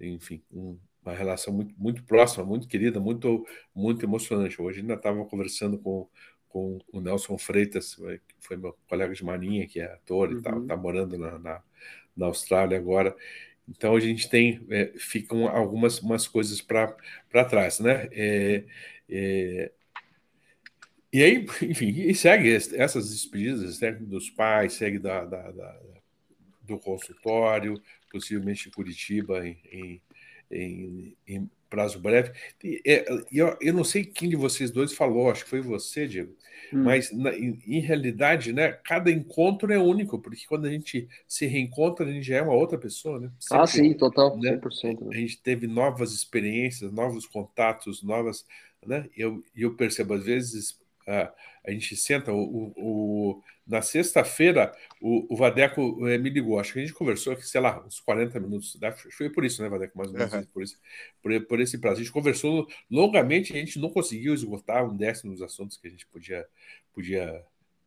enfim, 0.00 0.42
um, 0.50 0.78
uma 1.02 1.14
relação 1.14 1.52
muito, 1.52 1.74
muito 1.78 2.02
próxima, 2.04 2.44
muito 2.44 2.66
querida, 2.66 3.00
muito, 3.00 3.46
muito 3.74 4.04
emocionante. 4.04 4.60
Hoje 4.60 4.80
ainda 4.80 4.94
estava 4.94 5.24
conversando 5.24 5.78
com, 5.78 6.08
com 6.48 6.78
o 6.92 7.00
Nelson 7.00 7.38
Freitas, 7.38 7.94
que 7.94 8.34
foi 8.40 8.56
meu 8.56 8.76
colega 8.88 9.14
de 9.14 9.24
marinha, 9.24 9.66
que 9.66 9.80
é 9.80 9.84
ator 9.84 10.28
uhum. 10.28 10.36
e 10.36 10.38
está 10.38 10.76
morando 10.76 11.16
na, 11.16 11.38
na, 11.38 11.62
na, 12.16 12.26
Austrália 12.26 12.76
agora. 12.76 13.14
Então 13.68 13.94
a 13.94 14.00
gente 14.00 14.28
tem, 14.28 14.64
é, 14.70 14.92
ficam 14.96 15.46
algumas 15.46 16.00
umas 16.00 16.26
coisas 16.26 16.60
para 16.60 17.44
trás, 17.48 17.80
né? 17.80 18.08
É, 18.12 18.64
é, 19.08 19.72
e 21.12 21.22
aí, 21.22 21.46
enfim, 21.62 21.88
e 21.88 22.14
segue 22.14 22.52
essas 22.52 23.10
despedidas 23.10 23.76
segue 23.76 24.04
dos 24.04 24.30
pais, 24.30 24.74
segue 24.74 24.98
da, 24.98 25.24
da, 25.24 25.50
da, 25.50 25.80
do 26.62 26.78
consultório, 26.78 27.80
possivelmente 28.10 28.68
em 28.68 28.72
Curitiba, 28.72 29.46
em, 29.46 29.58
em, 29.72 30.02
em, 30.50 31.16
em 31.26 31.50
prazo 31.68 31.98
breve. 31.98 32.32
E, 32.62 32.80
é, 32.86 33.06
eu, 33.32 33.56
eu 33.60 33.72
não 33.72 33.84
sei 33.84 34.04
quem 34.04 34.28
de 34.28 34.36
vocês 34.36 34.70
dois 34.70 34.92
falou, 34.92 35.30
acho 35.30 35.44
que 35.44 35.50
foi 35.50 35.60
você, 35.60 36.06
Diego, 36.06 36.34
hum. 36.72 36.84
mas 36.84 37.10
na, 37.12 37.34
em, 37.34 37.58
em, 37.66 37.80
realidade, 37.80 38.52
né, 38.52 38.72
cada 38.72 39.10
encontro 39.10 39.72
é 39.72 39.78
único, 39.78 40.18
porque 40.18 40.46
quando 40.46 40.66
a 40.66 40.70
gente 40.70 41.08
se 41.26 41.46
reencontra, 41.46 42.06
a 42.06 42.12
gente 42.12 42.26
já 42.26 42.36
é 42.36 42.42
uma 42.42 42.54
outra 42.54 42.78
pessoa, 42.78 43.18
né? 43.18 43.30
Sempre, 43.38 43.62
ah, 43.62 43.66
sim, 43.66 43.94
total, 43.94 44.36
né? 44.38 44.56
100%. 44.56 45.00
Né? 45.00 45.16
A 45.16 45.20
gente 45.20 45.40
teve 45.40 45.66
novas 45.66 46.12
experiências, 46.12 46.92
novos 46.92 47.26
contatos, 47.26 48.02
novas, 48.02 48.44
né? 48.86 49.08
Eu, 49.16 49.42
eu 49.56 49.74
percebo 49.74 50.14
às 50.14 50.24
vezes 50.24 50.78
a, 51.08 51.32
a 51.66 51.70
gente 51.70 51.96
senta, 51.96 52.32
o, 52.32 52.72
o, 52.76 53.42
na 53.66 53.80
sexta-feira 53.80 54.72
o, 55.00 55.32
o, 55.32 55.36
Vadeco 55.36 56.06
é, 56.06 56.18
me 56.18 56.28
ligou, 56.28 56.60
acho 56.60 56.74
que 56.74 56.78
a 56.78 56.82
gente 56.82 56.94
conversou 56.94 57.32
aqui, 57.32 57.46
sei 57.46 57.60
lá, 57.60 57.84
uns 57.84 57.98
40 58.00 58.38
minutos, 58.38 58.78
né? 58.80 58.92
foi 58.92 59.30
por 59.30 59.44
isso, 59.44 59.62
né, 59.62 59.68
Vadeco, 59.68 59.96
mais 59.96 60.10
ou 60.10 60.18
menos, 60.18 60.32
uhum. 60.32 60.44
por, 60.52 60.62
isso, 60.62 60.78
por, 61.22 61.46
por, 61.46 61.60
esse 61.60 61.78
prazo. 61.78 61.96
A 61.96 62.02
gente 62.02 62.12
conversou 62.12 62.68
longamente, 62.90 63.52
a 63.52 63.56
gente 63.56 63.78
não 63.78 63.90
conseguiu 63.90 64.34
esgotar 64.34 64.84
um 64.84 64.96
décimo 64.96 65.32
dos 65.32 65.42
assuntos 65.42 65.76
que 65.78 65.88
a 65.88 65.90
gente 65.90 66.06
podia, 66.06 66.46
podia, 66.92 67.42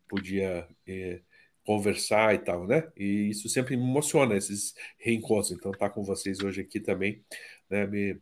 podia 0.08 0.68
é, 0.86 1.20
conversar 1.64 2.34
e 2.34 2.38
tal, 2.38 2.66
né? 2.66 2.90
E 2.96 3.30
isso 3.30 3.48
sempre 3.48 3.76
me 3.76 3.84
emociona, 3.84 4.36
esses 4.36 4.74
reencontros. 4.98 5.52
Então, 5.52 5.70
estar 5.70 5.88
tá 5.88 5.94
com 5.94 6.02
vocês 6.02 6.40
hoje 6.40 6.60
aqui 6.60 6.80
também, 6.80 7.24
né, 7.70 7.86
me, 7.86 8.20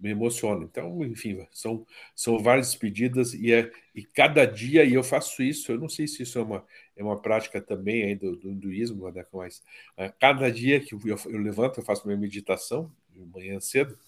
me 0.00 0.10
emociona. 0.10 0.64
Então, 0.64 1.04
enfim, 1.04 1.46
são, 1.52 1.86
são 2.14 2.38
várias 2.38 2.68
despedidas 2.68 3.34
e, 3.34 3.52
é, 3.52 3.70
e 3.94 4.02
cada 4.02 4.44
dia, 4.44 4.84
e 4.84 4.94
eu 4.94 5.04
faço 5.04 5.42
isso, 5.42 5.70
eu 5.70 5.78
não 5.78 5.88
sei 5.88 6.06
se 6.06 6.22
isso 6.22 6.38
é 6.38 6.42
uma, 6.42 6.64
é 6.96 7.02
uma 7.02 7.20
prática 7.20 7.60
também 7.60 8.04
aí 8.04 8.14
do, 8.14 8.34
do 8.34 8.50
hinduísmo, 8.50 9.10
né, 9.10 9.24
mas 9.32 9.62
uh, 9.98 10.12
cada 10.18 10.50
dia 10.50 10.80
que 10.80 10.94
eu, 10.94 11.00
eu, 11.26 11.38
levanto, 11.38 11.78
eu 11.78 11.84
faço 11.84 12.06
minha 12.06 12.18
meditação, 12.18 12.90
de 13.10 13.20
manhã 13.20 13.60
cedo, 13.60 13.98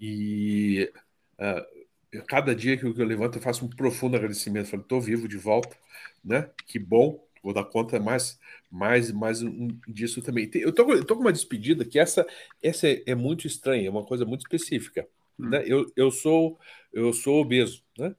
e 0.00 0.90
uh, 1.38 2.24
cada 2.26 2.54
dia 2.54 2.76
que 2.76 2.84
eu, 2.84 2.92
que 2.92 3.00
eu 3.00 3.06
levanto, 3.06 3.38
eu 3.38 3.42
faço 3.42 3.64
um 3.64 3.68
profundo 3.68 4.16
agradecimento. 4.16 4.68
Falo, 4.68 4.82
estou 4.82 5.00
vivo 5.00 5.28
de 5.28 5.38
volta, 5.38 5.76
né? 6.24 6.50
Que 6.66 6.78
bom, 6.78 7.24
vou 7.42 7.52
dar 7.52 7.64
conta 7.64 7.98
mais, 7.98 8.38
mais, 8.70 9.10
mais 9.10 9.42
um, 9.42 9.68
disso 9.88 10.22
também. 10.22 10.50
Eu 10.54 10.72
tô, 10.72 10.90
eu 10.92 11.04
tô 11.04 11.16
com 11.16 11.22
uma 11.22 11.32
despedida 11.32 11.84
que 11.84 11.98
essa, 11.98 12.26
essa 12.62 12.88
é, 12.88 13.02
é 13.06 13.14
muito 13.14 13.46
estranha, 13.46 13.88
é 13.88 13.90
uma 13.90 14.04
coisa 14.04 14.24
muito 14.24 14.42
específica. 14.42 15.06
Hum. 15.38 15.48
Né? 15.48 15.64
Eu, 15.66 15.90
eu 15.96 16.10
sou 16.10 16.58
eu 16.92 17.12
sou 17.12 17.40
obeso, 17.40 17.82
né? 17.98 18.14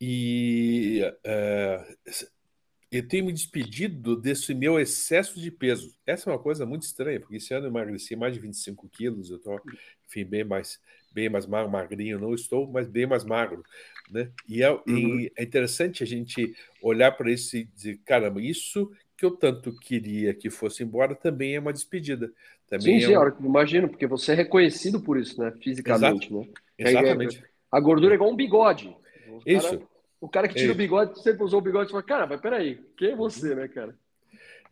E 0.00 1.00
uh, 1.24 2.14
eu 2.92 3.08
tenho 3.08 3.24
me 3.24 3.32
despedido 3.32 4.16
desse 4.16 4.52
meu 4.52 4.78
excesso 4.78 5.40
de 5.40 5.50
peso. 5.50 5.96
Essa 6.06 6.28
é 6.28 6.32
uma 6.32 6.38
coisa 6.38 6.66
muito 6.66 6.82
estranha, 6.82 7.18
porque 7.18 7.36
esse 7.36 7.54
ano 7.54 7.66
eu 7.66 7.70
emagreci 7.70 8.14
mais 8.14 8.34
de 8.34 8.40
25 8.40 8.88
quilos, 8.88 9.30
eu 9.30 9.38
estou, 9.38 9.60
enfim, 10.06 10.24
bem 10.24 10.44
mais, 10.44 10.80
bem 11.14 11.28
mais 11.28 11.46
magro, 11.46 11.70
magrinho, 11.70 12.18
não 12.18 12.34
estou, 12.34 12.66
mas 12.66 12.88
bem 12.88 13.06
mais 13.06 13.24
magro. 13.24 13.62
Né? 14.10 14.28
E, 14.48 14.62
é, 14.62 14.70
uhum. 14.70 15.20
e 15.20 15.32
é 15.36 15.42
interessante 15.42 16.02
a 16.02 16.06
gente 16.06 16.54
olhar 16.82 17.12
para 17.12 17.30
isso 17.30 17.56
e 17.56 17.64
dizer, 17.64 18.00
caramba, 18.04 18.42
isso 18.42 18.90
que 19.16 19.24
eu 19.24 19.30
tanto 19.30 19.74
queria 19.78 20.34
que 20.34 20.50
fosse 20.50 20.82
embora 20.82 21.14
também 21.14 21.54
é 21.54 21.60
uma 21.60 21.72
despedida. 21.72 22.32
Também 22.68 23.00
sim, 23.00 23.04
é 23.04 23.08
sim, 23.08 23.16
um... 23.16 23.46
imagino, 23.46 23.88
porque 23.88 24.06
você 24.06 24.32
é 24.32 24.34
reconhecido 24.34 25.00
por 25.00 25.18
isso, 25.18 25.40
né? 25.40 25.52
Fisicamente, 25.62 26.26
Exato. 26.26 26.40
né? 26.40 26.48
Exatamente. 26.78 27.44
A 27.70 27.80
gordura 27.80 28.14
é 28.14 28.16
igual 28.16 28.30
um 28.30 28.36
bigode. 28.36 28.94
Isso. 29.46 29.80
O 30.20 30.28
cara 30.28 30.48
que 30.48 30.54
tira 30.54 30.72
o 30.72 30.76
bigode, 30.76 31.22
sempre 31.22 31.44
usou 31.44 31.60
o 31.60 31.62
bigode, 31.62 31.88
você 31.88 31.92
fala, 31.92 32.02
cara, 32.02 32.26
mas 32.26 32.40
peraí, 32.40 32.80
quem 32.96 33.10
é 33.10 33.16
você, 33.16 33.54
né, 33.54 33.68
cara? 33.68 33.94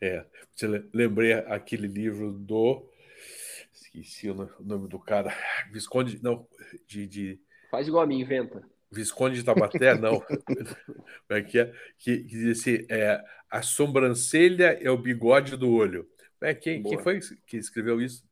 É, 0.00 0.24
você 0.55 0.83
lembrei 0.92 1.33
aquele 1.33 1.87
livro 1.87 2.33
do. 2.33 2.83
Esqueci 3.94 4.31
o 4.31 4.48
nome 4.61 4.88
do 4.88 4.98
cara. 4.98 5.35
Visconde. 5.70 6.22
Não, 6.22 6.46
de. 6.87 7.07
de... 7.07 7.40
Faz 7.70 7.87
igual 7.87 8.05
a 8.05 8.07
mim, 8.07 8.20
inventa. 8.20 8.62
Visconde 8.90 9.37
de 9.37 9.44
Tabaté, 9.44 9.94
não. 9.98 10.20
Como 10.20 11.05
é 11.31 11.42
que 11.42 11.59
é? 11.59 11.72
Que, 11.98 12.18
que 12.18 12.37
diz 12.37 12.61
assim: 12.61 12.87
é, 12.88 13.22
a 13.50 13.62
sobrancelha 13.62 14.78
é 14.81 14.90
o 14.90 14.98
bigode 14.98 15.57
do 15.57 15.70
olho. 15.70 16.09
É, 16.40 16.55
quem, 16.55 16.83
quem 16.83 16.98
foi 16.98 17.20
que 17.46 17.57
escreveu 17.57 18.00
isso? 18.00 18.24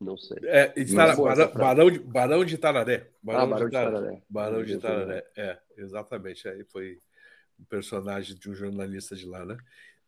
Não 0.00 0.16
sei. 0.16 0.38
É, 0.44 0.72
está, 0.76 1.14
Barão, 1.14 1.52
Barão, 1.52 1.90
de, 1.90 1.98
Barão 1.98 2.44
de 2.44 2.56
Tararé. 2.56 3.10
Barão, 3.22 3.42
ah, 3.42 3.46
Barão 3.46 3.66
de, 3.66 3.72
Tararé. 3.72 3.92
Tararé. 3.98 4.22
Barão 4.30 4.64
de 4.64 4.78
Tararé. 4.78 5.26
É, 5.36 5.58
exatamente. 5.76 6.48
Aí 6.48 6.64
foi 6.64 6.98
um 7.58 7.64
personagem 7.64 8.34
de 8.34 8.48
um 8.48 8.54
jornalista 8.54 9.14
de 9.14 9.26
lá, 9.26 9.44
né? 9.44 9.58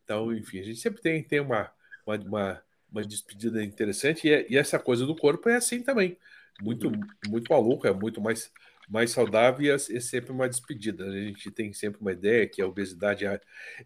Então, 0.02 0.32
enfim, 0.32 0.60
a 0.60 0.62
gente 0.62 0.80
sempre 0.80 1.02
tem, 1.02 1.22
tem 1.22 1.40
uma, 1.40 1.70
uma, 2.06 2.16
uma, 2.16 2.62
uma 2.92 3.02
despedida 3.02 3.64
interessante 3.64 4.28
e, 4.28 4.32
é, 4.32 4.46
e, 4.48 4.56
essa 4.56 4.78
coisa 4.78 5.06
do 5.06 5.16
corpo 5.16 5.48
é 5.48 5.56
assim 5.56 5.82
também. 5.82 6.16
Muito, 6.60 6.92
muito 7.26 7.50
maluco, 7.50 7.86
é 7.86 7.92
muito 7.92 8.20
mais, 8.20 8.52
mais 8.88 9.10
saudável 9.10 9.64
e 9.64 9.70
é, 9.70 9.74
é 9.74 10.00
sempre 10.00 10.30
uma 10.30 10.48
despedida. 10.48 11.04
A 11.04 11.10
gente 11.10 11.50
tem 11.50 11.72
sempre 11.72 12.00
uma 12.00 12.12
ideia 12.12 12.46
que 12.46 12.60
a 12.60 12.66
obesidade 12.66 13.24
é, 13.26 13.40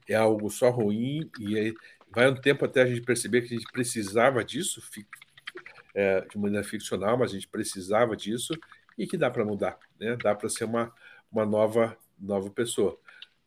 é 0.09 0.15
algo 0.15 0.51
só 0.51 0.69
ruim 0.69 1.31
e 1.39 1.73
vai 2.11 2.29
um 2.29 2.35
tempo 2.35 2.65
até 2.65 2.83
a 2.83 2.87
gente 2.87 3.03
perceber 3.03 3.43
que 3.43 3.55
a 3.55 3.57
gente 3.57 3.71
precisava 3.73 4.45
disso, 4.45 4.83
é, 5.95 6.21
de 6.23 6.37
maneira 6.37 6.67
ficcional, 6.67 7.17
mas 7.17 7.31
a 7.31 7.35
gente 7.35 7.49
precisava 7.49 8.17
disso 8.17 8.53
e 8.99 9.07
que 9.07 9.17
dá 9.17 9.31
para 9.31 9.45
mudar, 9.45 9.79
né? 10.01 10.17
Dá 10.23 10.35
para 10.35 10.49
ser 10.49 10.65
uma, 10.65 10.93
uma 11.31 11.47
nova 11.47 11.97
nova 12.19 12.51
pessoa, 12.51 12.99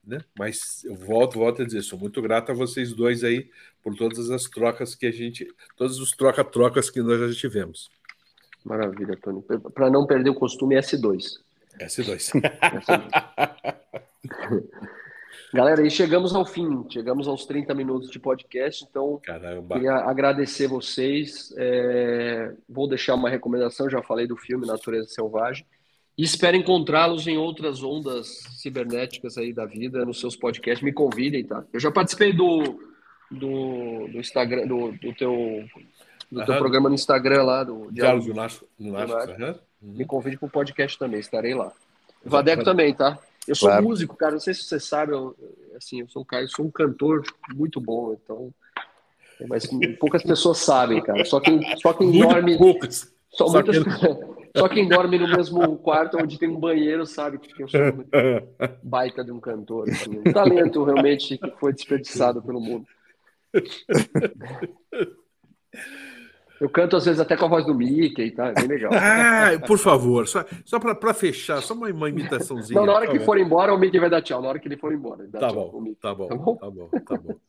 né? 0.05 0.19
Mas 0.37 0.83
eu 0.83 0.95
volto, 0.95 1.39
volto 1.39 1.61
a 1.61 1.65
dizer, 1.65 1.81
sou 1.81 1.99
muito 1.99 2.21
grato 2.21 2.51
a 2.51 2.55
vocês 2.55 2.93
dois 2.93 3.23
aí 3.23 3.49
por 3.83 3.95
todas 3.95 4.29
as 4.29 4.43
trocas 4.43 4.95
que 4.95 5.05
a 5.05 5.11
gente, 5.11 5.47
todos 5.77 5.99
os 5.99 6.11
troca-trocas 6.11 6.89
que 6.89 7.01
nós 7.01 7.19
já 7.19 7.39
tivemos. 7.39 7.89
Maravilha, 8.63 9.17
Tony. 9.21 9.43
Para 9.73 9.89
não 9.89 10.05
perder 10.05 10.29
o 10.29 10.35
costume 10.35 10.75
S2. 10.75 11.39
S2. 11.79 12.31
S2. 12.41 13.79
Galera, 15.51 15.81
aí 15.81 15.89
chegamos 15.89 16.35
ao 16.35 16.45
fim, 16.45 16.85
chegamos 16.89 17.27
aos 17.27 17.43
30 17.45 17.73
minutos 17.73 18.11
de 18.11 18.19
podcast, 18.19 18.85
então 18.87 19.19
Caramba. 19.23 19.75
queria 19.75 19.95
agradecer 19.95 20.67
vocês. 20.67 21.51
É, 21.57 22.53
vou 22.67 22.87
deixar 22.87 23.15
uma 23.15 23.31
recomendação, 23.31 23.89
já 23.89 24.03
falei 24.03 24.27
do 24.27 24.37
filme 24.37 24.67
Natureza 24.67 25.07
Selvagem, 25.07 25.65
e 26.19 26.23
espero 26.23 26.57
encontrá-los 26.57 27.25
em 27.27 27.37
outras 27.37 27.81
ondas 27.81 28.43
cibernéticas 28.57 29.37
aí 29.37 29.53
da 29.53 29.65
vida, 29.65 30.03
nos 30.03 30.19
seus 30.19 30.35
podcasts. 30.35 30.83
Me 30.83 30.91
convidem, 30.91 31.45
tá? 31.45 31.63
Eu 31.71 31.79
já 31.79 31.89
participei 31.89 32.33
do, 32.33 32.77
do, 33.31 34.05
do 34.09 34.17
Instagram, 34.19 34.67
do, 34.67 34.91
do 34.91 35.13
teu, 35.13 35.63
do 36.29 36.43
teu 36.43 36.57
programa 36.57 36.89
no 36.89 36.95
Instagram 36.95 37.43
lá, 37.43 37.63
do 37.63 37.89
Diálogo 37.89 38.33
Nacho. 38.33 38.65
Uhum. 38.77 39.55
Me 39.81 40.03
convide 40.03 40.35
para 40.37 40.47
o 40.47 40.51
podcast 40.51 40.99
também, 40.99 41.21
estarei 41.21 41.55
lá. 41.55 41.71
Vadeco 42.25 42.65
também, 42.65 42.93
tá? 42.93 43.17
Eu 43.47 43.55
sou 43.55 43.69
claro. 43.69 43.85
músico, 43.85 44.17
cara. 44.17 44.33
Não 44.33 44.41
sei 44.41 44.53
se 44.53 44.63
você 44.63 44.77
sabe, 44.77 45.13
eu, 45.13 45.33
assim, 45.77 46.01
eu 46.01 46.09
sou 46.09 46.23
um 46.23 46.25
cara, 46.25 46.43
eu 46.43 46.49
sou 46.49 46.65
um 46.65 46.69
cantor 46.69 47.23
muito 47.55 47.79
bom, 47.79 48.11
então. 48.21 48.53
Mas 49.47 49.65
poucas 49.97 50.21
pessoas 50.21 50.57
sabem, 50.57 51.01
cara. 51.01 51.23
Só 51.23 51.39
quem, 51.39 51.61
só 51.77 51.93
quem 51.93 52.11
dorme. 52.11 52.57
Poucas. 52.57 53.09
Só, 53.31 53.47
só, 53.47 53.53
muitas, 53.53 53.77
só 54.55 54.67
quem 54.67 54.87
dorme 54.87 55.17
no 55.17 55.27
mesmo 55.27 55.77
quarto 55.77 56.17
onde 56.17 56.37
tem 56.37 56.49
um 56.49 56.59
banheiro 56.59 57.05
sabe 57.05 57.37
que 57.39 57.61
eu 57.61 57.67
sou 57.67 57.81
um 57.81 58.05
baita 58.83 59.23
de 59.23 59.31
um 59.31 59.39
cantor. 59.39 59.89
Assim, 59.89 60.19
um 60.19 60.31
talento 60.31 60.83
realmente 60.83 61.37
que 61.37 61.51
foi 61.59 61.73
desperdiçado 61.73 62.41
pelo 62.41 62.59
mundo. 62.59 62.85
Eu 66.59 66.69
canto 66.69 66.97
às 66.97 67.05
vezes 67.05 67.21
até 67.21 67.37
com 67.37 67.45
a 67.45 67.47
voz 67.49 67.65
do 67.65 67.73
Mickey, 67.73 68.31
tá? 68.31 68.47
É 68.47 68.53
bem 68.53 68.67
legal. 68.67 68.91
Ah, 68.93 69.51
por 69.65 69.77
favor, 69.77 70.27
só, 70.27 70.43
só 70.65 70.77
para 70.77 71.13
fechar, 71.13 71.61
só 71.61 71.73
uma, 71.73 71.89
uma 71.89 72.09
imitaçãozinha. 72.09 72.77
Não, 72.77 72.85
na 72.85 72.93
hora 72.93 73.07
que 73.07 73.19
for 73.21 73.37
embora, 73.37 73.73
o 73.73 73.77
Mickey 73.77 73.99
vai 73.99 74.09
dar 74.09 74.21
tchau. 74.21 74.41
Na 74.41 74.49
hora 74.49 74.59
que 74.59 74.67
ele 74.67 74.75
for 74.75 74.91
embora. 74.91 75.25
Tá 75.31 75.53
bom, 75.53 75.93
tá 76.01 76.13
bom, 76.13 76.27
tá 76.27 76.35
bom, 76.35 76.55
tá 76.55 76.69
bom, 76.69 76.89
tá 76.89 77.17
bom. 77.17 77.39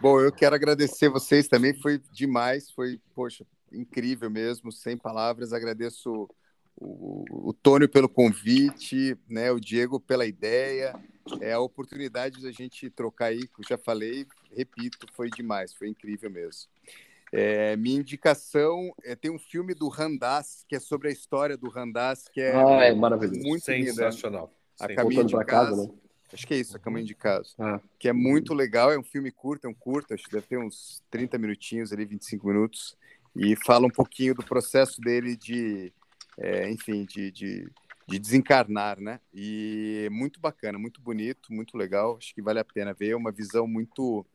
Bom, 0.00 0.20
eu 0.20 0.32
quero 0.32 0.54
agradecer 0.54 1.08
vocês 1.08 1.48
também, 1.48 1.74
foi 1.74 2.00
demais, 2.12 2.70
foi, 2.70 3.00
poxa, 3.14 3.44
incrível 3.72 4.30
mesmo, 4.30 4.70
sem 4.72 4.96
palavras. 4.96 5.52
Agradeço 5.52 6.28
o, 6.76 7.48
o 7.48 7.52
Tônio 7.52 7.88
pelo 7.88 8.08
convite, 8.08 9.16
né, 9.28 9.52
o 9.52 9.60
Diego 9.60 10.00
pela 10.00 10.26
ideia, 10.26 10.98
é 11.40 11.52
a 11.52 11.60
oportunidade 11.60 12.42
da 12.42 12.50
gente 12.50 12.88
trocar 12.90 13.26
aí, 13.26 13.40
que 13.40 13.60
eu 13.60 13.68
já 13.68 13.78
falei, 13.78 14.26
repito, 14.50 15.06
foi 15.12 15.28
demais, 15.30 15.74
foi 15.74 15.88
incrível 15.88 16.30
mesmo. 16.30 16.70
É, 17.32 17.76
minha 17.76 18.00
indicação 18.00 18.92
é 19.04 19.14
tem 19.14 19.30
um 19.30 19.38
filme 19.38 19.72
do 19.72 19.86
Randas 19.86 20.64
que 20.66 20.74
é 20.74 20.80
sobre 20.80 21.08
a 21.08 21.12
história 21.12 21.56
do 21.56 21.68
Randas 21.68 22.24
que 22.32 22.40
é, 22.40 22.56
ah, 22.56 22.84
é 22.84 22.92
maravilhoso, 22.92 23.40
muito 23.40 23.64
sensacional. 23.64 24.52
Lindo, 24.80 24.92
a 24.92 24.96
caminho 24.96 25.24
de 25.24 25.32
casa, 25.34 25.44
casa 25.44 25.86
né? 25.86 25.94
acho 26.32 26.46
que 26.46 26.54
é 26.54 26.56
isso, 26.56 26.76
a 26.76 26.80
caminho 26.80 27.06
de 27.06 27.14
casa, 27.14 27.50
ah. 27.58 27.80
que 28.00 28.08
é 28.08 28.12
muito 28.12 28.52
legal, 28.52 28.90
é 28.90 28.98
um 28.98 29.02
filme 29.04 29.30
curto, 29.30 29.66
é 29.66 29.70
um 29.70 29.74
curto, 29.74 30.12
acho 30.12 30.24
que 30.24 30.32
deve 30.32 30.46
ter 30.46 30.58
uns 30.58 31.04
30 31.08 31.38
minutinhos 31.38 31.92
ali, 31.92 32.04
25 32.04 32.48
minutos, 32.48 32.96
e 33.34 33.56
fala 33.56 33.86
um 33.86 33.90
pouquinho 33.90 34.34
do 34.34 34.44
processo 34.44 35.00
dele 35.00 35.36
de, 35.36 35.92
é, 36.38 36.70
enfim, 36.70 37.04
de, 37.04 37.30
de, 37.30 37.70
de 38.06 38.18
desencarnar, 38.18 39.00
né? 39.00 39.20
E 39.32 40.08
muito 40.10 40.40
bacana, 40.40 40.78
muito 40.78 41.00
bonito, 41.00 41.52
muito 41.52 41.76
legal, 41.76 42.16
acho 42.16 42.34
que 42.34 42.42
vale 42.42 42.58
a 42.58 42.64
pena 42.64 42.92
ver, 42.92 43.10
é 43.10 43.16
uma 43.16 43.32
visão 43.32 43.66
muito 43.66 44.26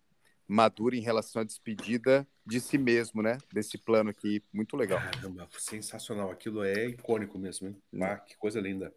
madura 0.48 0.96
em 0.96 1.02
relação 1.02 1.42
à 1.42 1.46
despedida 1.46 2.28
de 2.46 2.60
si 2.60 2.78
mesmo, 2.78 3.22
né? 3.22 3.38
Desse 3.52 3.78
plano 3.78 4.10
aqui, 4.10 4.44
muito 4.54 4.78
legal. 4.78 5.00
Caramba, 5.00 5.48
sensacional. 5.58 6.30
Aquilo 6.30 6.64
é 6.64 6.88
icônico 6.88 7.38
mesmo, 7.40 7.68
hein? 7.68 7.82
Ah, 8.02 8.18
que 8.18 8.38
coisa 8.38 8.62
linda. 8.62 8.94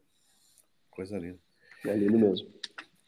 Coisa 0.90 1.18
linda. 1.18 1.38
É 1.84 1.94
lindo 1.94 2.18
mesmo. 2.18 2.52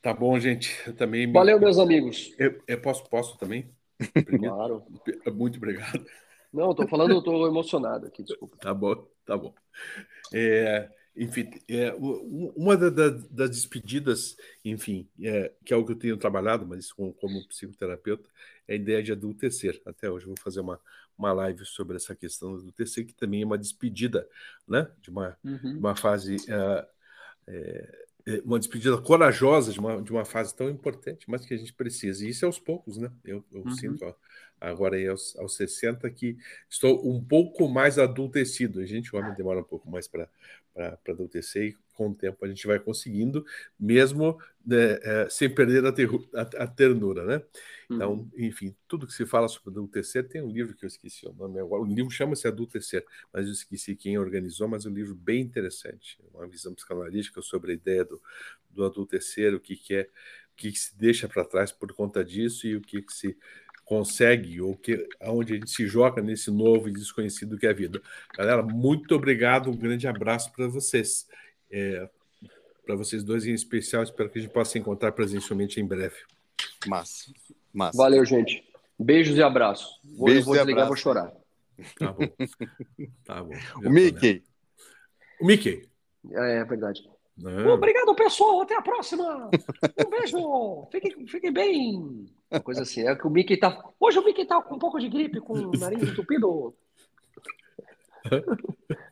Tá 0.01 0.15
bom, 0.15 0.39
gente. 0.41 0.81
Eu 0.87 0.95
também 0.95 1.27
me... 1.27 1.33
Valeu, 1.35 1.61
meus 1.61 1.79
amigos. 1.79 2.35
Eu, 2.39 2.63
eu 2.67 2.81
posso, 2.81 3.05
posso 3.11 3.37
também? 3.37 3.71
claro. 4.41 4.83
Muito 5.35 5.59
obrigado. 5.59 6.07
Não, 6.53 6.71
estou 6.71 6.89
falando, 6.89 7.13
eu 7.13 7.23
tô 7.23 7.47
emocionado 7.47 8.07
aqui, 8.07 8.23
desculpa. 8.23 8.57
Tá 8.57 8.75
bom, 8.75 9.07
tá 9.25 9.37
bom. 9.37 9.55
É, 10.33 10.89
enfim, 11.17 11.51
é, 11.69 11.95
uma 11.95 12.77
da, 12.77 12.91
da, 12.91 13.09
das 13.31 13.51
despedidas, 13.51 14.37
enfim, 14.65 15.09
é, 15.23 15.53
que 15.65 15.73
é 15.73 15.77
o 15.77 15.85
que 15.85 15.93
eu 15.93 15.99
tenho 15.99 16.17
trabalhado, 16.17 16.67
mas 16.67 16.93
como, 16.93 17.13
como 17.15 17.47
psicoterapeuta, 17.47 18.29
é 18.67 18.73
a 18.73 18.77
ideia 18.77 19.03
de 19.03 19.13
adultecer. 19.13 19.81
Até 19.85 20.11
hoje 20.11 20.25
eu 20.27 20.31
vou 20.31 20.39
fazer 20.43 20.61
uma, 20.61 20.81
uma 21.17 21.33
live 21.33 21.65
sobre 21.65 21.97
essa 21.97 22.15
questão 22.15 22.53
do 22.53 22.59
adultecer, 22.59 23.07
que 23.07 23.15
também 23.15 23.43
é 23.43 23.47
uma 23.47 23.59
despedida, 23.59 24.29
né? 24.67 24.91
De 25.01 25.11
uma, 25.11 25.37
uhum. 25.45 25.79
uma 25.79 25.95
fase 25.95 26.37
é 26.49 26.87
é, 27.51 28.07
uma 28.45 28.59
despedida 28.59 28.97
corajosa 28.99 29.73
de 29.73 29.81
uma, 29.81 30.03
de 30.03 30.13
uma 30.13 30.25
fase 30.25 30.55
tão 30.55 30.69
importante, 30.69 31.29
mas 31.29 31.45
que 31.45 31.55
a 31.55 31.57
gente 31.57 31.73
precisa. 31.73 32.25
E 32.25 32.31
isso 32.31 32.45
é 32.45 32.47
aos 32.47 32.59
poucos, 32.59 32.97
né? 32.97 33.11
Eu, 33.25 33.45
eu 33.53 33.63
uhum. 33.63 33.71
sinto 33.73 34.05
ó, 34.05 34.15
agora 34.61 34.97
aí 34.97 35.09
aos, 35.09 35.37
aos 35.37 35.57
60 35.57 36.09
que 36.11 36.37
estou 36.69 37.09
um 37.09 37.23
pouco 37.23 37.69
mais 37.69 37.99
adultecido. 37.99 38.81
A 38.81 38.87
gente, 38.87 39.15
o 39.15 39.19
homem, 39.19 39.35
demora 39.35 39.61
um 39.61 39.65
pouco 39.65 39.91
mais 39.91 40.07
para 40.07 40.29
adultecer 41.09 41.69
e 41.69 41.77
com 42.01 42.09
o 42.09 42.15
tempo 42.15 42.43
a 42.43 42.49
gente 42.49 42.67
vai 42.67 42.79
conseguindo, 42.79 43.45
mesmo 43.79 44.41
né, 44.65 44.99
é, 45.03 45.29
sem 45.29 45.55
perder 45.55 45.85
a, 45.85 45.93
ter, 45.93 46.09
a, 46.35 46.63
a, 46.65 46.67
ternura, 46.67 47.27
né? 47.27 47.43
Então, 47.91 48.13
uhum. 48.13 48.31
enfim, 48.39 48.75
tudo 48.89 49.07
que 49.07 49.13
se 49.13 49.27
fala 49.27 49.49
sobre 49.49 49.69
adultecer, 49.69 50.27
tem 50.27 50.41
um 50.41 50.51
livro 50.51 50.75
que 50.75 50.87
eu 50.87 50.87
esqueci 50.87 51.27
o 51.27 51.33
nome 51.35 51.61
agora, 51.61 51.83
o 51.83 51.85
livro 51.85 52.11
chama-se 52.11 52.49
Adultecer, 52.49 53.05
mas 53.31 53.47
eu 53.47 53.53
esqueci 53.53 53.95
quem 53.95 54.17
organizou, 54.17 54.67
mas 54.67 54.87
é 54.87 54.89
um 54.89 54.95
livro 54.95 55.15
bem 55.15 55.43
interessante, 55.43 56.19
uma 56.33 56.49
visão 56.49 56.73
psicanalítica 56.73 57.43
sobre 57.43 57.73
a 57.73 57.75
ideia 57.75 58.03
do, 58.03 58.19
do 58.71 58.83
adultecer, 58.83 59.55
o 59.55 59.61
que, 59.61 59.77
que 59.77 59.95
é, 59.95 60.03
o 60.53 60.57
que, 60.57 60.73
que 60.73 60.79
se 60.79 60.97
deixa 60.97 61.29
para 61.29 61.45
trás 61.45 61.71
por 61.71 61.93
conta 61.93 62.25
disso 62.25 62.67
e 62.67 62.77
o 62.77 62.81
que, 62.81 63.03
que 63.03 63.13
se 63.13 63.37
consegue 63.85 64.59
ou 64.61 64.75
que 64.75 65.07
aonde 65.21 65.53
a 65.53 65.57
gente 65.57 65.71
se 65.71 65.87
joga 65.87 66.23
nesse 66.23 66.51
novo 66.51 66.89
e 66.89 66.93
desconhecido 66.93 67.59
que 67.59 67.67
é 67.67 67.71
a 67.71 67.75
vida. 67.75 68.01
Galera, 68.35 68.63
muito 68.63 69.15
obrigado, 69.15 69.69
um 69.69 69.77
grande 69.77 70.07
abraço 70.07 70.51
para 70.53 70.67
vocês. 70.67 71.27
É, 71.71 72.09
para 72.85 72.97
vocês 72.97 73.23
dois 73.23 73.47
em 73.47 73.53
especial. 73.55 74.03
Espero 74.03 74.29
que 74.31 74.39
a 74.39 74.43
gente 74.43 74.53
possa 74.53 74.73
se 74.73 74.79
encontrar 74.79 75.13
presencialmente 75.13 75.81
em 75.81 75.87
breve. 75.87 76.17
Massa. 76.87 77.33
Massa. 77.73 77.97
Valeu, 77.97 78.25
gente. 78.25 78.65
Beijos 78.99 79.37
e 79.37 79.43
abraços. 79.43 80.01
Vou, 80.05 80.27
Beijos 80.27 80.45
vou 80.45 80.55
e 80.55 80.59
desligar, 80.59 80.85
abraços. 80.87 81.05
vou 81.05 81.15
chorar. 81.15 81.33
Tá 81.99 82.13
bom. 82.13 82.27
Tá 83.25 83.43
bom. 83.43 83.53
Já 83.83 83.89
O 83.89 83.91
Mickey. 83.91 84.35
nessa. 84.35 84.45
O 85.41 85.47
Mickey. 85.47 85.89
É, 86.33 86.57
é 86.59 86.65
verdade. 86.65 87.09
Né? 87.39 87.65
Obrigado, 87.69 88.15
pessoal. 88.15 88.61
Até 88.61 88.77
a 88.77 88.83
próxima. 88.83 89.49
Um 90.05 90.11
beijo. 90.11 90.87
Fiquem, 90.93 91.27
fiquem 91.27 91.53
bem. 91.53 92.27
Uma 92.51 92.61
coisa 92.61 92.83
assim. 92.83 93.07
É 93.09 93.15
que 93.17 93.27
o 93.27 93.31
Mickey 93.31 93.57
tá. 93.57 93.83
Hoje 93.99 94.19
o 94.19 94.25
Mickey 94.25 94.45
tá 94.45 94.61
com 94.61 94.75
um 94.75 94.79
pouco 94.79 94.99
de 94.99 95.09
gripe, 95.09 95.41
com 95.41 95.55
o 95.55 95.71
nariz 95.79 96.03
entupido. 96.03 96.75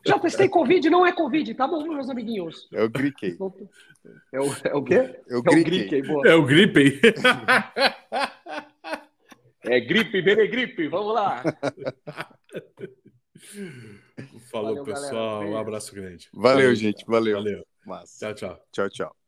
Já 0.05 0.19
testei 0.19 0.47
Covid, 0.49 0.89
não 0.89 1.05
é 1.05 1.11
Covid, 1.11 1.53
tá 1.55 1.67
bom, 1.67 1.83
meus 1.87 2.09
amiguinhos? 2.09 2.67
É 2.73 2.83
o 2.83 2.89
Grickey. 2.89 3.37
É 4.31 4.39
o, 4.39 4.45
é 4.63 4.73
o 4.75 4.83
quê? 4.83 4.95
É 5.27 5.35
o 5.35 5.37
É 5.37 5.37
o 5.37 5.41
Grickey. 5.41 5.87
Gripe, 5.87 6.07
boa. 6.07 6.27
É 6.27 6.35
o 6.35 6.43
Gripe. 6.45 7.01
É 9.63 9.79
gripe, 9.79 10.21
bebê 10.21 10.47
gripe, 10.47 10.87
vamos 10.87 11.13
lá. 11.13 11.43
Falou, 14.51 14.69
Valeu, 14.69 14.83
pessoal. 14.83 15.39
galera. 15.39 15.51
Um 15.51 15.57
abraço 15.57 15.93
grande. 15.93 16.29
Valeu, 16.33 16.73
gente. 16.75 17.05
Valeu. 17.05 17.35
Valeu. 17.37 17.65
Massa. 17.85 18.33
Tchau, 18.33 18.35
tchau. 18.35 18.59
Tchau, 18.71 18.89
tchau. 18.89 19.18